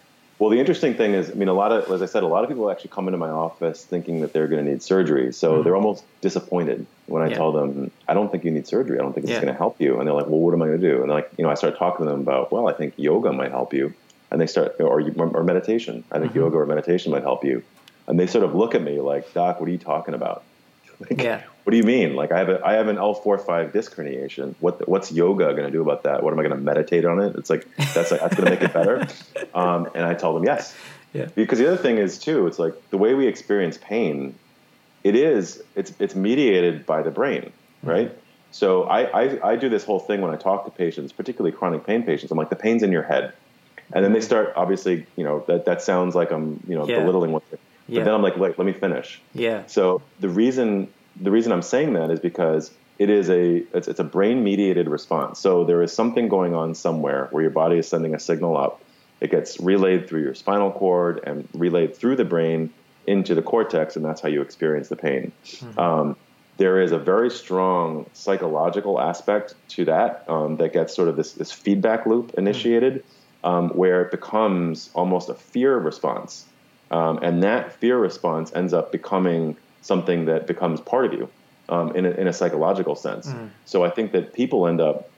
Well, 0.40 0.48
the 0.48 0.58
interesting 0.58 0.94
thing 0.94 1.12
is, 1.12 1.30
I 1.30 1.34
mean, 1.34 1.48
a 1.48 1.52
lot 1.52 1.70
of, 1.70 1.92
as 1.92 2.00
I 2.00 2.06
said, 2.06 2.22
a 2.22 2.26
lot 2.26 2.44
of 2.44 2.48
people 2.48 2.70
actually 2.70 2.92
come 2.92 3.06
into 3.08 3.18
my 3.18 3.28
office 3.28 3.84
thinking 3.84 4.22
that 4.22 4.32
they're 4.32 4.48
going 4.48 4.64
to 4.64 4.70
need 4.70 4.82
surgery. 4.82 5.34
So 5.34 5.52
mm-hmm. 5.52 5.64
they're 5.64 5.76
almost 5.76 6.02
disappointed 6.22 6.86
when 7.06 7.22
I 7.22 7.28
yeah. 7.28 7.36
tell 7.36 7.52
them, 7.52 7.90
I 8.08 8.14
don't 8.14 8.32
think 8.32 8.44
you 8.44 8.50
need 8.50 8.66
surgery. 8.66 8.98
I 8.98 9.02
don't 9.02 9.12
think 9.12 9.24
it's 9.24 9.32
yeah. 9.32 9.42
going 9.42 9.52
to 9.52 9.58
help 9.58 9.78
you. 9.82 9.98
And 9.98 10.06
they're 10.06 10.14
like, 10.14 10.28
well, 10.28 10.40
what 10.40 10.54
am 10.54 10.62
I 10.62 10.68
going 10.68 10.80
to 10.80 10.90
do? 10.90 11.02
And 11.02 11.10
like, 11.10 11.30
you 11.36 11.44
know, 11.44 11.50
I 11.50 11.54
start 11.56 11.76
talking 11.78 12.06
to 12.06 12.10
them 12.10 12.22
about, 12.22 12.50
well, 12.50 12.68
I 12.68 12.72
think 12.72 12.94
yoga 12.96 13.34
might 13.34 13.50
help 13.50 13.74
you. 13.74 13.92
And 14.30 14.40
they 14.40 14.46
start, 14.46 14.76
or, 14.80 15.02
or 15.02 15.44
meditation. 15.44 16.04
I 16.10 16.20
think 16.20 16.30
mm-hmm. 16.30 16.38
yoga 16.38 16.56
or 16.56 16.64
meditation 16.64 17.12
might 17.12 17.22
help 17.22 17.44
you. 17.44 17.62
And 18.06 18.18
they 18.18 18.26
sort 18.26 18.42
of 18.42 18.54
look 18.54 18.74
at 18.74 18.80
me 18.80 18.98
like, 18.98 19.34
Doc, 19.34 19.60
what 19.60 19.68
are 19.68 19.72
you 19.72 19.78
talking 19.78 20.14
about? 20.14 20.42
Like, 21.00 21.22
yeah. 21.22 21.42
What 21.70 21.74
do 21.74 21.76
you 21.76 21.84
mean? 21.84 22.16
Like 22.16 22.32
I 22.32 22.38
have 22.40 22.48
a 22.48 22.60
I 22.66 22.72
have 22.72 22.88
an 22.88 22.98
L 22.98 23.14
four 23.14 23.38
five 23.38 23.72
disc 23.72 23.94
herniation. 23.94 24.56
What 24.58 24.88
what's 24.88 25.12
yoga 25.12 25.44
going 25.52 25.66
to 25.66 25.70
do 25.70 25.80
about 25.80 26.02
that? 26.02 26.24
What 26.24 26.32
am 26.32 26.40
I 26.40 26.42
going 26.42 26.56
to 26.56 26.60
meditate 26.60 27.04
on 27.04 27.20
it? 27.20 27.36
It's 27.36 27.48
like 27.48 27.64
that's 27.94 28.10
like, 28.10 28.20
that's 28.20 28.34
going 28.34 28.46
to 28.46 28.50
make 28.50 28.62
it 28.62 28.72
better. 28.72 29.06
Um, 29.54 29.88
and 29.94 30.04
I 30.04 30.14
tell 30.14 30.34
them 30.34 30.42
yes. 30.42 30.74
Yeah. 31.12 31.26
Because 31.36 31.60
the 31.60 31.68
other 31.68 31.76
thing 31.76 31.98
is 31.98 32.18
too, 32.18 32.48
it's 32.48 32.58
like 32.58 32.74
the 32.90 32.98
way 32.98 33.14
we 33.14 33.28
experience 33.28 33.78
pain. 33.80 34.34
It 35.04 35.14
is 35.14 35.62
it's 35.76 35.92
it's 36.00 36.16
mediated 36.16 36.86
by 36.86 37.02
the 37.02 37.12
brain, 37.12 37.42
mm-hmm. 37.42 37.88
right? 37.88 38.08
Mm-hmm. 38.08 38.20
So 38.50 38.82
I, 38.84 39.02
I 39.02 39.50
I 39.52 39.56
do 39.56 39.68
this 39.68 39.84
whole 39.84 40.00
thing 40.00 40.22
when 40.22 40.32
I 40.32 40.36
talk 40.36 40.64
to 40.64 40.72
patients, 40.72 41.12
particularly 41.12 41.56
chronic 41.56 41.86
pain 41.86 42.02
patients. 42.02 42.32
I'm 42.32 42.38
like 42.38 42.50
the 42.50 42.56
pain's 42.56 42.82
in 42.82 42.90
your 42.90 43.04
head, 43.04 43.32
and 43.92 44.04
then 44.04 44.12
they 44.12 44.20
start 44.20 44.54
obviously 44.56 45.06
you 45.14 45.22
know 45.22 45.44
that 45.46 45.66
that 45.66 45.82
sounds 45.82 46.16
like 46.16 46.32
I'm 46.32 46.60
you 46.66 46.74
know 46.74 46.88
yeah. 46.88 46.98
belittling 46.98 47.30
what. 47.30 47.48
But 47.48 47.60
yeah. 47.86 48.02
then 48.02 48.14
I'm 48.14 48.22
like, 48.22 48.36
wait, 48.36 48.58
let 48.58 48.64
me 48.64 48.72
finish. 48.72 49.20
Yeah. 49.34 49.66
So 49.66 50.02
the 50.18 50.28
reason 50.28 50.88
the 51.20 51.30
reason 51.30 51.52
I'm 51.52 51.62
saying 51.62 51.92
that 51.94 52.10
is 52.10 52.20
because 52.20 52.70
it 52.98 53.10
is 53.10 53.30
a 53.30 53.62
it's, 53.76 53.88
it's 53.88 54.00
a 54.00 54.04
brain 54.04 54.42
mediated 54.42 54.88
response. 54.88 55.38
So 55.38 55.64
there 55.64 55.82
is 55.82 55.92
something 55.92 56.28
going 56.28 56.54
on 56.54 56.74
somewhere 56.74 57.28
where 57.30 57.42
your 57.42 57.50
body 57.50 57.78
is 57.78 57.88
sending 57.88 58.14
a 58.14 58.18
signal 58.18 58.56
up. 58.56 58.82
It 59.20 59.30
gets 59.30 59.60
relayed 59.60 60.08
through 60.08 60.22
your 60.22 60.34
spinal 60.34 60.70
cord 60.70 61.20
and 61.24 61.48
relayed 61.54 61.94
through 61.96 62.16
the 62.16 62.24
brain 62.24 62.72
into 63.06 63.34
the 63.34 63.42
cortex, 63.42 63.96
and 63.96 64.04
that's 64.04 64.20
how 64.20 64.28
you 64.28 64.40
experience 64.42 64.88
the 64.88 64.96
pain. 64.96 65.32
Mm-hmm. 65.44 65.78
Um, 65.78 66.16
there 66.56 66.80
is 66.80 66.92
a 66.92 66.98
very 66.98 67.30
strong 67.30 68.04
psychological 68.12 69.00
aspect 69.00 69.54
to 69.68 69.86
that 69.86 70.24
um, 70.28 70.56
that 70.56 70.74
gets 70.74 70.94
sort 70.94 71.08
of 71.08 71.16
this, 71.16 71.32
this 71.32 71.50
feedback 71.50 72.04
loop 72.04 72.34
initiated, 72.36 73.02
um, 73.44 73.70
where 73.70 74.02
it 74.02 74.10
becomes 74.10 74.90
almost 74.94 75.30
a 75.30 75.34
fear 75.34 75.78
response. 75.78 76.44
Um, 76.90 77.18
and 77.22 77.42
that 77.42 77.72
fear 77.72 77.98
response 77.98 78.52
ends 78.54 78.74
up 78.74 78.92
becoming 78.92 79.56
something 79.82 80.26
that 80.26 80.46
becomes 80.46 80.80
part 80.80 81.06
of 81.06 81.12
you 81.12 81.28
um, 81.68 81.94
in, 81.96 82.06
a, 82.06 82.10
in 82.10 82.26
a 82.26 82.32
psychological 82.32 82.94
sense. 82.94 83.28
Mm. 83.28 83.50
So 83.64 83.84
I 83.84 83.90
think 83.90 84.12
that 84.12 84.32
people 84.32 84.66
end 84.66 84.80
up 84.80 85.10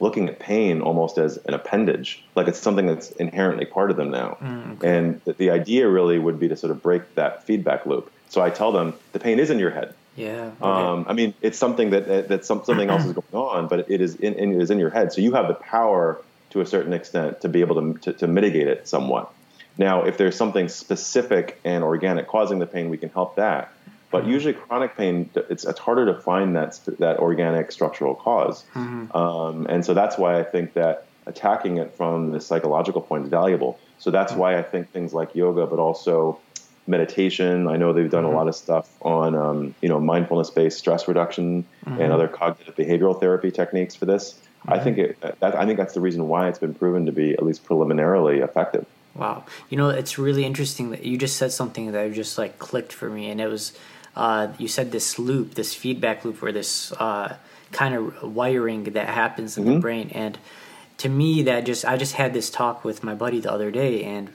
looking 0.00 0.28
at 0.28 0.38
pain 0.38 0.80
almost 0.80 1.18
as 1.18 1.36
an 1.38 1.54
appendage, 1.54 2.24
like 2.34 2.48
it's 2.48 2.58
something 2.58 2.86
that's 2.86 3.10
inherently 3.12 3.66
part 3.66 3.90
of 3.90 3.96
them 3.96 4.10
now. 4.10 4.38
Mm, 4.40 4.72
okay. 4.72 4.96
And 4.96 5.20
the, 5.24 5.34
the 5.34 5.50
idea 5.50 5.88
really 5.88 6.18
would 6.18 6.40
be 6.40 6.48
to 6.48 6.56
sort 6.56 6.70
of 6.70 6.82
break 6.82 7.14
that 7.16 7.44
feedback 7.44 7.86
loop. 7.86 8.10
So 8.30 8.40
I 8.40 8.50
tell 8.50 8.72
them 8.72 8.94
the 9.12 9.18
pain 9.18 9.38
is 9.38 9.50
in 9.50 9.58
your 9.58 9.70
head. 9.70 9.94
Yeah. 10.16 10.50
Okay. 10.60 10.64
Um, 10.64 11.04
I 11.08 11.12
mean, 11.12 11.34
it's 11.40 11.58
something 11.58 11.90
that 11.90 12.06
that, 12.08 12.28
that 12.28 12.44
something 12.44 12.90
else 12.90 13.04
is 13.04 13.12
going 13.12 13.26
on, 13.32 13.68
but 13.68 13.90
it 13.90 14.00
is 14.00 14.16
in, 14.16 14.34
it 14.34 14.62
is 14.62 14.70
in 14.70 14.78
your 14.78 14.90
head. 14.90 15.12
So 15.12 15.20
you 15.20 15.32
have 15.34 15.48
the 15.48 15.54
power 15.54 16.20
to 16.50 16.60
a 16.60 16.66
certain 16.66 16.92
extent 16.92 17.42
to 17.42 17.48
be 17.48 17.60
able 17.60 17.76
to, 17.94 18.00
to, 18.00 18.12
to 18.18 18.26
mitigate 18.26 18.68
it 18.68 18.88
somewhat. 18.88 19.32
Now, 19.78 20.02
if 20.02 20.18
there's 20.18 20.36
something 20.36 20.68
specific 20.68 21.60
and 21.64 21.84
organic 21.84 22.26
causing 22.26 22.58
the 22.58 22.66
pain, 22.66 22.90
we 22.90 22.98
can 22.98 23.08
help 23.10 23.36
that. 23.36 23.72
But 24.10 24.22
mm-hmm. 24.22 24.32
usually, 24.32 24.54
chronic 24.54 24.96
pain 24.96 25.30
it's, 25.34 25.64
it's 25.64 25.78
harder 25.78 26.06
to 26.06 26.20
find 26.20 26.56
that 26.56 26.78
that 26.98 27.18
organic 27.18 27.72
structural 27.72 28.14
because 28.14 28.64
mm-hmm. 28.74 29.16
um, 29.16 29.66
and 29.68 29.84
so 29.84 29.94
that's 29.94 30.18
why 30.18 30.38
I 30.38 30.42
think 30.42 30.74
that 30.74 31.06
attacking 31.26 31.78
it 31.78 31.94
from 31.94 32.32
the 32.32 32.40
psychological 32.40 33.00
point 33.00 33.24
is 33.24 33.30
valuable. 33.30 33.78
So 33.98 34.10
that's 34.10 34.32
mm-hmm. 34.32 34.40
why 34.40 34.58
I 34.58 34.62
think 34.62 34.90
things 34.90 35.12
like 35.12 35.34
yoga, 35.34 35.66
but 35.66 35.78
also 35.78 36.40
meditation. 36.86 37.68
I 37.68 37.76
know 37.76 37.92
they've 37.92 38.10
done 38.10 38.24
mm-hmm. 38.24 38.32
a 38.32 38.36
lot 38.36 38.48
of 38.48 38.56
stuff 38.56 38.90
on 39.02 39.34
um, 39.34 39.74
you 39.80 39.88
know 39.88 40.00
mindfulness-based 40.00 40.76
stress 40.76 41.06
reduction 41.06 41.64
and 41.86 41.98
mm-hmm. 41.98 42.12
other 42.12 42.28
cognitive 42.28 42.74
behavioral 42.76 43.18
therapy 43.18 43.50
techniques 43.50 43.94
for 43.94 44.06
this. 44.06 44.38
I 44.66 44.74
mm-hmm. 44.74 44.84
think 44.84 44.98
it, 44.98 45.20
that, 45.40 45.54
I 45.54 45.64
think 45.64 45.78
that's 45.78 45.94
the 45.94 46.00
reason 46.00 46.28
why 46.28 46.48
it's 46.48 46.58
been 46.58 46.74
proven 46.74 47.06
to 47.06 47.12
be 47.12 47.32
at 47.32 47.42
least 47.42 47.64
preliminarily 47.64 48.40
effective. 48.40 48.84
Wow. 49.14 49.44
You 49.70 49.76
know, 49.76 49.88
it's 49.88 50.18
really 50.18 50.44
interesting 50.44 50.90
that 50.90 51.04
you 51.04 51.16
just 51.16 51.36
said 51.36 51.52
something 51.52 51.90
that 51.92 52.12
just 52.12 52.38
like 52.38 52.58
clicked 52.58 52.92
for 52.92 53.08
me, 53.08 53.30
and 53.30 53.40
it 53.40 53.48
was 53.48 53.72
uh, 54.16 54.48
you 54.58 54.68
said 54.68 54.92
this 54.92 55.18
loop, 55.18 55.54
this 55.54 55.74
feedback 55.74 56.24
loop, 56.24 56.42
or 56.42 56.52
this 56.52 56.92
uh, 56.92 57.36
kind 57.72 57.94
of 57.94 58.34
wiring 58.34 58.84
that 58.84 59.08
happens 59.08 59.56
in 59.56 59.64
mm-hmm. 59.64 59.74
the 59.74 59.80
brain. 59.80 60.10
And 60.12 60.38
to 60.98 61.08
me, 61.08 61.42
that 61.42 61.64
just 61.64 61.84
I 61.84 61.96
just 61.96 62.14
had 62.14 62.34
this 62.34 62.50
talk 62.50 62.84
with 62.84 63.02
my 63.02 63.14
buddy 63.14 63.40
the 63.40 63.52
other 63.52 63.70
day, 63.70 64.04
and 64.04 64.32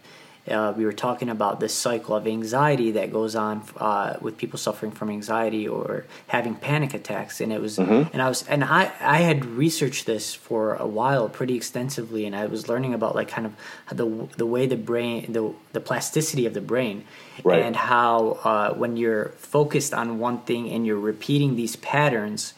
uh, 0.48 0.74
we 0.78 0.86
were 0.86 0.94
talking 0.94 1.30
about 1.30 1.60
this 1.60 1.74
cycle 1.74 2.16
of 2.16 2.28
anxiety 2.28 2.92
that 2.92 3.12
goes 3.12 3.36
on 3.36 3.64
uh, 3.78 4.18
with 4.22 4.38
people 4.38 4.60
suffering 4.60 4.92
from 4.92 5.10
anxiety 5.10 5.68
or 5.68 6.06
having 6.28 6.56
panic 6.56 6.94
attacks 6.94 7.42
and 7.42 7.52
it 7.52 7.60
was 7.60 7.78
mm-hmm. 7.78 8.08
and 8.14 8.22
i 8.22 8.30
was 8.30 8.48
and 8.48 8.64
i 8.64 8.92
i 9.02 9.18
had 9.18 9.46
researched 9.46 10.06
this 10.06 10.34
for 10.34 10.76
a 10.76 10.86
while 10.86 11.28
pretty 11.28 11.56
extensively 11.56 12.26
and 12.26 12.36
i 12.36 12.46
was 12.46 12.70
learning 12.70 12.94
about 12.94 13.16
like 13.16 13.28
kind 13.28 13.48
of 13.48 13.98
the 13.98 14.28
the 14.38 14.46
way 14.46 14.68
the 14.68 14.78
brain 14.78 15.32
the 15.32 15.52
the 15.74 15.80
plasticity 15.80 16.46
of 16.46 16.54
the 16.54 16.62
brain 16.62 17.04
right. 17.44 17.62
and 17.62 17.76
how 17.76 18.40
uh, 18.44 18.74
when 18.74 18.98
you're 18.98 19.30
focused 19.38 19.94
on 19.94 20.20
one 20.20 20.40
thing 20.42 20.70
and 20.70 20.86
you're 20.86 21.00
repeating 21.00 21.56
these 21.56 21.76
patterns 21.78 22.54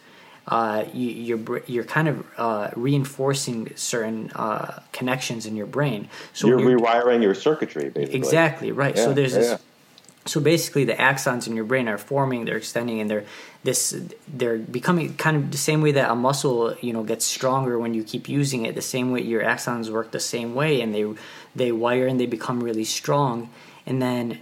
uh, 0.47 0.85
you, 0.93 1.09
you're 1.09 1.61
you're 1.67 1.83
kind 1.83 2.07
of 2.07 2.25
uh, 2.37 2.69
reinforcing 2.75 3.75
certain 3.75 4.31
uh, 4.31 4.81
connections 4.93 5.45
in 5.45 5.55
your 5.55 5.65
brain. 5.65 6.07
So 6.33 6.47
you're, 6.47 6.59
you're 6.59 6.79
rewiring 6.79 7.21
your 7.21 7.35
circuitry, 7.35 7.89
basically. 7.89 8.17
Exactly 8.17 8.71
right. 8.71 8.95
Yeah, 8.95 9.05
so 9.05 9.13
there's 9.13 9.33
yeah, 9.33 9.39
this. 9.39 9.61
So 10.25 10.41
basically, 10.41 10.83
the 10.83 10.93
axons 10.93 11.47
in 11.47 11.55
your 11.55 11.63
brain 11.63 11.87
are 11.87 11.97
forming, 11.97 12.45
they're 12.45 12.57
extending, 12.57 12.99
and 12.99 13.09
they're 13.09 13.25
this 13.63 13.95
they're 14.27 14.57
becoming 14.57 15.15
kind 15.15 15.35
of 15.37 15.51
the 15.51 15.57
same 15.57 15.81
way 15.81 15.91
that 15.91 16.09
a 16.09 16.15
muscle 16.15 16.75
you 16.79 16.93
know 16.93 17.03
gets 17.03 17.25
stronger 17.25 17.77
when 17.77 17.93
you 17.93 18.03
keep 18.03 18.29
using 18.29 18.65
it. 18.65 18.75
The 18.75 18.81
same 18.81 19.11
way 19.11 19.21
your 19.21 19.43
axons 19.43 19.89
work 19.89 20.11
the 20.11 20.19
same 20.19 20.55
way, 20.55 20.79
and 20.79 20.95
they 20.95 21.13
they 21.55 21.71
wire 21.73 22.07
and 22.07 22.19
they 22.19 22.25
become 22.25 22.63
really 22.63 22.85
strong, 22.85 23.49
and 23.85 24.01
then 24.01 24.39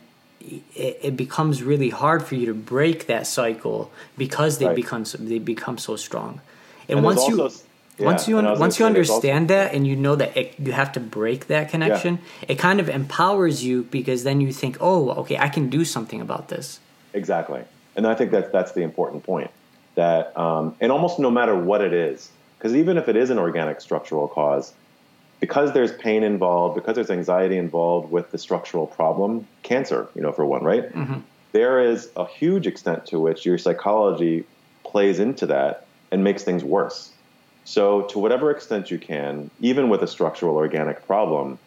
it, 0.75 0.99
it, 1.01 1.17
becomes 1.17 1.63
really 1.63 1.89
hard 1.89 2.25
for 2.25 2.35
you 2.35 2.45
to 2.45 2.53
break 2.53 3.07
that 3.07 3.27
cycle 3.27 3.91
because 4.17 4.57
they 4.57 4.67
right. 4.67 4.75
become 4.75 5.05
they 5.19 5.39
become 5.39 5.77
so 5.77 5.95
strong. 5.95 6.41
And, 6.87 6.97
and 6.97 7.05
once 7.05 7.27
you 7.27 7.49
yeah, 7.97 8.05
once 8.05 8.27
you 8.27 8.35
once 8.35 8.79
you 8.79 8.85
understand 8.85 9.49
also, 9.51 9.55
that 9.55 9.73
and 9.73 9.87
you 9.87 9.95
know 9.95 10.15
that 10.15 10.35
it, 10.35 10.59
you 10.59 10.73
have 10.73 10.91
to 10.93 10.99
break 10.99 11.47
that 11.47 11.69
connection, 11.69 12.15
yeah. 12.41 12.53
it 12.53 12.59
kind 12.59 12.79
of 12.79 12.89
empowers 12.89 13.63
you 13.63 13.83
because 13.83 14.23
then 14.23 14.41
you 14.41 14.51
think, 14.51 14.77
oh, 14.81 15.11
okay, 15.11 15.37
I 15.37 15.47
can 15.47 15.69
do 15.69 15.85
something 15.85 16.19
about 16.19 16.49
this. 16.49 16.79
Exactly, 17.13 17.61
and 17.95 18.05
I 18.05 18.15
think 18.15 18.31
that 18.31 18.51
that's 18.51 18.73
the 18.73 18.81
important 18.81 19.23
point. 19.23 19.51
That 19.95 20.37
um, 20.37 20.75
and 20.81 20.91
almost 20.91 21.19
no 21.19 21.31
matter 21.31 21.55
what 21.55 21.81
it 21.81 21.93
is, 21.93 22.29
because 22.57 22.75
even 22.75 22.97
if 22.97 23.07
it 23.07 23.15
is 23.15 23.29
an 23.29 23.39
organic 23.39 23.79
structural 23.79 24.27
cause, 24.27 24.73
because 25.45 25.73
there's 25.73 25.91
pain 25.91 26.23
involved, 26.23 26.73
because 26.73 26.95
there's 26.95 27.11
anxiety 27.11 27.55
involved 27.55 28.09
with 28.09 28.31
the 28.31 28.37
structural 28.39 28.87
problem, 28.87 29.47
cancer, 29.61 30.07
you 30.15 30.21
know, 30.23 30.31
for 30.31 30.43
one, 30.43 30.63
right? 30.63 30.91
Mm-hmm. 30.91 31.19
There 31.51 31.79
is 31.79 32.09
a 32.15 32.25
huge 32.25 32.65
extent 32.65 33.05
to 33.07 33.19
which 33.19 33.45
your 33.45 33.59
psychology 33.59 34.43
plays 34.83 35.19
into 35.19 35.45
that 35.45 35.85
and 36.11 36.23
makes 36.23 36.43
things 36.43 36.63
worse. 36.63 37.11
So, 37.63 38.01
to 38.07 38.17
whatever 38.17 38.49
extent 38.49 38.89
you 38.89 38.97
can, 38.97 39.51
even 39.59 39.87
with 39.87 40.01
a 40.01 40.07
structural 40.07 40.55
organic 40.55 41.05
problem, 41.05 41.59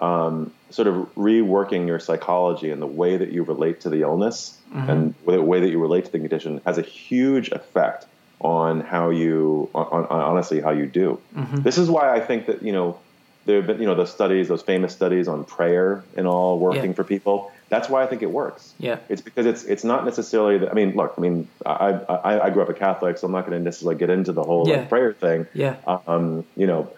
um, 0.00 0.52
sort 0.70 0.88
of 0.88 0.94
reworking 1.14 1.86
your 1.86 2.00
psychology 2.00 2.70
and 2.70 2.82
the 2.82 2.92
way 3.02 3.16
that 3.16 3.30
you 3.30 3.44
relate 3.44 3.80
to 3.82 3.90
the 3.90 4.02
illness 4.02 4.58
mm-hmm. 4.74 4.90
and 4.90 5.14
the 5.24 5.40
way 5.40 5.60
that 5.60 5.70
you 5.70 5.78
relate 5.78 6.04
to 6.06 6.10
the 6.10 6.18
condition 6.18 6.60
has 6.66 6.78
a 6.78 6.82
huge 6.82 7.52
effect 7.52 8.06
on 8.40 8.80
how 8.80 9.10
you, 9.10 9.70
on, 9.72 9.86
on 9.86 10.20
honestly, 10.20 10.60
how 10.60 10.70
you 10.70 10.86
do. 10.86 11.20
Mm-hmm. 11.36 11.62
This 11.62 11.78
is 11.78 11.88
why 11.88 12.12
I 12.12 12.18
think 12.18 12.46
that, 12.46 12.62
you 12.62 12.72
know, 12.72 12.98
there 13.46 13.56
have 13.56 13.66
been, 13.66 13.80
you 13.80 13.86
know, 13.86 13.94
those 13.94 14.10
studies, 14.12 14.48
those 14.48 14.62
famous 14.62 14.92
studies 14.92 15.26
on 15.28 15.44
prayer 15.44 16.04
and 16.16 16.26
all 16.26 16.58
working 16.58 16.90
Yeah. 16.90 16.92
for 16.92 17.04
people. 17.04 17.52
That's 17.70 17.88
why 17.88 18.02
I 18.02 18.06
think 18.06 18.22
it 18.22 18.30
works. 18.30 18.72
Yeah. 18.78 18.98
It's 19.08 19.22
because 19.22 19.46
it's 19.46 19.64
it's 19.64 19.84
not 19.84 20.04
necessarily. 20.04 20.58
The, 20.58 20.70
I 20.70 20.74
mean, 20.74 20.94
look. 20.96 21.14
I 21.16 21.20
mean, 21.20 21.48
I, 21.64 21.92
I 22.08 22.40
I 22.46 22.50
grew 22.50 22.62
up 22.62 22.68
a 22.68 22.74
Catholic, 22.74 23.16
so 23.18 23.26
I'm 23.26 23.32
not 23.32 23.46
going 23.46 23.56
to 23.58 23.64
necessarily 23.64 23.96
get 23.96 24.10
into 24.10 24.32
the 24.32 24.42
whole 24.42 24.68
Yeah. 24.68 24.78
like, 24.78 24.88
prayer 24.88 25.12
thing. 25.12 25.46
Yeah. 25.54 25.76
Um, 26.06 26.44
you 26.56 26.66
know, 26.66 26.90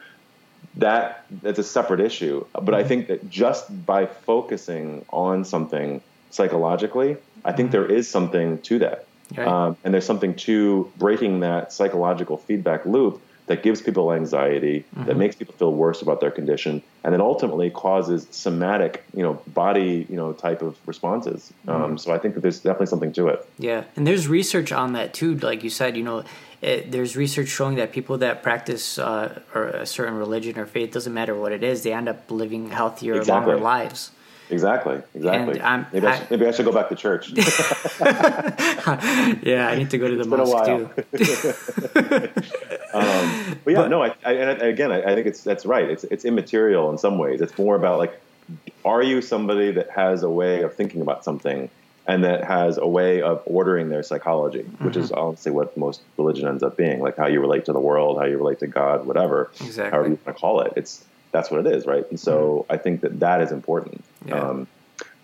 that 0.76 1.24
that's 1.42 1.58
a 1.58 1.62
separate 1.64 2.00
issue. 2.00 2.44
But 2.52 2.62
Mm-hmm. 2.64 2.74
I 2.74 2.84
think 2.84 3.06
that 3.08 3.28
just 3.30 3.84
by 3.86 4.06
focusing 4.06 5.04
on 5.10 5.44
something 5.44 6.00
psychologically, 6.30 7.16
I 7.44 7.52
think 7.52 7.70
there 7.70 7.86
is 7.86 8.08
something 8.08 8.58
to 8.62 8.78
that. 8.80 9.04
Mm-hmm. 9.32 9.40
Right. 9.40 9.48
Um, 9.48 9.76
and 9.84 9.92
there's 9.94 10.06
something 10.06 10.34
to 10.36 10.90
breaking 10.98 11.40
that 11.40 11.72
psychological 11.72 12.36
feedback 12.38 12.84
loop 12.86 13.20
that 13.46 13.62
gives 13.62 13.80
people 13.82 14.12
anxiety, 14.12 14.84
Mm-hmm. 14.94 15.06
that 15.06 15.16
makes 15.16 15.34
people 15.36 15.54
feel 15.54 15.72
worse 15.72 16.02
about 16.02 16.20
their 16.20 16.30
condition, 16.30 16.82
and 17.04 17.12
then 17.12 17.20
ultimately 17.20 17.70
causes 17.70 18.26
somatic, 18.30 19.04
you 19.14 19.22
know, 19.22 19.34
body, 19.48 20.06
you 20.08 20.16
know, 20.16 20.32
type 20.32 20.62
of 20.62 20.76
responses. 20.86 21.52
Mm-hmm. 21.66 21.82
Um, 21.82 21.98
so 21.98 22.12
I 22.12 22.18
think 22.18 22.34
that 22.34 22.40
there's 22.40 22.60
definitely 22.60 22.86
something 22.86 23.12
to 23.14 23.28
it. 23.28 23.48
Yeah, 23.58 23.84
and 23.96 24.06
there's 24.06 24.28
research 24.28 24.70
on 24.72 24.92
that 24.92 25.12
too. 25.14 25.36
Like 25.36 25.64
you 25.64 25.70
said, 25.70 25.96
you 25.96 26.02
know, 26.04 26.24
it, 26.60 26.92
there's 26.92 27.16
research 27.16 27.48
showing 27.48 27.74
that 27.76 27.90
people 27.92 28.18
that 28.18 28.42
practice 28.42 28.98
uh, 28.98 29.40
or 29.54 29.66
a 29.68 29.86
certain 29.86 30.14
religion 30.14 30.58
or 30.58 30.66
faith 30.66 30.92
doesn't 30.92 31.12
matter 31.14 31.34
what 31.34 31.50
it 31.52 31.64
is, 31.64 31.82
they 31.82 31.92
end 31.92 32.08
up 32.08 32.30
living 32.30 32.70
healthier, 32.70 33.14
Exactly. 33.16 33.52
longer 33.52 33.64
lives. 33.64 34.10
Exactly, 34.52 35.00
exactly. 35.14 35.54
Maybe, 35.92 36.06
I 36.06 36.18
should, 36.18 36.30
maybe 36.30 36.46
I 36.46 36.50
should 36.50 36.66
go 36.66 36.72
back 36.72 36.90
to 36.90 36.94
church. 36.94 37.32
Yeah, 39.42 39.68
I 39.68 39.76
need 39.76 39.90
to 39.90 39.98
go 39.98 40.08
to 40.08 40.16
the 40.16 40.24
mosque 40.24 40.66
too. 40.66 40.90
um, 42.94 43.58
but 43.64 43.72
yeah, 43.72 43.86
no, 43.88 44.02
I, 44.02 44.14
I, 44.24 44.32
and 44.32 44.62
again, 44.62 44.92
I, 44.92 45.02
I 45.02 45.14
think 45.14 45.26
it's 45.26 45.42
that's 45.42 45.64
right. 45.64 45.88
It's 45.88 46.04
it's 46.04 46.24
immaterial 46.24 46.90
in 46.90 46.98
some 46.98 47.18
ways. 47.18 47.40
It's 47.40 47.56
more 47.56 47.76
about 47.76 47.98
like, 47.98 48.20
are 48.84 49.02
you 49.02 49.22
somebody 49.22 49.72
that 49.72 49.90
has 49.90 50.22
a 50.22 50.30
way 50.30 50.62
of 50.62 50.74
thinking 50.74 51.00
about 51.00 51.24
something 51.24 51.70
and 52.06 52.24
that 52.24 52.44
has 52.44 52.78
a 52.78 52.86
way 52.86 53.22
of 53.22 53.42
ordering 53.46 53.88
their 53.88 54.02
psychology, 54.02 54.62
which 54.80 54.96
is 54.96 55.12
honestly 55.12 55.52
what 55.52 55.76
most 55.76 56.00
religion 56.18 56.48
ends 56.48 56.62
up 56.62 56.76
being, 56.76 57.00
like 57.00 57.16
how 57.16 57.26
you 57.26 57.40
relate 57.40 57.64
to 57.66 57.72
the 57.72 57.80
world, 57.80 58.18
how 58.18 58.24
you 58.24 58.36
relate 58.36 58.58
to 58.58 58.66
God, 58.66 59.06
whatever, 59.06 59.50
Exactly. 59.60 59.90
however 59.90 60.08
you 60.08 60.18
want 60.24 60.36
to 60.36 60.40
call 60.40 60.60
it. 60.62 60.72
It's 60.76 61.04
that's 61.32 61.50
what 61.50 61.66
it 61.66 61.74
is, 61.74 61.86
right? 61.86 62.08
And 62.08 62.20
so 62.20 62.66
I 62.70 62.76
think 62.76 63.00
that 63.00 63.20
that 63.20 63.40
is 63.40 63.50
important. 63.50 64.04
Yeah. 64.24 64.40
Um, 64.40 64.66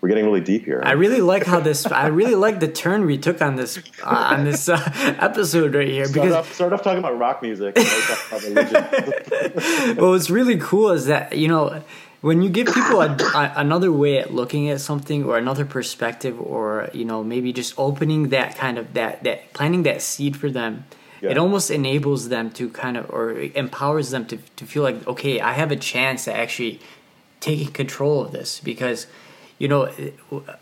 we're 0.01 0.09
getting 0.09 0.25
really 0.25 0.41
deep 0.41 0.63
here. 0.63 0.81
I 0.83 0.93
really 0.93 1.19
like 1.19 1.45
how 1.45 1.59
this. 1.59 1.85
I 1.85 2.07
really 2.07 2.35
like 2.35 2.61
the 2.61 2.69
turn 2.69 3.05
we 3.05 3.17
took 3.17 3.41
on 3.41 3.57
this 3.57 3.77
uh, 4.01 4.33
on 4.33 4.45
this 4.45 4.69
uh, 4.69 4.79
episode 5.19 5.75
right 5.75 5.87
here 5.87 6.05
Start 6.05 6.13
because 6.13 6.35
off, 6.35 6.53
start 6.53 6.73
off 6.73 6.83
talking 6.83 6.99
about 6.99 7.19
rock 7.19 7.41
music. 7.41 7.77
and 7.77 7.85
then 7.85 8.01
talk 8.01 8.27
about 8.27 8.43
religion. 8.43 9.95
well, 9.97 10.11
what's 10.11 10.29
really 10.29 10.57
cool 10.57 10.91
is 10.91 11.07
that 11.07 11.37
you 11.37 11.49
know 11.49 11.83
when 12.21 12.41
you 12.41 12.49
give 12.49 12.67
people 12.67 13.01
a, 13.01 13.13
a, 13.35 13.53
another 13.57 13.91
way 13.91 14.19
at 14.19 14.33
looking 14.33 14.69
at 14.69 14.79
something 14.79 15.25
or 15.25 15.37
another 15.37 15.65
perspective, 15.65 16.39
or 16.39 16.89
you 16.93 17.03
know 17.03 17.21
maybe 17.21 17.51
just 17.51 17.73
opening 17.77 18.29
that 18.29 18.55
kind 18.55 18.77
of 18.77 18.93
that 18.93 19.23
that 19.23 19.51
planting 19.51 19.83
that 19.83 20.01
seed 20.01 20.37
for 20.37 20.49
them. 20.49 20.85
Yeah. 21.21 21.31
It 21.31 21.37
almost 21.37 21.69
enables 21.69 22.29
them 22.29 22.51
to 22.51 22.69
kind 22.69 22.97
of, 22.97 23.09
or 23.09 23.31
empowers 23.33 24.11
them 24.11 24.25
to, 24.27 24.37
to 24.37 24.65
feel 24.65 24.83
like, 24.83 25.05
okay, 25.07 25.41
I 25.41 25.53
have 25.53 25.71
a 25.71 25.75
chance 25.75 26.25
to 26.25 26.33
actually 26.35 26.79
taking 27.39 27.71
control 27.71 28.25
of 28.25 28.31
this 28.31 28.59
because 28.59 29.07
you 29.57 29.67
know 29.67 29.89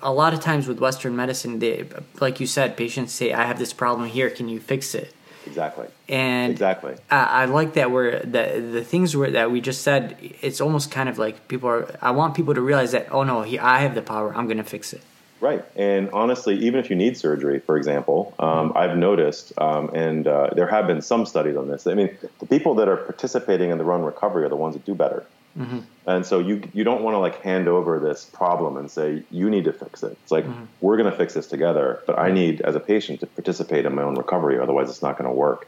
a 0.02 0.12
lot 0.12 0.34
of 0.34 0.42
times 0.42 0.68
with 0.68 0.80
western 0.80 1.16
medicine 1.16 1.60
they 1.60 1.88
like 2.20 2.40
you 2.40 2.46
said 2.46 2.78
patients 2.78 3.14
say 3.14 3.34
i 3.34 3.46
have 3.46 3.58
this 3.58 3.74
problem 3.74 4.08
here 4.08 4.30
can 4.30 4.48
you 4.48 4.60
fix 4.60 4.94
it 4.94 5.12
exactly. 5.48 5.88
and 6.08 6.52
Exactly. 6.52 6.96
I, 7.10 7.44
I 7.44 7.46
like 7.46 7.74
that 7.74 7.92
where 7.92 8.20
the 8.20 8.70
the 8.72 8.84
things 8.84 9.16
were 9.16 9.32
that 9.32 9.52
we 9.52 9.62
just 9.62 9.82
said. 9.82 10.18
It's 10.42 10.62
almost 10.62 10.92
kind 10.92 11.10
of 11.10 11.18
like 11.18 11.48
people 11.48 11.70
are. 11.70 11.96
I 12.02 12.12
want 12.12 12.36
people 12.36 12.54
to 12.54 12.62
realize 12.62 12.92
that. 12.92 13.12
Oh 13.12 13.24
no, 13.24 13.42
he, 13.44 13.58
I 13.60 13.80
have 13.80 13.96
the 13.96 14.02
power. 14.02 14.36
I'm 14.36 14.48
gonna 14.48 14.64
fix 14.64 14.94
it. 14.94 15.02
Right. 15.40 15.64
And 15.76 16.10
honestly, 16.12 16.56
even 16.66 16.80
if 16.80 16.90
you 16.90 16.96
need 16.96 17.18
surgery, 17.18 17.60
for 17.60 17.78
example, 17.78 18.34
um, 18.40 18.74
I've 18.76 18.98
noticed, 18.98 19.54
um, 19.60 19.90
and 19.94 20.28
uh, 20.28 20.50
there 20.56 20.68
have 20.68 20.88
been 20.88 21.02
some 21.02 21.26
studies 21.26 21.56
on 21.56 21.68
this. 21.68 21.86
I 21.86 21.94
mean, 21.94 22.18
the 22.40 22.48
people 22.48 22.76
that 22.76 22.88
are 22.88 22.98
participating 22.98 23.70
in 23.70 23.78
the 23.78 23.84
run 23.84 24.04
recovery 24.04 24.46
are 24.46 24.50
the 24.50 24.56
ones 24.56 24.76
that 24.76 24.86
do 24.86 24.96
better. 24.96 25.26
And 26.06 26.26
so 26.26 26.40
you 26.40 26.62
you 26.74 26.84
don't 26.84 27.02
want 27.02 27.16
to 27.16 27.20
like 27.20 27.42
hand 27.42 27.68
over 27.68 28.00
this 28.00 28.26
problem 28.26 28.78
and 28.78 28.92
say 28.92 29.24
you 29.32 29.50
need 29.50 29.66
to 29.66 29.74
fix 29.74 30.04
it. 30.04 30.18
It's 30.24 30.32
like 30.32 30.46
we're 30.82 30.98
going 30.98 31.10
to 31.10 31.18
fix 31.18 31.34
this 31.34 31.48
together, 31.48 32.02
but 32.06 32.20
I 32.20 32.32
need 32.32 32.62
as 32.62 32.76
a 32.76 32.80
patient 32.80 33.22
to 33.22 33.28
participate 33.28 33.86
in 33.86 33.96
my 33.96 34.04
own 34.04 34.16
recovery, 34.16 34.60
otherwise 34.60 34.90
it's 34.90 35.02
not 35.02 35.18
going 35.18 35.30
to 35.30 35.36
work. 35.36 35.68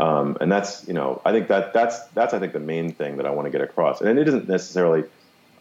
Um, 0.00 0.36
and 0.40 0.52
that's 0.52 0.86
you 0.86 0.94
know 0.94 1.22
I 1.24 1.32
think 1.32 1.48
that 1.48 1.72
that's 1.72 1.98
that's 2.08 2.34
I 2.34 2.38
think 2.38 2.52
the 2.52 2.60
main 2.60 2.92
thing 2.92 3.16
that 3.16 3.24
I 3.24 3.30
want 3.30 3.46
to 3.46 3.50
get 3.50 3.62
across. 3.62 4.02
And 4.02 4.18
it 4.18 4.28
isn't 4.28 4.46
necessarily 4.46 5.04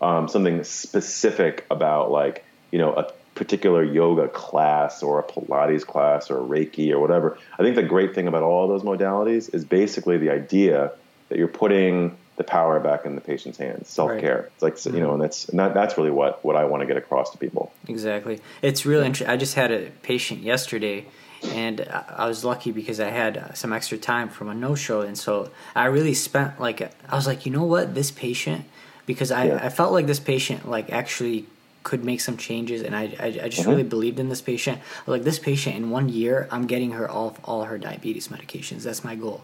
um, 0.02 0.28
something 0.28 0.64
specific 0.66 1.66
about 1.72 2.12
like 2.12 2.44
you 2.72 2.80
know 2.80 2.94
a 2.94 3.12
particular 3.40 3.86
yoga 3.86 4.28
class 4.28 5.02
or 5.02 5.18
a 5.18 5.24
Pilates 5.24 5.86
class 5.88 6.30
or 6.30 6.40
Reiki 6.46 6.92
or 6.92 7.00
whatever. 7.00 7.38
I 7.58 7.64
think 7.64 7.78
the 7.78 7.84
great 7.84 8.14
thing 8.14 8.28
about 8.28 8.44
all 8.44 8.68
those 8.68 8.84
modalities 8.84 9.56
is 9.56 9.64
basically 9.64 10.18
the 10.18 10.30
idea 10.30 10.92
that 11.30 11.38
you're 11.38 11.48
putting 11.48 12.18
the 12.36 12.44
power 12.44 12.82
back 12.82 13.06
in 13.06 13.16
the 13.16 13.22
patient's 13.22 13.58
hands, 13.58 13.88
self 13.88 14.20
care. 14.20 14.50
It's 14.54 14.62
like 14.62 14.94
you 14.94 15.00
know, 15.00 15.14
and 15.14 15.22
that's 15.22 15.48
and 15.48 15.58
that, 15.58 15.74
that's 15.74 15.98
really 15.98 16.12
what 16.12 16.44
what 16.44 16.58
I 16.58 16.66
want 16.66 16.82
to 16.82 16.88
get 16.88 16.98
across 16.98 17.32
to 17.32 17.38
people. 17.38 17.72
Exactly. 17.88 18.42
It's 18.62 18.86
really 18.86 19.06
interesting. 19.06 19.34
I 19.34 19.38
just 19.38 19.56
had 19.56 19.72
a 19.72 19.90
patient 20.04 20.42
yesterday, 20.42 21.06
and 21.54 21.80
I 21.82 22.04
I 22.18 22.28
was 22.28 22.44
lucky 22.44 22.74
because 22.74 23.00
I 23.00 23.10
had 23.10 23.38
uh, 23.38 23.54
some 23.54 23.72
extra 23.72 23.98
time 23.98 24.28
from 24.28 24.50
a 24.50 24.54
no 24.54 24.76
show, 24.76 25.00
and 25.02 25.18
so 25.18 25.50
I 25.76 25.86
really 25.86 26.14
spent 26.14 26.60
like 26.60 26.82
I 27.10 27.16
was 27.16 27.26
like, 27.26 27.46
you 27.46 27.54
know 27.54 27.64
what, 27.64 27.96
this 27.96 28.12
patient, 28.12 28.66
because 29.06 29.32
I 29.32 29.46
Yeah. 29.46 29.60
I 29.62 29.70
felt 29.70 29.94
like 29.94 30.08
this 30.08 30.20
patient 30.20 30.70
like 30.70 30.92
actually 30.92 31.46
could 31.84 32.04
make 32.04 32.22
some 32.22 32.38
changes, 32.38 32.82
and 32.82 32.96
I 32.96 33.16
I, 33.20 33.26
I 33.26 33.30
just 33.50 33.62
mm-hmm. 33.62 33.70
really 33.70 33.84
believed 33.84 34.20
in 34.20 34.30
this 34.30 34.42
patient. 34.42 34.80
Like 35.08 35.24
this 35.24 35.40
patient 35.40 35.76
in 35.76 35.90
one 35.90 36.10
year, 36.10 36.48
I'm 36.52 36.68
getting 36.68 36.92
her 36.92 37.10
all 37.10 37.38
all 37.44 37.64
her 37.66 37.78
diabetes 37.78 38.28
medications. 38.28 38.84
That's 38.84 39.04
my 39.04 39.16
goal, 39.16 39.44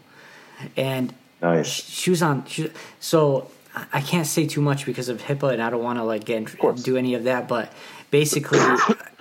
and 0.76 1.14
Nice. 1.42 1.68
she 1.68 2.10
was 2.10 2.22
on 2.22 2.44
she, 2.46 2.70
so 2.98 3.50
I- 3.92 4.00
can't 4.00 4.26
say 4.26 4.46
too 4.46 4.62
much 4.62 4.86
because 4.86 5.10
of 5.10 5.20
hipaa 5.20 5.52
and 5.52 5.62
i 5.62 5.68
don't 5.68 5.82
want 5.82 5.98
to 5.98 6.02
like 6.02 6.24
get 6.24 6.48
do 6.82 6.96
any 6.96 7.14
of 7.14 7.24
that 7.24 7.46
but 7.46 7.72
basically 8.10 8.58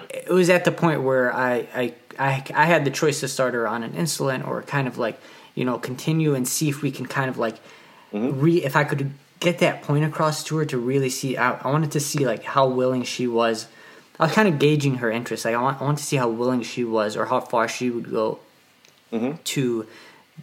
it 0.10 0.30
was 0.30 0.50
at 0.50 0.64
the 0.64 0.72
point 0.72 1.04
where 1.04 1.34
I, 1.34 1.68
I 1.76 1.94
i 2.18 2.44
i 2.54 2.66
had 2.66 2.86
the 2.86 2.92
choice 2.92 3.20
to 3.20 3.28
start 3.28 3.54
her 3.54 3.68
on 3.68 3.84
an 3.84 3.92
insulin 3.94 4.48
or 4.48 4.62
kind 4.62 4.88
of 4.88 4.98
like 4.98 5.20
you 5.56 5.66
know 5.66 5.78
continue 5.78 6.36
and 6.36 6.48
see 6.48 6.70
if 6.70 6.82
we 6.82 6.90
can 6.90 7.06
kind 7.06 7.30
of 7.30 7.38
like 7.38 7.56
mm-hmm. 8.14 8.40
re 8.40 8.64
if 8.64 8.78
i 8.78 8.86
could 8.86 9.12
get 9.40 9.60
that 9.60 9.82
point 9.84 10.06
across 10.06 10.44
to 10.44 10.58
her 10.58 10.66
to 10.66 10.78
really 10.78 11.10
see 11.10 11.38
i, 11.38 11.54
I 11.54 11.70
wanted 11.70 11.92
to 11.92 12.00
see 12.00 12.26
like 12.26 12.44
how 12.44 12.68
willing 12.68 13.04
she 13.04 13.28
was 13.28 13.68
i 14.20 14.26
was 14.26 14.34
kind 14.34 14.48
of 14.48 14.60
gauging 14.60 14.96
her 14.96 15.12
interest 15.12 15.46
like 15.46 15.56
i 15.56 15.62
want, 15.62 15.82
I 15.82 15.84
want 15.84 15.98
to 15.98 16.04
see 16.04 16.18
how 16.18 16.30
willing 16.30 16.64
she 16.64 16.84
was 16.84 17.16
or 17.18 17.26
how 17.26 17.40
far 17.40 17.68
she 17.68 17.90
would 17.90 18.10
go 18.10 18.40
mm-hmm. 19.12 19.38
to 19.44 19.88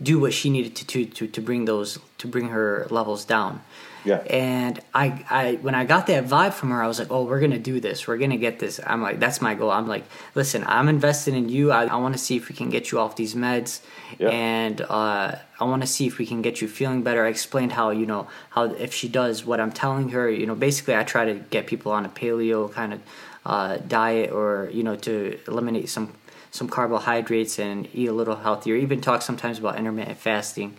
do 0.00 0.18
what 0.18 0.32
she 0.32 0.50
needed 0.50 0.74
to 0.76 0.86
do 0.86 1.04
to, 1.04 1.26
to 1.26 1.40
bring 1.40 1.64
those 1.64 1.98
to 2.18 2.26
bring 2.26 2.48
her 2.48 2.86
levels 2.90 3.24
down. 3.24 3.60
Yeah. 4.04 4.16
And 4.16 4.80
I, 4.92 5.24
I 5.30 5.52
when 5.62 5.74
I 5.74 5.84
got 5.84 6.06
that 6.08 6.24
vibe 6.24 6.54
from 6.54 6.70
her, 6.70 6.82
I 6.82 6.88
was 6.88 6.98
like, 6.98 7.10
oh, 7.10 7.24
we're 7.24 7.40
gonna 7.40 7.58
do 7.58 7.78
this. 7.78 8.06
We're 8.08 8.16
gonna 8.18 8.36
get 8.36 8.58
this. 8.58 8.80
I'm 8.84 9.00
like, 9.00 9.20
that's 9.20 9.40
my 9.40 9.54
goal. 9.54 9.70
I'm 9.70 9.86
like, 9.86 10.04
listen, 10.34 10.64
I'm 10.66 10.88
invested 10.88 11.34
in 11.34 11.48
you. 11.48 11.70
I, 11.70 11.84
I 11.86 11.96
want 11.96 12.14
to 12.14 12.18
see 12.18 12.36
if 12.36 12.48
we 12.48 12.54
can 12.54 12.68
get 12.70 12.90
you 12.90 12.98
off 12.98 13.14
these 13.16 13.34
meds, 13.34 13.80
Yeah. 14.18 14.30
and 14.30 14.80
uh, 14.80 15.36
I 15.60 15.64
want 15.64 15.82
to 15.82 15.86
see 15.88 16.06
if 16.06 16.18
we 16.18 16.26
can 16.26 16.42
get 16.42 16.60
you 16.60 16.66
feeling 16.68 17.02
better. 17.02 17.24
I 17.24 17.28
explained 17.28 17.72
how 17.72 17.90
you 17.90 18.06
know 18.06 18.26
how 18.50 18.64
if 18.64 18.92
she 18.92 19.08
does 19.08 19.44
what 19.44 19.60
I'm 19.60 19.72
telling 19.72 20.08
her, 20.10 20.28
you 20.28 20.46
know, 20.46 20.54
basically 20.56 20.96
I 20.96 21.04
try 21.04 21.24
to 21.26 21.34
get 21.34 21.66
people 21.66 21.92
on 21.92 22.04
a 22.04 22.08
paleo 22.08 22.72
kind 22.72 22.94
of 22.94 23.00
uh, 23.46 23.76
diet 23.76 24.30
or 24.32 24.68
you 24.72 24.82
know 24.82 24.96
to 24.96 25.38
eliminate 25.46 25.88
some 25.88 26.12
some 26.50 26.68
carbohydrates 26.68 27.58
and 27.58 27.88
eat 27.94 28.08
a 28.08 28.12
little 28.12 28.36
healthier. 28.36 28.74
Even 28.76 29.00
talk 29.00 29.22
sometimes 29.22 29.58
about 29.58 29.78
intermittent 29.78 30.18
fasting. 30.18 30.76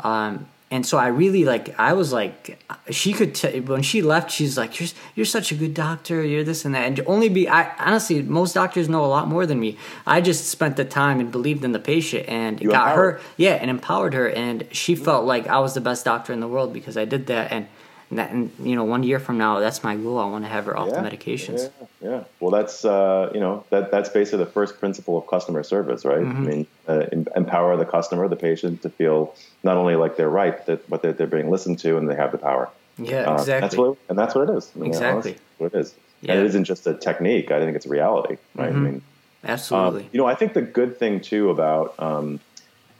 Um, 0.00 0.46
and 0.70 0.84
so 0.84 0.98
I 0.98 1.08
really 1.08 1.44
like. 1.44 1.78
I 1.78 1.94
was 1.94 2.12
like, 2.12 2.62
she 2.90 3.12
could 3.12 3.34
t- 3.34 3.60
when 3.60 3.82
she 3.82 4.02
left. 4.02 4.30
She's 4.30 4.58
like, 4.58 4.78
"You're 4.78 4.90
you're 5.14 5.26
such 5.26 5.50
a 5.50 5.54
good 5.54 5.72
doctor. 5.72 6.22
You're 6.22 6.44
this 6.44 6.64
and 6.64 6.74
that." 6.74 6.86
And 6.86 7.00
only 7.06 7.28
be. 7.28 7.48
I 7.48 7.74
honestly, 7.78 8.22
most 8.22 8.52
doctors 8.54 8.88
know 8.88 9.04
a 9.04 9.06
lot 9.06 9.28
more 9.28 9.46
than 9.46 9.58
me. 9.60 9.78
I 10.06 10.20
just 10.20 10.46
spent 10.48 10.76
the 10.76 10.84
time 10.84 11.20
and 11.20 11.32
believed 11.32 11.64
in 11.64 11.72
the 11.72 11.78
patient 11.78 12.28
and 12.28 12.60
You 12.60 12.70
got 12.70 12.88
empowered. 12.88 13.14
her, 13.14 13.20
yeah, 13.38 13.54
and 13.54 13.70
empowered 13.70 14.12
her. 14.14 14.28
And 14.28 14.66
she 14.70 14.94
felt 14.94 15.24
like 15.24 15.46
I 15.46 15.58
was 15.58 15.72
the 15.74 15.80
best 15.80 16.04
doctor 16.04 16.32
in 16.34 16.40
the 16.40 16.48
world 16.48 16.72
because 16.72 16.96
I 16.98 17.04
did 17.06 17.26
that. 17.28 17.50
And 17.50 17.66
that, 18.12 18.30
and 18.30 18.50
you 18.62 18.74
know, 18.74 18.84
one 18.84 19.02
year 19.02 19.18
from 19.18 19.36
now, 19.36 19.60
that's 19.60 19.84
my 19.84 19.94
goal. 19.94 20.18
I 20.18 20.24
want 20.26 20.44
to 20.44 20.48
have 20.48 20.64
her 20.66 20.76
off 20.76 20.88
the 20.90 20.96
medications. 20.96 21.70
Yeah, 22.00 22.10
yeah. 22.10 22.24
Well, 22.40 22.50
that's 22.50 22.84
uh, 22.84 23.30
you 23.34 23.40
know 23.40 23.64
that 23.70 23.90
that's 23.90 24.08
basically 24.08 24.44
the 24.44 24.50
first 24.50 24.78
principle 24.80 25.18
of 25.18 25.26
customer 25.26 25.62
service, 25.62 26.04
right? 26.04 26.18
Mm-hmm. 26.20 26.36
I 26.36 26.40
mean, 26.40 26.66
uh, 26.88 27.06
empower 27.36 27.76
the 27.76 27.84
customer, 27.84 28.26
the 28.28 28.36
patient, 28.36 28.82
to 28.82 28.88
feel 28.90 29.34
not 29.62 29.76
only 29.76 29.94
like 29.96 30.16
they're 30.16 30.30
right, 30.30 30.64
that 30.66 30.88
but 30.88 31.02
that 31.02 31.18
they're 31.18 31.26
being 31.26 31.50
listened 31.50 31.78
to 31.80 31.98
and 31.98 32.08
they 32.08 32.14
have 32.16 32.32
the 32.32 32.38
power. 32.38 32.70
Yeah, 32.98 33.30
Uh, 33.30 33.34
exactly. 33.34 33.60
That's 33.60 33.76
what, 33.76 33.96
and 34.08 34.18
that's 34.18 34.34
what 34.34 34.48
it 34.48 34.56
is. 34.56 34.72
I 34.74 34.78
mean, 34.78 34.88
Exactly. 34.88 35.36
what 35.58 35.72
it 35.72 35.78
is. 35.78 35.94
Yeah. 36.20 36.32
And 36.32 36.40
it 36.40 36.46
isn't 36.46 36.64
just 36.64 36.84
a 36.86 36.94
technique. 36.94 37.52
I 37.52 37.60
think 37.60 37.76
it's 37.76 37.86
a 37.86 37.90
reality, 37.90 38.38
right? 38.56 38.70
I 38.70 38.72
mean, 38.72 39.02
Absolutely. 39.44 40.02
um, 40.02 40.08
you 40.12 40.18
know, 40.18 40.26
I 40.26 40.34
think 40.34 40.52
the 40.54 40.62
good 40.62 40.98
thing 40.98 41.20
too 41.20 41.50
about 41.50 41.94
um, 42.00 42.40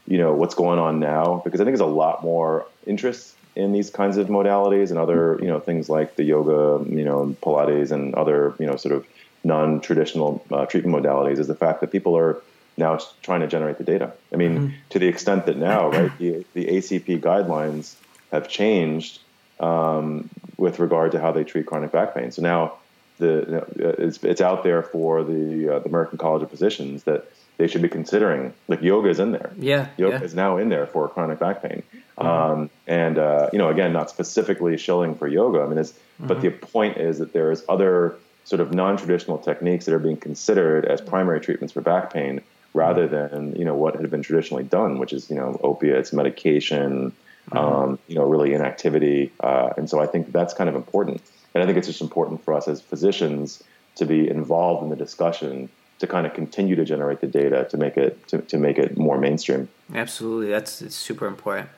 you 0.07 0.17
know 0.17 0.33
what's 0.33 0.55
going 0.55 0.79
on 0.79 0.99
now 0.99 1.41
because 1.43 1.59
I 1.59 1.65
think 1.65 1.77
there's 1.77 1.89
a 1.89 1.93
lot 1.93 2.23
more 2.23 2.65
interest 2.87 3.35
in 3.59 3.73
these 3.73 3.89
kinds 3.89 4.17
of 4.17 4.27
modalities 4.27 4.89
and 4.89 4.97
other 4.97 5.37
you 5.41 5.47
know 5.47 5.59
things 5.59 5.89
like 5.89 6.15
the 6.15 6.23
yoga, 6.23 6.83
you 6.89 7.03
know, 7.03 7.35
Pilates 7.41 7.91
and 7.91 8.15
other 8.15 8.55
you 8.59 8.65
know 8.65 8.75
sort 8.75 8.95
of 8.95 9.05
non-traditional 9.43 10.45
uh, 10.51 10.65
treatment 10.65 10.95
modalities 10.95 11.39
is 11.39 11.47
the 11.47 11.55
fact 11.55 11.81
that 11.81 11.91
people 11.91 12.17
are 12.17 12.41
now 12.77 12.99
trying 13.21 13.41
to 13.41 13.47
generate 13.47 13.77
the 13.77 13.83
data. 13.83 14.13
I 14.33 14.37
mean, 14.37 14.57
mm-hmm. 14.57 14.75
to 14.89 14.99
the 14.99 15.07
extent 15.07 15.45
that 15.45 15.57
now, 15.57 15.89
right, 15.89 16.17
the, 16.17 16.45
the 16.53 16.65
ACP 16.65 17.21
guidelines 17.21 17.95
have 18.31 18.49
changed 18.49 19.19
um, 19.59 20.29
with 20.57 20.79
regard 20.79 21.11
to 21.11 21.19
how 21.19 21.31
they 21.31 21.43
treat 21.43 21.65
chronic 21.65 21.91
back 21.91 22.15
pain. 22.15 22.31
So 22.31 22.41
now 22.41 22.73
the 23.17 23.65
it's, 23.97 24.23
it's 24.23 24.41
out 24.41 24.63
there 24.63 24.81
for 24.81 25.23
the 25.23 25.75
uh, 25.75 25.79
the 25.79 25.89
American 25.89 26.17
College 26.17 26.43
of 26.43 26.49
Physicians 26.49 27.03
that 27.03 27.29
they 27.57 27.67
should 27.67 27.81
be 27.81 27.89
considering 27.89 28.53
like 28.67 28.81
yoga 28.81 29.09
is 29.09 29.19
in 29.19 29.31
there. 29.31 29.51
Yeah, 29.57 29.89
yoga 29.97 30.17
yeah. 30.17 30.23
is 30.23 30.33
now 30.33 30.57
in 30.57 30.69
there 30.69 30.87
for 30.87 31.07
chronic 31.09 31.39
back 31.39 31.61
pain. 31.61 31.83
Um, 32.19 32.69
and 32.87 33.17
uh, 33.17 33.49
you 33.53 33.59
know, 33.59 33.69
again, 33.69 33.93
not 33.93 34.09
specifically 34.09 34.77
shilling 34.77 35.15
for 35.15 35.27
yoga. 35.27 35.61
I 35.61 35.67
mean, 35.67 35.77
mm-hmm. 35.77 36.27
but 36.27 36.41
the 36.41 36.51
point 36.51 36.97
is 36.97 37.19
that 37.19 37.33
there's 37.33 37.63
other 37.69 38.15
sort 38.43 38.59
of 38.59 38.73
non-traditional 38.73 39.37
techniques 39.37 39.85
that 39.85 39.93
are 39.93 39.99
being 39.99 40.17
considered 40.17 40.85
as 40.85 41.01
primary 41.01 41.39
treatments 41.39 41.73
for 41.73 41.81
back 41.81 42.11
pain 42.11 42.41
rather 42.73 43.07
mm-hmm. 43.07 43.35
than 43.35 43.55
you 43.55 43.65
know 43.65 43.75
what 43.75 43.95
had 43.95 44.09
been 44.09 44.21
traditionally 44.21 44.63
done, 44.63 44.99
which 44.99 45.13
is 45.13 45.29
you 45.29 45.35
know 45.35 45.59
opiates, 45.63 46.13
medication, 46.13 47.11
mm-hmm. 47.49 47.57
um, 47.57 47.99
you 48.07 48.15
know 48.15 48.23
really 48.23 48.53
inactivity, 48.53 49.31
uh, 49.39 49.69
and 49.77 49.89
so 49.89 49.99
I 49.99 50.07
think 50.07 50.31
that's 50.31 50.53
kind 50.53 50.69
of 50.69 50.75
important, 50.75 51.21
and 51.53 51.63
I 51.63 51.65
think 51.65 51.77
it's 51.77 51.87
just 51.87 52.01
important 52.01 52.43
for 52.43 52.53
us 52.53 52.67
as 52.67 52.81
physicians 52.81 53.63
to 53.95 54.05
be 54.05 54.29
involved 54.29 54.83
in 54.83 54.89
the 54.89 54.95
discussion 54.95 55.69
to 55.99 56.07
kind 56.07 56.25
of 56.25 56.33
continue 56.33 56.75
to 56.75 56.85
generate 56.85 57.19
the 57.19 57.27
data 57.27 57.67
to 57.69 57.77
make 57.77 57.97
it 57.97 58.27
to, 58.29 58.39
to 58.39 58.57
make 58.57 58.77
it 58.77 58.97
more 58.97 59.17
mainstream. 59.17 59.67
Absolutely, 59.93 60.47
that's 60.47 60.95
super 60.95 61.27
important. 61.27 61.69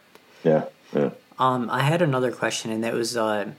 Yeah, 0.44 0.66
yeah. 0.94 1.12
Um, 1.40 1.70
I 1.70 1.82
had 1.82 2.02
another 2.02 2.32
question, 2.32 2.72
and 2.72 2.84
that 2.84 2.94
was, 2.94 3.18
uh, 3.18 3.52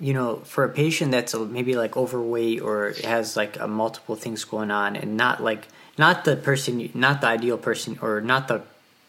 you 0.00 0.12
know, 0.12 0.36
for 0.44 0.64
a 0.64 0.68
patient 0.68 1.12
that's 1.12 1.34
maybe 1.34 1.74
like 1.74 1.96
overweight 1.96 2.60
or 2.60 2.94
has 3.04 3.36
like 3.36 3.58
multiple 3.68 4.16
things 4.16 4.44
going 4.44 4.70
on, 4.70 4.96
and 4.96 5.16
not 5.16 5.42
like 5.42 5.68
not 5.96 6.24
the 6.24 6.36
person, 6.36 6.90
not 6.94 7.20
the 7.20 7.26
ideal 7.26 7.58
person, 7.58 7.98
or 8.00 8.20
not 8.20 8.48
the 8.48 8.62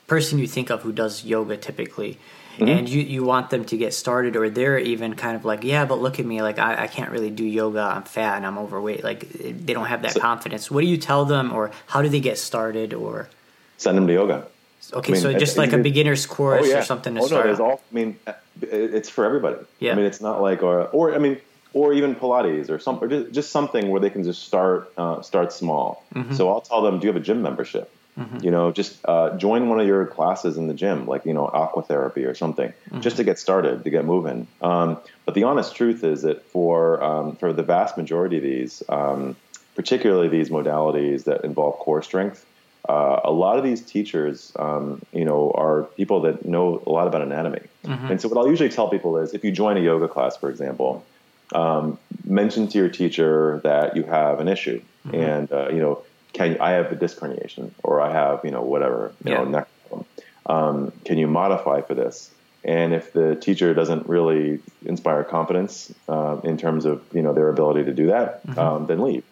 person 0.07 0.39
you 0.39 0.47
think 0.47 0.69
of 0.69 0.82
who 0.82 0.91
does 0.91 1.23
yoga 1.23 1.57
typically. 1.57 2.17
Mm-hmm. 2.57 2.67
And 2.67 2.89
you, 2.89 3.01
you 3.01 3.23
want 3.23 3.51
them 3.51 3.63
to 3.65 3.77
get 3.77 3.93
started, 3.93 4.36
or 4.36 4.49
they're 4.49 4.77
even 4.77 5.15
kind 5.15 5.38
of 5.38 5.45
like, 5.45 5.63
yeah, 5.63 5.86
but 5.86 6.01
look 6.01 6.19
at 6.19 6.25
me, 6.25 6.41
like 6.41 6.59
I, 6.59 6.84
I 6.84 6.88
can't 6.88 7.09
really 7.09 7.30
do 7.30 7.45
yoga. 7.45 7.80
I'm 7.80 8.03
fat 8.03 8.36
and 8.36 8.45
I'm 8.45 8.57
overweight. 8.57 9.01
Like 9.01 9.30
they 9.30 9.73
don't 9.73 9.86
have 9.86 10.01
that 10.01 10.13
so, 10.13 10.19
confidence. 10.19 10.69
What 10.69 10.82
do 10.82 10.88
you 10.88 10.97
tell 10.97 11.23
them, 11.23 11.53
or 11.53 11.71
how 11.88 12.01
do 12.01 12.09
they 12.09 12.19
get 12.19 12.38
started, 12.38 12.93
or 12.93 13.30
send 13.77 13.97
them 13.97 14.07
to 14.07 14.13
yoga? 14.13 14.47
Okay, 14.93 15.11
I 15.11 15.13
mean, 15.13 15.21
so 15.21 15.34
just 15.34 15.57
like 15.57 15.73
a 15.73 15.77
beginner's 15.77 16.25
course 16.25 16.65
oh, 16.65 16.69
yeah. 16.69 16.80
or 16.80 16.84
something 16.84 17.15
to 17.15 17.21
oh, 17.21 17.27
start. 17.27 17.45
No, 17.45 17.47
there's 17.47 17.59
all. 17.59 17.82
I 17.91 17.95
mean, 17.95 18.19
it's 18.61 19.09
for 19.09 19.25
everybody. 19.25 19.57
Yeah. 19.80 19.91
I 19.91 19.95
mean, 19.95 20.05
it's 20.05 20.21
not 20.21 20.41
like 20.41 20.63
or 20.63 20.86
or 20.88 21.13
I 21.13 21.17
mean, 21.17 21.39
or 21.73 21.93
even 21.93 22.15
Pilates 22.15 22.69
or 22.69 22.80
some, 22.80 22.97
or 23.01 23.30
just 23.30 23.51
something 23.51 23.89
where 23.89 24.01
they 24.01 24.09
can 24.09 24.23
just 24.23 24.43
start 24.43 24.91
uh, 24.97 25.21
start 25.21 25.53
small. 25.53 26.03
Mm-hmm. 26.15 26.34
So 26.34 26.49
I'll 26.49 26.61
tell 26.61 26.82
them, 26.82 26.99
do 26.99 27.07
you 27.07 27.13
have 27.13 27.21
a 27.21 27.25
gym 27.25 27.41
membership? 27.41 27.91
Mm-hmm. 28.17 28.43
You 28.43 28.51
know, 28.51 28.71
just 28.71 28.97
uh, 29.05 29.38
join 29.38 29.69
one 29.69 29.80
of 29.80 29.88
your 29.88 30.05
classes 30.05 30.57
in 30.57 30.67
the 30.67 30.73
gym, 30.73 31.05
like 31.05 31.25
you 31.25 31.34
know, 31.34 31.47
aqua 31.47 31.84
therapy 31.84 32.25
or 32.25 32.36
something, 32.36 32.69
mm-hmm. 32.69 33.01
just 33.01 33.17
to 33.17 33.23
get 33.23 33.39
started, 33.39 33.84
to 33.84 33.89
get 33.89 34.03
moving. 34.03 34.47
Um, 34.61 34.97
but 35.25 35.36
the 35.36 35.43
honest 35.43 35.75
truth 35.75 36.03
is 36.03 36.23
that 36.23 36.43
for 36.45 37.01
um, 37.03 37.36
for 37.36 37.53
the 37.53 37.63
vast 37.63 37.97
majority 37.97 38.38
of 38.38 38.43
these, 38.43 38.84
um, 38.89 39.36
particularly 39.75 40.27
these 40.27 40.49
modalities 40.49 41.25
that 41.25 41.45
involve 41.45 41.75
core 41.75 42.01
strength, 42.01 42.45
uh, 42.88 43.19
a 43.23 43.32
lot 43.32 43.57
of 43.57 43.63
these 43.63 43.82
teachers, 43.82 44.53
um, 44.57 45.01
you 45.11 45.25
know, 45.25 45.51
are 45.51 45.84
people 45.97 46.21
that 46.21 46.45
know 46.45 46.82
a 46.86 46.89
lot 46.89 47.07
about 47.07 47.21
anatomy. 47.21 47.61
Mm-hmm. 47.86 48.11
And 48.11 48.21
so, 48.21 48.27
what 48.30 48.38
I'll 48.38 48.47
usually 48.47 48.69
tell 48.69 48.89
people 48.89 49.17
is, 49.17 49.34
if 49.34 49.43
you 49.43 49.51
join 49.51 49.77
a 49.77 49.82
yoga 49.82 50.07
class, 50.07 50.38
for 50.38 50.49
example, 50.49 51.05
um, 51.53 51.97
mention 52.25 52.67
to 52.69 52.77
your 52.77 52.89
teacher 52.89 53.59
that 53.63 53.95
you 53.95 54.03
have 54.03 54.39
an 54.39 54.47
issue, 54.47 54.82
mm-hmm. 55.05 55.15
and 55.15 55.51
uh, 55.51 55.69
you 55.69 55.80
know, 55.80 56.03
can 56.34 56.59
I 56.59 56.71
have 56.71 56.91
a 56.91 56.95
disc 56.95 57.17
herniation, 57.19 57.71
or 57.84 58.01
I 58.01 58.11
have, 58.11 58.45
you 58.45 58.51
know, 58.51 58.61
whatever, 58.61 59.13
you 59.23 59.32
yeah. 59.32 59.39
know, 59.39 59.45
neck 59.45 59.67
problem. 59.88 60.07
Um, 60.45 60.91
can 61.05 61.17
you 61.17 61.27
modify 61.27 61.82
for 61.82 61.93
this? 61.93 62.32
And 62.63 62.93
if 62.93 63.13
the 63.13 63.36
teacher 63.36 63.73
doesn't 63.73 64.07
really 64.07 64.59
inspire 64.86 65.23
confidence 65.23 65.93
uh, 66.09 66.38
in 66.43 66.57
terms 66.57 66.86
of 66.86 67.03
you 67.13 67.21
know 67.21 67.34
their 67.34 67.49
ability 67.49 67.86
to 67.86 67.93
do 67.93 68.07
that, 68.07 68.45
mm-hmm. 68.45 68.59
um, 68.59 68.86
then 68.88 69.01
leave. 69.01 69.23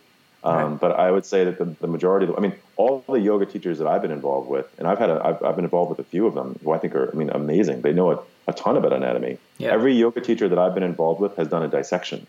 Um, 0.47 0.71
right. 0.71 0.79
But 0.79 0.91
I 0.93 1.11
would 1.11 1.25
say 1.25 1.43
that 1.43 1.57
the, 1.57 1.65
the 1.65 1.87
majority, 1.87 2.25
of, 2.27 2.37
I 2.37 2.39
mean, 2.39 2.53
all 2.77 3.03
the 3.07 3.19
yoga 3.19 3.45
teachers 3.45 3.79
that 3.79 3.87
I've 3.87 4.01
been 4.01 4.11
involved 4.11 4.49
with, 4.49 4.67
and 4.77 4.87
I've 4.87 4.97
had, 4.97 5.09
a, 5.09 5.21
I've, 5.27 5.43
I've 5.43 5.55
been 5.55 5.65
involved 5.65 5.89
with 5.89 5.99
a 5.99 6.03
few 6.03 6.25
of 6.25 6.35
them 6.35 6.57
who 6.63 6.71
I 6.71 6.77
think 6.77 6.95
are, 6.95 7.11
I 7.11 7.15
mean, 7.15 7.29
amazing. 7.29 7.81
They 7.81 7.91
know 7.91 8.11
a, 8.11 8.19
a 8.47 8.53
ton 8.53 8.77
about 8.77 8.93
anatomy. 8.93 9.39
Yeah. 9.57 9.73
Every 9.73 9.93
yoga 9.93 10.21
teacher 10.21 10.47
that 10.47 10.57
I've 10.57 10.73
been 10.73 10.83
involved 10.83 11.19
with 11.19 11.35
has 11.35 11.49
done 11.49 11.63
a 11.63 11.67
dissection, 11.67 12.25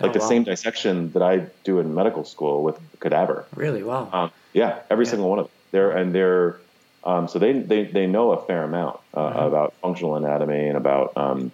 like 0.00 0.10
oh, 0.10 0.12
the 0.12 0.18
wow. 0.18 0.28
same 0.28 0.44
dissection 0.44 1.12
that 1.12 1.22
I 1.22 1.46
do 1.62 1.78
in 1.78 1.94
medical 1.94 2.24
school 2.24 2.64
with 2.64 2.78
cadaver. 2.98 3.46
Really? 3.54 3.84
Wow. 3.84 4.08
Um, 4.12 4.30
yeah, 4.52 4.80
every 4.90 5.04
yeah. 5.04 5.10
single 5.12 5.30
one 5.30 5.38
of 5.38 5.44
them. 5.46 5.52
They're 5.70 5.90
and 5.90 6.12
they're 6.12 6.58
um, 7.04 7.28
so 7.28 7.38
they, 7.38 7.52
they 7.52 7.84
they 7.84 8.06
know 8.06 8.32
a 8.32 8.44
fair 8.44 8.64
amount 8.64 9.00
uh, 9.14 9.20
mm-hmm. 9.20 9.38
about 9.38 9.74
functional 9.80 10.16
anatomy 10.16 10.68
and 10.68 10.76
about 10.76 11.16
um, 11.16 11.52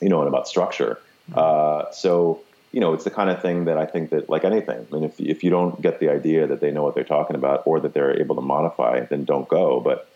you 0.00 0.08
know 0.08 0.20
and 0.20 0.28
about 0.28 0.48
structure. 0.48 0.98
Mm-hmm. 1.30 1.38
Uh, 1.38 1.92
so 1.92 2.40
you 2.72 2.80
know, 2.80 2.92
it's 2.92 3.04
the 3.04 3.10
kind 3.10 3.30
of 3.30 3.40
thing 3.40 3.64
that 3.64 3.78
I 3.78 3.86
think 3.86 4.10
that, 4.10 4.28
like 4.28 4.44
anything, 4.44 4.86
I 4.90 4.94
mean, 4.94 5.04
if 5.04 5.20
if 5.20 5.42
you 5.42 5.50
don't 5.50 5.80
get 5.80 6.00
the 6.00 6.08
idea 6.10 6.46
that 6.46 6.60
they 6.60 6.70
know 6.70 6.82
what 6.82 6.94
they're 6.94 7.04
talking 7.04 7.36
about 7.36 7.62
or 7.66 7.80
that 7.80 7.94
they're 7.94 8.20
able 8.20 8.34
to 8.36 8.42
modify, 8.42 9.00
then 9.00 9.24
don't 9.24 9.48
go. 9.48 9.80
But 9.80 10.08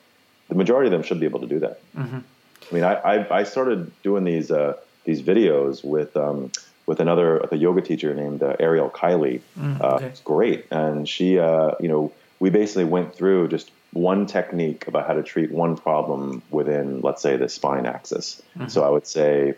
the 0.48 0.54
majority 0.54 0.88
of 0.88 0.92
them 0.92 1.02
should 1.02 1.20
be 1.20 1.26
able 1.26 1.40
to 1.40 1.46
do 1.46 1.60
that. 1.60 1.80
Mm-hmm. 1.96 2.18
I 2.18 2.74
mean, 2.74 2.84
I, 2.84 2.94
I, 2.94 3.38
I 3.40 3.42
started 3.44 3.90
doing 4.02 4.24
these 4.24 4.50
uh, 4.50 4.76
these 5.04 5.22
videos 5.22 5.82
with 5.84 6.16
um, 6.16 6.50
with 6.86 7.00
another 7.00 7.38
with 7.40 7.52
a 7.52 7.56
yoga 7.56 7.80
teacher 7.80 8.14
named 8.14 8.42
uh, 8.42 8.56
Ariel 8.60 8.90
Kiley. 8.90 9.40
Mm, 9.58 9.80
okay. 9.80 10.04
uh, 10.04 10.08
it's 10.08 10.20
great, 10.20 10.66
and 10.70 11.08
she, 11.08 11.38
uh, 11.38 11.72
you 11.80 11.88
know, 11.88 12.12
we 12.38 12.50
basically 12.50 12.84
went 12.84 13.14
through 13.14 13.48
just 13.48 13.70
one 13.92 14.26
technique 14.26 14.86
about 14.88 15.06
how 15.06 15.14
to 15.14 15.22
treat 15.22 15.50
one 15.50 15.76
problem 15.76 16.42
within, 16.50 17.00
let's 17.02 17.20
say, 17.20 17.36
the 17.36 17.48
spine 17.48 17.86
axis. 17.86 18.42
Mm-hmm. 18.56 18.68
So 18.68 18.82
I 18.82 18.88
would 18.88 19.06
say, 19.06 19.54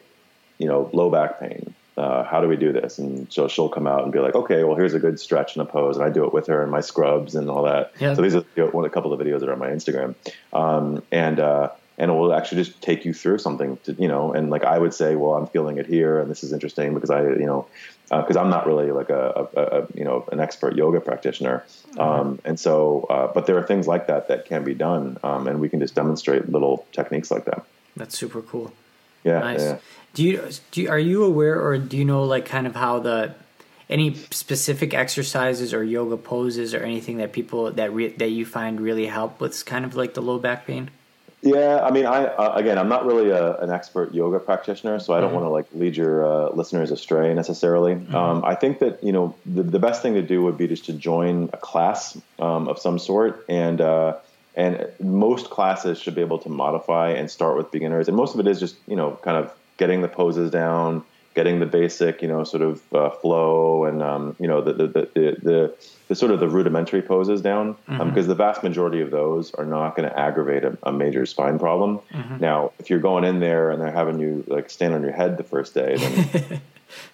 you 0.58 0.66
know, 0.66 0.90
low 0.92 1.08
back 1.08 1.40
pain, 1.40 1.74
uh, 1.96 2.24
how 2.24 2.40
do 2.40 2.48
we 2.48 2.56
do 2.56 2.72
this? 2.72 2.98
And 2.98 3.32
so 3.32 3.48
she'll 3.48 3.68
come 3.68 3.86
out 3.86 4.02
and 4.02 4.12
be 4.12 4.18
like, 4.18 4.34
okay, 4.34 4.64
well, 4.64 4.76
here's 4.76 4.94
a 4.94 4.98
good 4.98 5.20
stretch 5.20 5.56
and 5.56 5.62
a 5.62 5.70
pose. 5.70 5.96
And 5.96 6.04
I 6.04 6.10
do 6.10 6.24
it 6.24 6.32
with 6.32 6.46
her 6.48 6.62
and 6.62 6.70
my 6.70 6.80
scrubs 6.80 7.34
and 7.34 7.48
all 7.48 7.62
that. 7.64 7.92
Yeah. 8.00 8.14
So 8.14 8.22
these 8.22 8.34
are 8.34 8.44
you 8.56 8.64
know, 8.64 8.70
one, 8.70 8.84
a 8.84 8.90
couple 8.90 9.12
of 9.12 9.20
videos 9.20 9.40
that 9.40 9.48
are 9.48 9.52
on 9.52 9.58
my 9.58 9.68
Instagram. 9.68 10.14
Um, 10.52 11.02
and, 11.12 11.38
uh, 11.38 11.70
and 11.96 12.10
it 12.10 12.14
will 12.14 12.34
actually 12.34 12.64
just 12.64 12.82
take 12.82 13.04
you 13.04 13.14
through 13.14 13.38
something 13.38 13.76
to, 13.84 13.92
you 13.92 14.08
know, 14.08 14.32
and 14.32 14.50
like 14.50 14.64
I 14.64 14.78
would 14.78 14.92
say, 14.92 15.14
well, 15.14 15.34
I'm 15.34 15.46
feeling 15.46 15.78
it 15.78 15.86
here 15.86 16.18
and 16.18 16.28
this 16.28 16.42
is 16.42 16.52
interesting 16.52 16.94
because 16.94 17.10
I, 17.10 17.22
you 17.22 17.46
know, 17.46 17.68
because 18.10 18.36
uh, 18.36 18.40
I'm 18.40 18.50
not 18.50 18.66
really 18.66 18.90
like 18.90 19.10
a, 19.10 19.48
a, 19.56 19.60
a, 19.60 19.86
you 19.94 20.04
know, 20.04 20.28
an 20.32 20.40
expert 20.40 20.74
yoga 20.74 21.00
practitioner. 21.00 21.64
Mm-hmm. 21.92 22.00
Um, 22.00 22.38
and 22.44 22.58
so, 22.58 23.06
uh, 23.08 23.32
but 23.32 23.46
there 23.46 23.56
are 23.56 23.62
things 23.62 23.86
like 23.86 24.08
that 24.08 24.26
that 24.28 24.46
can 24.46 24.64
be 24.64 24.74
done. 24.74 25.18
Um, 25.22 25.46
and 25.46 25.60
we 25.60 25.68
can 25.68 25.78
just 25.78 25.94
demonstrate 25.94 26.48
little 26.48 26.84
techniques 26.90 27.30
like 27.30 27.44
that. 27.44 27.64
That's 27.96 28.18
super 28.18 28.42
cool. 28.42 28.72
Yeah. 29.22 29.38
Nice. 29.38 29.60
Yeah. 29.62 29.78
Do 30.14 30.22
you, 30.22 30.48
do 30.70 30.82
you, 30.82 30.88
are 30.88 30.98
you 30.98 31.24
aware 31.24 31.60
or 31.60 31.76
do 31.76 31.96
you 31.96 32.04
know 32.04 32.24
like 32.24 32.46
kind 32.46 32.66
of 32.66 32.74
how 32.74 33.00
the 33.00 33.34
any 33.90 34.14
specific 34.14 34.94
exercises 34.94 35.74
or 35.74 35.84
yoga 35.84 36.16
poses 36.16 36.72
or 36.74 36.78
anything 36.78 37.18
that 37.18 37.32
people 37.32 37.70
that 37.72 37.92
re, 37.92 38.08
that 38.08 38.30
you 38.30 38.46
find 38.46 38.80
really 38.80 39.06
help 39.06 39.40
with 39.40 39.64
kind 39.66 39.84
of 39.84 39.94
like 39.94 40.14
the 40.14 40.22
low 40.22 40.38
back 40.38 40.66
pain? 40.66 40.90
Yeah, 41.44 41.84
I 41.84 41.90
mean, 41.90 42.06
I 42.06 42.24
uh, 42.24 42.54
again, 42.54 42.78
I'm 42.78 42.88
not 42.88 43.04
really 43.04 43.28
a, 43.28 43.58
an 43.58 43.70
expert 43.70 44.14
yoga 44.14 44.40
practitioner, 44.40 44.98
so 44.98 45.12
I 45.12 45.20
don't 45.20 45.28
mm-hmm. 45.28 45.40
want 45.40 45.44
to 45.44 45.50
like 45.50 45.66
lead 45.74 45.94
your 45.94 46.24
uh, 46.24 46.50
listeners 46.54 46.90
astray 46.90 47.34
necessarily. 47.34 47.96
Mm-hmm. 47.96 48.14
Um, 48.14 48.44
I 48.46 48.54
think 48.54 48.78
that 48.78 49.04
you 49.04 49.12
know 49.12 49.34
the, 49.44 49.62
the 49.62 49.78
best 49.78 50.00
thing 50.00 50.14
to 50.14 50.22
do 50.22 50.42
would 50.42 50.56
be 50.56 50.66
just 50.66 50.86
to 50.86 50.94
join 50.94 51.50
a 51.52 51.58
class 51.58 52.16
um, 52.38 52.66
of 52.66 52.78
some 52.78 52.98
sort, 52.98 53.44
and 53.46 53.78
uh, 53.82 54.16
and 54.54 54.88
most 54.98 55.50
classes 55.50 55.98
should 55.98 56.14
be 56.14 56.22
able 56.22 56.38
to 56.38 56.48
modify 56.48 57.10
and 57.10 57.30
start 57.30 57.58
with 57.58 57.70
beginners, 57.70 58.08
and 58.08 58.16
most 58.16 58.32
of 58.32 58.40
it 58.40 58.46
is 58.46 58.58
just 58.58 58.76
you 58.86 58.96
know 58.96 59.18
kind 59.22 59.36
of 59.36 59.52
getting 59.76 60.02
the 60.02 60.08
poses 60.08 60.50
down, 60.50 61.04
getting 61.34 61.58
the 61.60 61.66
basic, 61.66 62.22
you 62.22 62.28
know, 62.28 62.44
sort 62.44 62.62
of 62.62 62.82
uh, 62.94 63.10
flow 63.10 63.84
and 63.84 64.02
um, 64.02 64.36
you 64.38 64.46
know 64.46 64.60
the 64.60 64.72
the, 64.72 64.86
the 64.86 65.08
the, 65.14 65.74
the 66.08 66.14
sort 66.14 66.30
of 66.30 66.40
the 66.40 66.48
rudimentary 66.48 67.02
poses 67.02 67.40
down 67.40 67.72
because 67.72 68.00
um, 68.00 68.10
mm-hmm. 68.10 68.18
um, 68.18 68.26
the 68.26 68.34
vast 68.34 68.62
majority 68.62 69.00
of 69.00 69.10
those 69.10 69.52
are 69.54 69.66
not 69.66 69.96
going 69.96 70.08
to 70.08 70.18
aggravate 70.18 70.64
a, 70.64 70.78
a, 70.84 70.92
major 70.92 71.26
spine 71.26 71.58
problem. 71.58 72.00
Mm-hmm. 72.12 72.38
Now, 72.38 72.72
if 72.78 72.88
you're 72.88 73.00
going 73.00 73.24
in 73.24 73.40
there 73.40 73.70
and 73.70 73.80
they're 73.80 73.92
having 73.92 74.20
you 74.20 74.44
like 74.46 74.70
stand 74.70 74.94
on 74.94 75.02
your 75.02 75.12
head 75.12 75.36
the 75.36 75.44
first 75.44 75.74
day, 75.74 75.96
then 75.96 76.60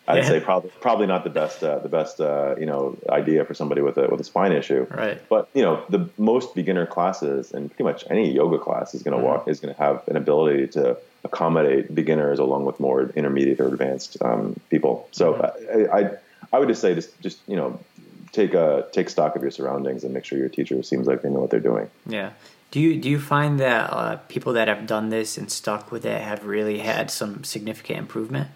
I'd 0.08 0.18
yeah. 0.18 0.28
say 0.28 0.40
probably 0.40 0.70
probably 0.80 1.06
not 1.06 1.24
the 1.24 1.30
best 1.30 1.62
uh, 1.62 1.78
the 1.78 1.88
best 1.88 2.20
uh, 2.20 2.56
you 2.58 2.66
know 2.66 2.96
idea 3.08 3.44
for 3.44 3.54
somebody 3.54 3.80
with 3.80 3.96
a 3.96 4.08
with 4.08 4.20
a 4.20 4.24
spine 4.24 4.52
issue. 4.52 4.86
Right. 4.90 5.20
But 5.28 5.48
you 5.54 5.62
know 5.62 5.82
the 5.88 6.11
most 6.18 6.54
beginner 6.54 6.86
classes 6.86 7.52
and 7.52 7.70
pretty 7.70 7.84
much 7.84 8.04
any 8.11 8.30
yoga 8.30 8.58
class 8.58 8.94
is 8.94 9.02
going 9.02 9.16
to 9.16 9.24
mm-hmm. 9.24 9.38
walk 9.38 9.48
is 9.48 9.61
going 9.61 9.74
to 9.74 9.80
have 9.80 10.06
an 10.08 10.16
ability 10.16 10.68
to 10.68 10.98
accommodate 11.24 11.94
beginners 11.94 12.38
along 12.38 12.64
with 12.64 12.80
more 12.80 13.02
intermediate 13.14 13.60
or 13.60 13.68
advanced 13.68 14.16
um, 14.22 14.58
people. 14.70 15.08
So 15.12 15.34
mm-hmm. 15.34 15.94
I, 15.94 15.98
I, 15.98 16.10
I 16.52 16.58
would 16.58 16.68
just 16.68 16.80
say 16.80 16.94
just 16.94 17.20
just 17.20 17.38
you 17.46 17.56
know 17.56 17.78
take 18.32 18.54
a 18.54 18.86
take 18.92 19.10
stock 19.10 19.36
of 19.36 19.42
your 19.42 19.50
surroundings 19.50 20.04
and 20.04 20.14
make 20.14 20.24
sure 20.24 20.38
your 20.38 20.48
teacher 20.48 20.82
seems 20.82 21.06
like 21.06 21.22
they 21.22 21.28
know 21.28 21.40
what 21.40 21.50
they're 21.50 21.60
doing. 21.60 21.90
Yeah. 22.06 22.30
Do 22.70 22.78
you 22.80 23.00
do 23.00 23.08
you 23.10 23.18
find 23.18 23.58
that 23.58 23.92
uh, 23.92 24.16
people 24.28 24.52
that 24.52 24.68
have 24.68 24.86
done 24.86 25.10
this 25.10 25.36
and 25.36 25.50
stuck 25.50 25.90
with 25.90 26.06
it 26.06 26.20
have 26.20 26.44
really 26.46 26.78
had 26.78 27.10
some 27.10 27.42
significant 27.42 27.98
improvement? 27.98 28.48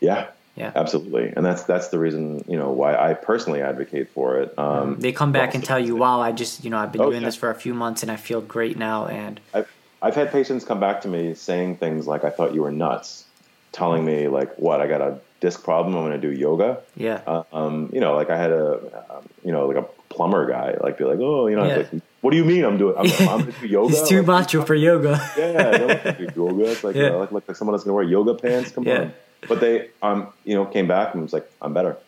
Yeah, 0.00 0.26
Yeah. 0.56 0.72
absolutely, 0.74 1.32
and 1.34 1.46
that's 1.46 1.62
that's 1.62 1.88
the 1.88 1.98
reason 1.98 2.44
you 2.46 2.58
know 2.58 2.70
why 2.70 2.94
I 2.94 3.14
personally 3.14 3.62
advocate 3.62 4.10
for 4.10 4.40
it. 4.40 4.58
Um, 4.58 5.00
They 5.00 5.12
come 5.12 5.32
back 5.32 5.54
and 5.54 5.64
tell 5.64 5.78
you, 5.78 5.96
"Wow, 5.96 6.20
I 6.20 6.32
just 6.32 6.64
you 6.64 6.70
know 6.70 6.76
I've 6.76 6.92
been 6.92 7.00
Oh, 7.00 7.10
doing 7.10 7.22
yeah. 7.22 7.28
this 7.28 7.36
for 7.36 7.50
a 7.50 7.54
few 7.54 7.72
months 7.72 8.02
and 8.02 8.12
I 8.12 8.16
feel 8.16 8.42
great 8.42 8.76
now." 8.76 9.06
And 9.06 9.40
I've, 9.54 9.70
I've 10.02 10.14
had 10.14 10.32
patients 10.32 10.64
come 10.64 10.80
back 10.80 11.00
to 11.02 11.08
me 11.08 11.34
saying 11.34 11.76
things 11.78 12.06
like, 12.06 12.24
I 12.24 12.30
thought 12.30 12.54
you 12.54 12.62
were 12.62 12.72
nuts, 12.72 13.24
telling 13.72 14.04
me, 14.04 14.28
like, 14.28 14.58
what, 14.58 14.80
I 14.80 14.86
got 14.88 15.00
a 15.00 15.20
disc 15.40 15.62
problem, 15.62 15.94
I'm 15.96 16.02
going 16.08 16.20
to 16.20 16.28
do 16.28 16.32
yoga. 16.32 16.80
yeah, 16.96 17.20
Uh, 17.26 17.42
um, 17.52 17.90
you 17.92 18.00
know, 18.00 18.14
like 18.16 18.28
I 18.30 18.36
had 18.36 18.50
a, 18.50 18.72
um, 19.10 19.28
you 19.44 19.52
know, 19.52 19.66
like 19.66 19.76
a 19.76 19.86
plumber 20.12 20.48
guy, 20.50 20.74
like, 20.82 20.98
be 20.98 21.04
like, 21.04 21.18
oh, 21.20 21.46
you 21.46 21.56
know, 21.56 21.66
Yeah. 21.66 21.76
like, 21.78 21.90
what 22.20 22.30
do 22.32 22.36
you 22.36 22.44
mean 22.44 22.64
I'm 22.64 22.78
doing, 22.78 22.94
I'm, 22.98 23.28
I'm 23.28 23.46
to 23.46 23.52
do 23.52 23.66
yoga? 23.66 23.88
he's 23.96 24.08
too 24.08 24.18
Like, 24.18 24.26
macho 24.26 24.64
for 24.64 24.74
yoga. 24.74 25.20
yeah, 25.38 25.52
don't 25.78 26.04
like 26.04 26.18
do 26.18 26.28
yoga. 26.36 26.70
It's 26.72 26.84
like, 26.84 26.94
Yeah. 26.96 27.02
you 27.02 27.08
know, 27.10 27.18
like, 27.18 27.32
like 27.32 27.56
someone 27.56 27.72
that's 27.74 27.84
going 27.84 27.90
to 27.92 27.94
wear 27.94 28.04
yoga 28.04 28.34
pants. 28.34 28.70
Come 28.72 28.86
Yeah. 28.86 28.98
on. 29.00 29.12
But 29.48 29.60
they, 29.60 29.88
um, 30.02 30.32
you 30.44 30.54
know, 30.54 30.64
came 30.66 30.86
back 30.86 31.14
and 31.14 31.22
was 31.22 31.32
like, 31.32 31.46
I'm 31.60 31.74
better. 31.74 31.98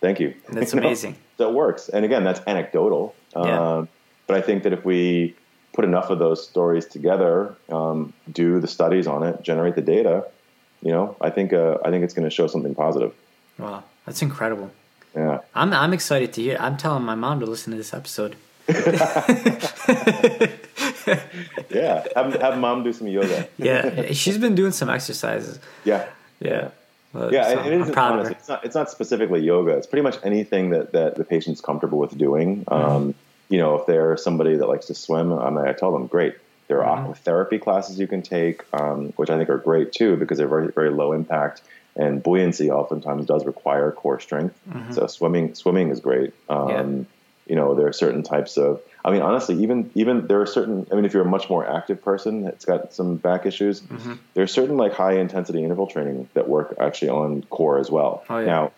Thank 0.00 0.18
you. 0.18 0.34
That's 0.50 0.72
You 0.74 0.80
know? 0.80 0.86
amazing. 0.86 1.16
So 1.38 1.48
it 1.48 1.54
works. 1.54 1.88
And 1.88 2.04
again, 2.04 2.24
that's 2.24 2.40
anecdotal. 2.46 3.14
Yeah. 3.36 3.76
Um, 3.76 3.88
but 4.26 4.36
I 4.36 4.40
think 4.42 4.64
that 4.64 4.72
if 4.72 4.84
we 4.84 5.36
put 5.72 5.84
enough 5.84 6.10
of 6.10 6.18
those 6.18 6.46
stories 6.46 6.86
together, 6.86 7.54
um, 7.70 8.12
do 8.30 8.60
the 8.60 8.68
studies 8.68 9.06
on 9.06 9.22
it, 9.22 9.42
generate 9.42 9.74
the 9.74 9.80
data, 9.82 10.24
you 10.82 10.90
know, 10.92 11.16
I 11.20 11.30
think 11.30 11.52
uh, 11.52 11.78
I 11.84 11.90
think 11.90 12.04
it's 12.04 12.14
going 12.14 12.28
to 12.28 12.34
show 12.34 12.46
something 12.46 12.74
positive. 12.74 13.12
Wow, 13.58 13.84
that's 14.06 14.22
incredible. 14.22 14.70
Yeah. 15.14 15.40
I'm 15.54 15.72
I'm 15.72 15.92
excited 15.92 16.32
to 16.34 16.42
hear. 16.42 16.56
I'm 16.58 16.76
telling 16.76 17.04
my 17.04 17.14
mom 17.14 17.40
to 17.40 17.46
listen 17.46 17.70
to 17.72 17.76
this 17.76 17.92
episode. 17.94 18.36
Yeah. 21.70 22.04
Have, 22.14 22.34
have 22.34 22.58
mom 22.58 22.84
do 22.84 22.92
some 22.92 23.08
yoga. 23.08 23.48
Yeah, 23.56 24.12
she's 24.12 24.38
been 24.38 24.54
doing 24.54 24.72
some 24.72 24.88
exercises. 24.90 25.58
Yeah. 25.84 26.06
Yeah, 26.40 26.68
Well, 27.12 27.32
Yeah, 27.32 27.48
so 27.48 27.52
it 27.52 27.66
I'm 27.66 27.80
isn't 27.82 27.92
proud 27.94 28.12
of 28.14 28.26
honestly, 28.26 28.34
her. 28.34 28.38
it's 28.40 28.48
not 28.48 28.64
it's 28.64 28.74
not 28.74 28.90
specifically 28.90 29.40
yoga. 29.40 29.72
It's 29.76 29.86
pretty 29.86 30.02
much 30.02 30.16
anything 30.24 30.70
that, 30.70 30.92
that 30.92 31.14
the 31.14 31.24
patient's 31.24 31.60
comfortable 31.60 31.98
with 31.98 32.16
doing. 32.18 32.64
Mm-hmm. 32.64 33.10
You 33.52 33.58
know, 33.58 33.74
if 33.78 33.86
they're 33.86 34.16
somebody 34.16 34.56
that 34.56 34.66
likes 34.66 34.86
to 34.86 34.94
swim, 34.94 35.32
I, 35.32 35.50
mean, 35.50 35.64
I 35.66 35.72
tell 35.72 35.92
them, 35.92 36.06
great. 36.06 36.34
There 36.68 36.82
are 36.84 36.96
Mm-hmm. 36.96 37.10
aqua 37.10 37.14
therapy 37.16 37.58
classes 37.58 37.98
you 38.00 38.06
can 38.06 38.22
take, 38.22 38.62
um, 38.72 39.12
which 39.16 39.28
I 39.30 39.36
think 39.36 39.50
are 39.50 39.58
great 39.58 39.92
too 39.92 40.16
because 40.16 40.38
they're 40.38 40.48
very 40.56 40.68
very 40.72 40.90
low 40.90 41.12
impact. 41.12 41.60
And 41.94 42.22
buoyancy 42.22 42.70
oftentimes 42.70 43.26
does 43.26 43.44
require 43.44 43.92
core 43.92 44.20
strength. 44.20 44.56
So 44.94 45.06
swimming 45.06 45.54
swimming 45.54 45.90
is 45.90 46.00
great. 46.00 46.30
Um, 46.48 46.58
Mm-hmm. 46.68 46.96
Yeah. 46.98 47.04
You 47.48 47.56
know, 47.56 47.74
there 47.74 47.88
are 47.88 47.92
certain 48.04 48.22
types 48.22 48.56
of. 48.56 48.80
I 49.04 49.10
mean, 49.10 49.20
honestly, 49.20 49.56
even 49.64 49.90
even 49.94 50.28
there 50.28 50.40
are 50.40 50.46
certain. 50.46 50.86
I 50.90 50.94
mean, 50.94 51.04
if 51.04 51.12
you're 51.12 51.26
a 51.30 51.34
much 51.36 51.50
more 51.50 51.64
active 51.78 51.98
person 52.10 52.44
that's 52.44 52.64
got 52.64 52.94
some 52.94 53.16
back 53.16 53.44
issues, 53.46 53.80
Mm-hmm. 53.80 54.14
there's 54.34 54.52
certain 54.54 54.76
like 54.78 54.92
high 54.94 55.16
intensity 55.24 55.60
interval 55.66 55.88
training 55.88 56.28
that 56.34 56.46
work 56.48 56.68
actually 56.80 57.10
on 57.10 57.42
core 57.56 57.78
as 57.80 57.90
well. 57.90 58.24
Oh, 58.30 58.38
yeah. 58.38 58.46
Now, 58.46 58.72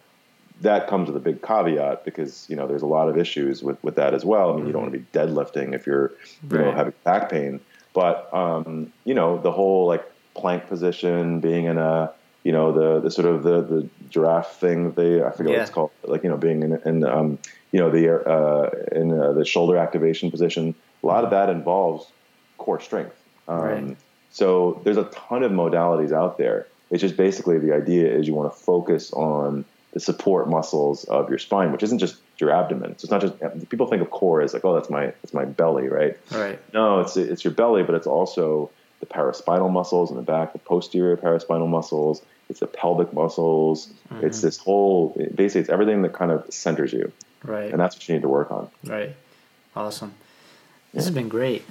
that 0.60 0.86
comes 0.86 1.08
with 1.08 1.16
a 1.16 1.20
big 1.20 1.42
caveat 1.42 2.04
because 2.04 2.46
you 2.48 2.56
know 2.56 2.66
there's 2.66 2.82
a 2.82 2.86
lot 2.86 3.08
of 3.08 3.16
issues 3.18 3.62
with, 3.62 3.82
with 3.82 3.96
that 3.96 4.14
as 4.14 4.24
well. 4.24 4.52
I 4.52 4.56
mean, 4.56 4.66
you 4.66 4.72
don't 4.72 4.82
want 4.82 4.92
to 4.94 4.98
be 4.98 5.06
deadlifting 5.12 5.74
if 5.74 5.86
you're 5.86 6.12
you 6.50 6.58
know 6.58 6.72
having 6.72 6.92
back 7.04 7.30
pain, 7.30 7.60
but 7.92 8.32
um, 8.32 8.92
you 9.04 9.14
know 9.14 9.38
the 9.40 9.50
whole 9.52 9.86
like 9.86 10.04
plank 10.36 10.66
position, 10.68 11.40
being 11.40 11.64
in 11.64 11.78
a 11.78 12.12
you 12.44 12.52
know 12.52 12.72
the 12.72 13.00
the 13.00 13.10
sort 13.10 13.26
of 13.26 13.42
the 13.42 13.62
the 13.62 13.88
giraffe 14.08 14.56
thing 14.60 14.84
that 14.84 14.96
they 14.96 15.22
I 15.22 15.30
forget 15.30 15.52
Yeah. 15.52 15.58
what 15.58 15.62
it's 15.62 15.70
called, 15.70 15.90
like 16.04 16.22
you 16.22 16.30
know 16.30 16.36
being 16.36 16.62
in 16.62 16.80
in 16.86 17.04
um, 17.04 17.38
you 17.72 17.80
know 17.80 17.90
the 17.90 18.12
uh, 18.24 18.70
in 18.98 19.12
uh, 19.18 19.32
the 19.32 19.44
shoulder 19.44 19.76
activation 19.76 20.30
position. 20.30 20.74
A 21.02 21.06
lot 21.06 21.24
of 21.24 21.30
that 21.30 21.50
involves 21.50 22.10
core 22.58 22.80
strength. 22.80 23.16
Um, 23.48 23.58
Right. 23.60 23.96
So 24.30 24.80
there's 24.84 24.96
a 24.96 25.04
ton 25.04 25.42
of 25.44 25.52
modalities 25.52 26.12
out 26.12 26.38
there. 26.38 26.66
It's 26.90 27.00
just 27.00 27.16
basically 27.16 27.58
the 27.58 27.72
idea 27.72 28.12
is 28.12 28.26
you 28.26 28.34
want 28.34 28.52
to 28.52 28.58
focus 28.58 29.12
on 29.12 29.64
the 29.94 30.00
support 30.00 30.48
muscles 30.50 31.04
of 31.04 31.30
your 31.30 31.38
spine, 31.38 31.72
which 31.72 31.82
isn't 31.82 31.98
just 32.00 32.16
your 32.38 32.50
abdomen. 32.50 32.98
So 32.98 33.06
it's 33.06 33.10
not 33.10 33.20
just 33.20 33.68
people 33.70 33.86
think 33.86 34.02
of 34.02 34.10
core 34.10 34.42
as 34.42 34.52
like, 34.52 34.64
oh, 34.64 34.74
that's 34.74 34.90
my 34.90 35.06
that's 35.06 35.32
my 35.32 35.44
belly, 35.44 35.88
right? 35.88 36.18
Right. 36.30 36.58
No, 36.74 37.00
it's 37.00 37.16
it's 37.16 37.44
your 37.44 37.54
belly, 37.54 37.82
but 37.84 37.94
it's 37.94 38.06
also 38.06 38.70
the 39.00 39.06
paraspinal 39.06 39.70
muscles 39.70 40.10
in 40.10 40.16
the 40.16 40.22
back, 40.22 40.52
the 40.52 40.58
posterior 40.58 41.16
paraspinal 41.16 41.68
muscles. 41.68 42.22
It's 42.50 42.60
the 42.60 42.66
pelvic 42.66 43.12
muscles. 43.14 43.88
Mm-hmm. 44.12 44.26
It's 44.26 44.40
this 44.42 44.58
whole 44.58 45.10
basically 45.34 45.62
it's 45.62 45.70
everything 45.70 46.02
that 46.02 46.12
kind 46.12 46.30
of 46.30 46.52
centers 46.52 46.92
you, 46.92 47.10
Right. 47.42 47.70
and 47.70 47.80
that's 47.80 47.96
what 47.96 48.06
you 48.08 48.14
need 48.14 48.22
to 48.22 48.28
work 48.28 48.50
on. 48.50 48.68
Right. 48.84 49.14
Awesome. 49.76 50.14
This 50.92 51.04
has 51.04 51.14
been 51.14 51.28
great. 51.28 51.64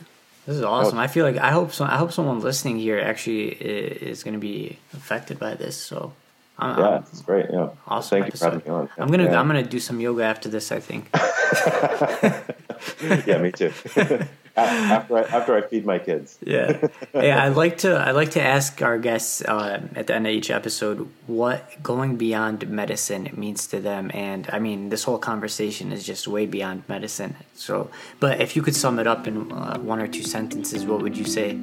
This 0.46 0.58
is 0.58 0.64
oh, 0.64 0.68
awesome. 0.70 0.98
I 0.98 1.08
feel 1.08 1.26
like 1.26 1.38
I 1.38 1.52
hope 1.52 1.72
so. 1.72 1.86
I 1.86 1.98
hope 1.98 2.12
someone 2.12 2.40
listening 2.42 2.78
here 2.78 3.00
actually 3.00 3.50
is 3.50 4.24
going 4.24 4.34
to 4.34 4.40
be 4.40 4.78
affected 4.94 5.40
by 5.40 5.56
this. 5.56 5.78
So, 5.78 6.14
I'm, 6.58 6.80
Yeah, 6.80 6.97
it's 6.99 7.22
great. 7.22 7.47
Yeah, 7.51 7.70
awesome. 7.88 8.22
Thank 8.22 8.28
episode. 8.28 8.54
you 8.54 8.60
for 8.60 8.72
having 8.72 8.74
me 8.74 8.80
on. 8.80 8.89
I'm 8.97 9.08
gonna 9.10 9.24
Yeah. 9.26 9.39
I'm 9.39 9.47
gonna 9.47 9.64
do 9.64 9.80
some 9.80 9.99
yoga 9.99 10.24
after 10.24 10.49
this. 10.49 10.72
I 10.72 10.80
think. 10.80 11.10
yeah, 13.28 13.38
me 13.39 13.51
too. 13.51 13.72
after 14.56 15.18
I, 15.18 15.22
after 15.22 15.56
I 15.58 15.62
feed 15.62 15.86
my 15.86 15.97
kids. 15.97 16.38
yeah. 16.45 16.88
Yeah. 17.14 17.43
I 17.43 17.47
like 17.49 17.80
to 17.80 17.95
I 17.95 18.12
like 18.12 18.32
to 18.32 18.41
ask 18.41 18.82
our 18.82 18.99
guests 18.99 19.41
uh, 19.41 19.82
at 19.95 20.08
the 20.08 20.16
end 20.16 20.28
of 20.28 20.34
each 20.34 20.51
episode 20.51 21.10
what 21.26 21.82
going 21.82 22.18
beyond 22.18 22.68
medicine 22.70 23.30
means 23.36 23.66
to 23.68 23.80
them, 23.80 24.12
and 24.14 24.47
I 24.54 24.60
mean 24.60 24.89
this 24.89 25.04
whole 25.06 25.18
conversation 25.18 25.91
is 25.91 26.06
just 26.06 26.28
way 26.28 26.45
beyond 26.45 26.84
medicine. 26.88 27.36
So, 27.56 27.89
but 28.20 28.39
if 28.41 28.56
you 28.56 28.62
could 28.62 28.76
sum 28.76 28.99
it 28.99 29.08
up 29.08 29.28
in 29.28 29.51
uh, 29.51 29.80
one 29.80 29.99
or 29.99 30.08
two 30.08 30.24
sentences, 30.24 30.86
what 30.86 31.01
would 31.01 31.18
you 31.18 31.26
say? 31.26 31.58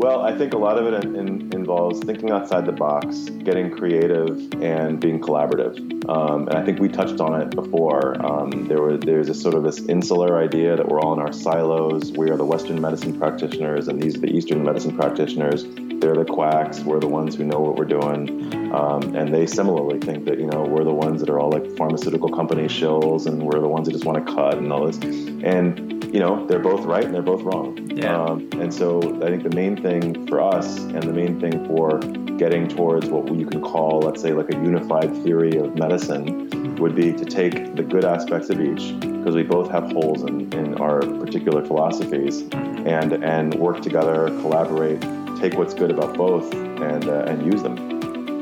Well, 0.00 0.22
I 0.22 0.34
think 0.34 0.54
a 0.54 0.56
lot 0.56 0.78
of 0.78 0.86
it 0.86 1.04
in, 1.04 1.14
in, 1.14 1.52
involves 1.52 2.00
thinking 2.00 2.30
outside 2.30 2.64
the 2.64 2.72
box, 2.72 3.18
getting 3.44 3.70
creative, 3.70 4.30
and 4.62 4.98
being 4.98 5.20
collaborative. 5.20 5.76
Um, 6.08 6.48
and 6.48 6.56
I 6.56 6.64
think 6.64 6.80
we 6.80 6.88
touched 6.88 7.20
on 7.20 7.38
it 7.38 7.50
before. 7.50 8.16
Um, 8.24 8.66
there 8.66 8.80
was 8.80 9.00
there's 9.00 9.28
a 9.28 9.34
sort 9.34 9.54
of 9.56 9.62
this 9.62 9.78
insular 9.90 10.42
idea 10.42 10.74
that 10.74 10.88
we're 10.88 11.00
all 11.00 11.12
in 11.12 11.18
our 11.18 11.34
silos. 11.34 12.12
We 12.12 12.30
are 12.30 12.38
the 12.38 12.46
Western 12.46 12.80
medicine 12.80 13.18
practitioners, 13.18 13.88
and 13.88 14.02
these 14.02 14.16
are 14.16 14.20
the 14.20 14.34
Eastern 14.34 14.64
medicine 14.64 14.96
practitioners. 14.96 15.66
They're 15.66 16.14
the 16.14 16.24
quacks. 16.24 16.80
We're 16.80 17.00
the 17.00 17.06
ones 17.06 17.36
who 17.36 17.44
know 17.44 17.60
what 17.60 17.76
we're 17.76 17.84
doing. 17.84 18.72
Um, 18.72 19.14
and 19.14 19.34
they 19.34 19.46
similarly 19.46 20.00
think 20.00 20.24
that 20.24 20.38
you 20.38 20.46
know 20.46 20.62
we're 20.62 20.84
the 20.84 20.94
ones 20.94 21.20
that 21.20 21.28
are 21.28 21.38
all 21.38 21.50
like 21.50 21.76
pharmaceutical 21.76 22.30
company 22.30 22.68
shills, 22.68 23.26
and 23.26 23.42
we're 23.42 23.60
the 23.60 23.68
ones 23.68 23.86
that 23.86 23.92
just 23.92 24.06
want 24.06 24.26
to 24.26 24.34
cut 24.34 24.56
and 24.56 24.72
all 24.72 24.86
this. 24.86 24.96
And 25.44 25.99
you 26.12 26.20
know 26.20 26.46
they're 26.46 26.58
both 26.58 26.84
right 26.84 27.04
and 27.04 27.14
they're 27.14 27.22
both 27.22 27.42
wrong. 27.42 27.78
Yeah. 27.94 28.22
Um, 28.22 28.48
and 28.60 28.72
so 28.72 28.98
I 29.22 29.28
think 29.30 29.42
the 29.42 29.54
main 29.54 29.80
thing 29.80 30.26
for 30.26 30.40
us 30.40 30.78
and 30.78 31.02
the 31.02 31.12
main 31.12 31.40
thing 31.40 31.66
for 31.66 31.98
getting 32.38 32.68
towards 32.68 33.06
what 33.08 33.32
you 33.34 33.46
can 33.46 33.60
call, 33.60 34.00
let's 34.00 34.22
say, 34.22 34.32
like 34.32 34.50
a 34.52 34.56
unified 34.56 35.14
theory 35.22 35.56
of 35.58 35.76
medicine 35.76 36.76
would 36.76 36.94
be 36.94 37.12
to 37.12 37.24
take 37.24 37.76
the 37.76 37.82
good 37.82 38.04
aspects 38.04 38.48
of 38.48 38.60
each, 38.60 38.98
because 39.00 39.34
we 39.34 39.42
both 39.42 39.70
have 39.70 39.92
holes 39.92 40.22
in, 40.22 40.52
in 40.54 40.74
our 40.76 41.00
particular 41.00 41.64
philosophies, 41.64 42.42
and 42.86 43.12
and 43.22 43.54
work 43.54 43.82
together, 43.82 44.28
collaborate, 44.40 45.00
take 45.38 45.54
what's 45.54 45.74
good 45.74 45.90
about 45.90 46.16
both, 46.16 46.52
and 46.54 47.08
uh, 47.08 47.24
and 47.28 47.44
use 47.52 47.62
them. 47.62 47.76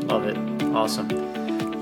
Love 0.06 0.26
it. 0.26 0.36
Awesome. 0.74 1.27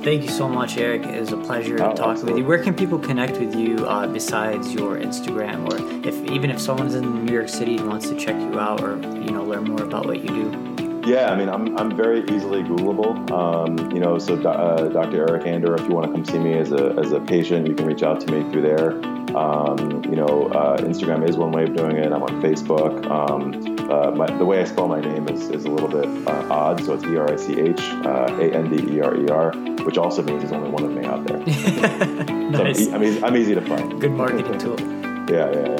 Thank 0.06 0.22
you 0.22 0.30
so 0.30 0.48
much, 0.48 0.76
Erich. 0.76 1.04
It 1.04 1.18
was 1.18 1.32
a 1.32 1.36
pleasure 1.36 1.82
Oh, 1.82 1.92
talking 1.92 2.26
with 2.26 2.38
you. 2.38 2.44
Where 2.44 2.62
can 2.62 2.74
people 2.74 2.96
connect 2.96 3.38
with 3.38 3.56
you 3.56 3.84
uh, 3.88 4.06
besides 4.06 4.72
your 4.72 4.96
Instagram, 4.98 5.66
or 5.68 6.06
if 6.06 6.14
even 6.30 6.48
if 6.48 6.60
someone's 6.60 6.94
in 6.94 7.24
New 7.24 7.32
York 7.32 7.48
City 7.48 7.76
and 7.76 7.88
wants 7.88 8.08
to 8.10 8.14
check 8.14 8.36
you 8.40 8.60
out, 8.60 8.84
or 8.84 8.98
you 8.98 9.32
know 9.32 9.42
learn 9.42 9.64
more 9.64 9.82
about 9.82 10.06
what 10.06 10.22
you 10.22 10.28
do? 10.28 11.02
Yeah, 11.04 11.32
I 11.32 11.36
mean, 11.36 11.48
I'm, 11.48 11.76
I'm 11.76 11.96
very 11.96 12.20
easily 12.20 12.62
Googleable. 12.62 13.28
Um, 13.32 13.90
you 13.90 13.98
know, 13.98 14.16
so 14.20 14.36
do- 14.36 14.46
uh, 14.46 14.86
Dr. 14.90 15.28
Erich 15.28 15.42
Anderer, 15.44 15.74
if 15.76 15.88
you 15.88 15.94
want 15.96 16.06
to 16.06 16.12
come 16.12 16.24
see 16.24 16.38
me 16.38 16.54
as 16.54 16.70
a, 16.70 16.94
as 16.98 17.10
a 17.10 17.18
patient, 17.18 17.66
you 17.66 17.74
can 17.74 17.84
reach 17.84 18.04
out 18.04 18.20
to 18.20 18.30
me 18.30 18.48
through 18.52 18.62
there. 18.62 18.92
Um, 19.36 20.04
you 20.04 20.14
know, 20.14 20.52
uh, 20.54 20.78
Instagram 20.78 21.28
is 21.28 21.36
one 21.36 21.50
way 21.50 21.64
of 21.64 21.74
doing 21.74 21.96
it. 21.96 22.12
I'm 22.12 22.22
on 22.22 22.40
Facebook. 22.40 23.04
Um, 23.10 23.75
uh, 23.90 24.10
my, 24.12 24.26
the 24.38 24.44
way 24.44 24.60
I 24.60 24.64
spell 24.64 24.88
my 24.88 25.00
name 25.00 25.28
is, 25.28 25.48
is 25.50 25.64
a 25.64 25.70
little 25.70 25.88
bit 25.88 26.06
uh, 26.26 26.46
odd, 26.50 26.84
so 26.84 26.94
it's 26.94 27.04
E 27.04 27.16
R 27.16 27.30
I 27.32 27.36
C 27.36 27.58
H 27.60 27.80
uh, 27.80 28.36
A 28.40 28.50
N 28.52 28.70
D 28.74 28.96
E 28.96 29.00
R 29.00 29.16
E 29.16 29.28
R, 29.28 29.52
which 29.84 29.96
also 29.98 30.22
means 30.22 30.40
there's 30.42 30.52
only 30.52 30.70
one 30.70 30.84
of 30.84 30.90
me 30.92 31.04
out 31.04 31.24
there. 31.26 31.42
So 32.46 32.62
I'm, 32.62 32.64
Nice. 32.64 32.80
e- 32.80 32.92
I'm, 32.92 33.02
easy, 33.02 33.24
I'm 33.24 33.36
easy 33.36 33.54
to 33.56 33.60
find. 33.60 34.00
Good 34.00 34.12
marketing 34.12 34.58
tool. 34.58 34.76
Yeah, 35.28 35.50
yeah, 35.50 35.74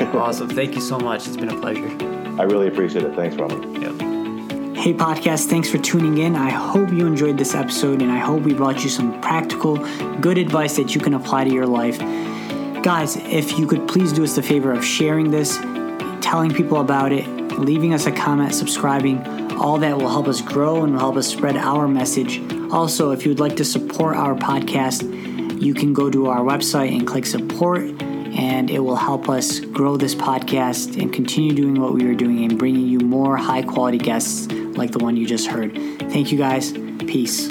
yeah. 0.00 0.12
Awesome. 0.14 0.48
Thank 0.48 0.74
you 0.74 0.80
so 0.80 0.98
much. 0.98 1.28
It's 1.28 1.36
been 1.36 1.50
a 1.50 1.60
pleasure. 1.60 1.86
I 2.40 2.42
really 2.42 2.66
appreciate 2.66 3.04
it. 3.04 3.14
Thanks, 3.14 3.36
Rami. 3.36 3.54
Yep. 3.80 4.76
Hey, 4.76 4.92
podcast, 4.92 5.46
thanks 5.46 5.70
for 5.70 5.78
tuning 5.78 6.18
in. 6.18 6.34
I 6.34 6.50
hope 6.50 6.90
you 6.90 7.06
enjoyed 7.06 7.38
this 7.38 7.54
episode 7.54 8.02
and 8.02 8.10
I 8.10 8.18
hope 8.18 8.42
we 8.42 8.54
brought 8.54 8.82
you 8.82 8.90
some 8.90 9.20
practical, 9.20 9.76
good 10.20 10.36
advice 10.38 10.74
that 10.76 10.96
you 10.96 11.00
can 11.00 11.14
apply 11.14 11.44
to 11.44 11.50
your 11.52 11.66
life. 11.66 11.98
Guys, 12.82 13.14
if 13.16 13.56
you 13.58 13.66
could 13.68 13.86
please 13.86 14.12
do 14.12 14.24
us 14.24 14.34
the 14.34 14.42
favor 14.42 14.72
of 14.72 14.84
sharing 14.84 15.30
this, 15.30 15.58
telling 16.20 16.52
people 16.52 16.80
about 16.80 17.12
it, 17.12 17.24
leaving 17.58 17.94
us 17.94 18.06
a 18.06 18.12
comment, 18.12 18.54
subscribing, 18.54 19.52
all 19.52 19.78
that 19.78 19.96
will 19.96 20.08
help 20.08 20.28
us 20.28 20.40
grow 20.40 20.84
and 20.84 20.92
will 20.92 21.00
help 21.00 21.16
us 21.16 21.26
spread 21.26 21.56
our 21.56 21.88
message. 21.88 22.40
Also, 22.70 23.10
if 23.10 23.24
you 23.24 23.30
would 23.30 23.40
like 23.40 23.56
to 23.56 23.64
support 23.64 24.16
our 24.16 24.34
podcast, 24.34 25.02
you 25.60 25.74
can 25.74 25.92
go 25.92 26.08
to 26.10 26.26
our 26.26 26.40
website 26.40 26.96
and 26.96 27.06
click 27.06 27.26
support 27.26 27.80
and 28.38 28.70
it 28.70 28.78
will 28.78 28.96
help 28.96 29.28
us 29.28 29.58
grow 29.60 29.96
this 29.96 30.14
podcast 30.14 31.00
and 31.00 31.12
continue 31.12 31.54
doing 31.54 31.80
what 31.80 31.92
we 31.92 32.06
are 32.06 32.14
doing 32.14 32.44
and 32.44 32.58
bringing 32.58 32.86
you 32.86 33.00
more 33.00 33.36
high 33.36 33.62
quality 33.62 33.98
guests 33.98 34.46
like 34.52 34.92
the 34.92 34.98
one 34.98 35.16
you 35.16 35.26
just 35.26 35.48
heard. 35.48 35.74
Thank 36.10 36.30
you 36.30 36.38
guys. 36.38 36.72
Peace. 36.72 37.48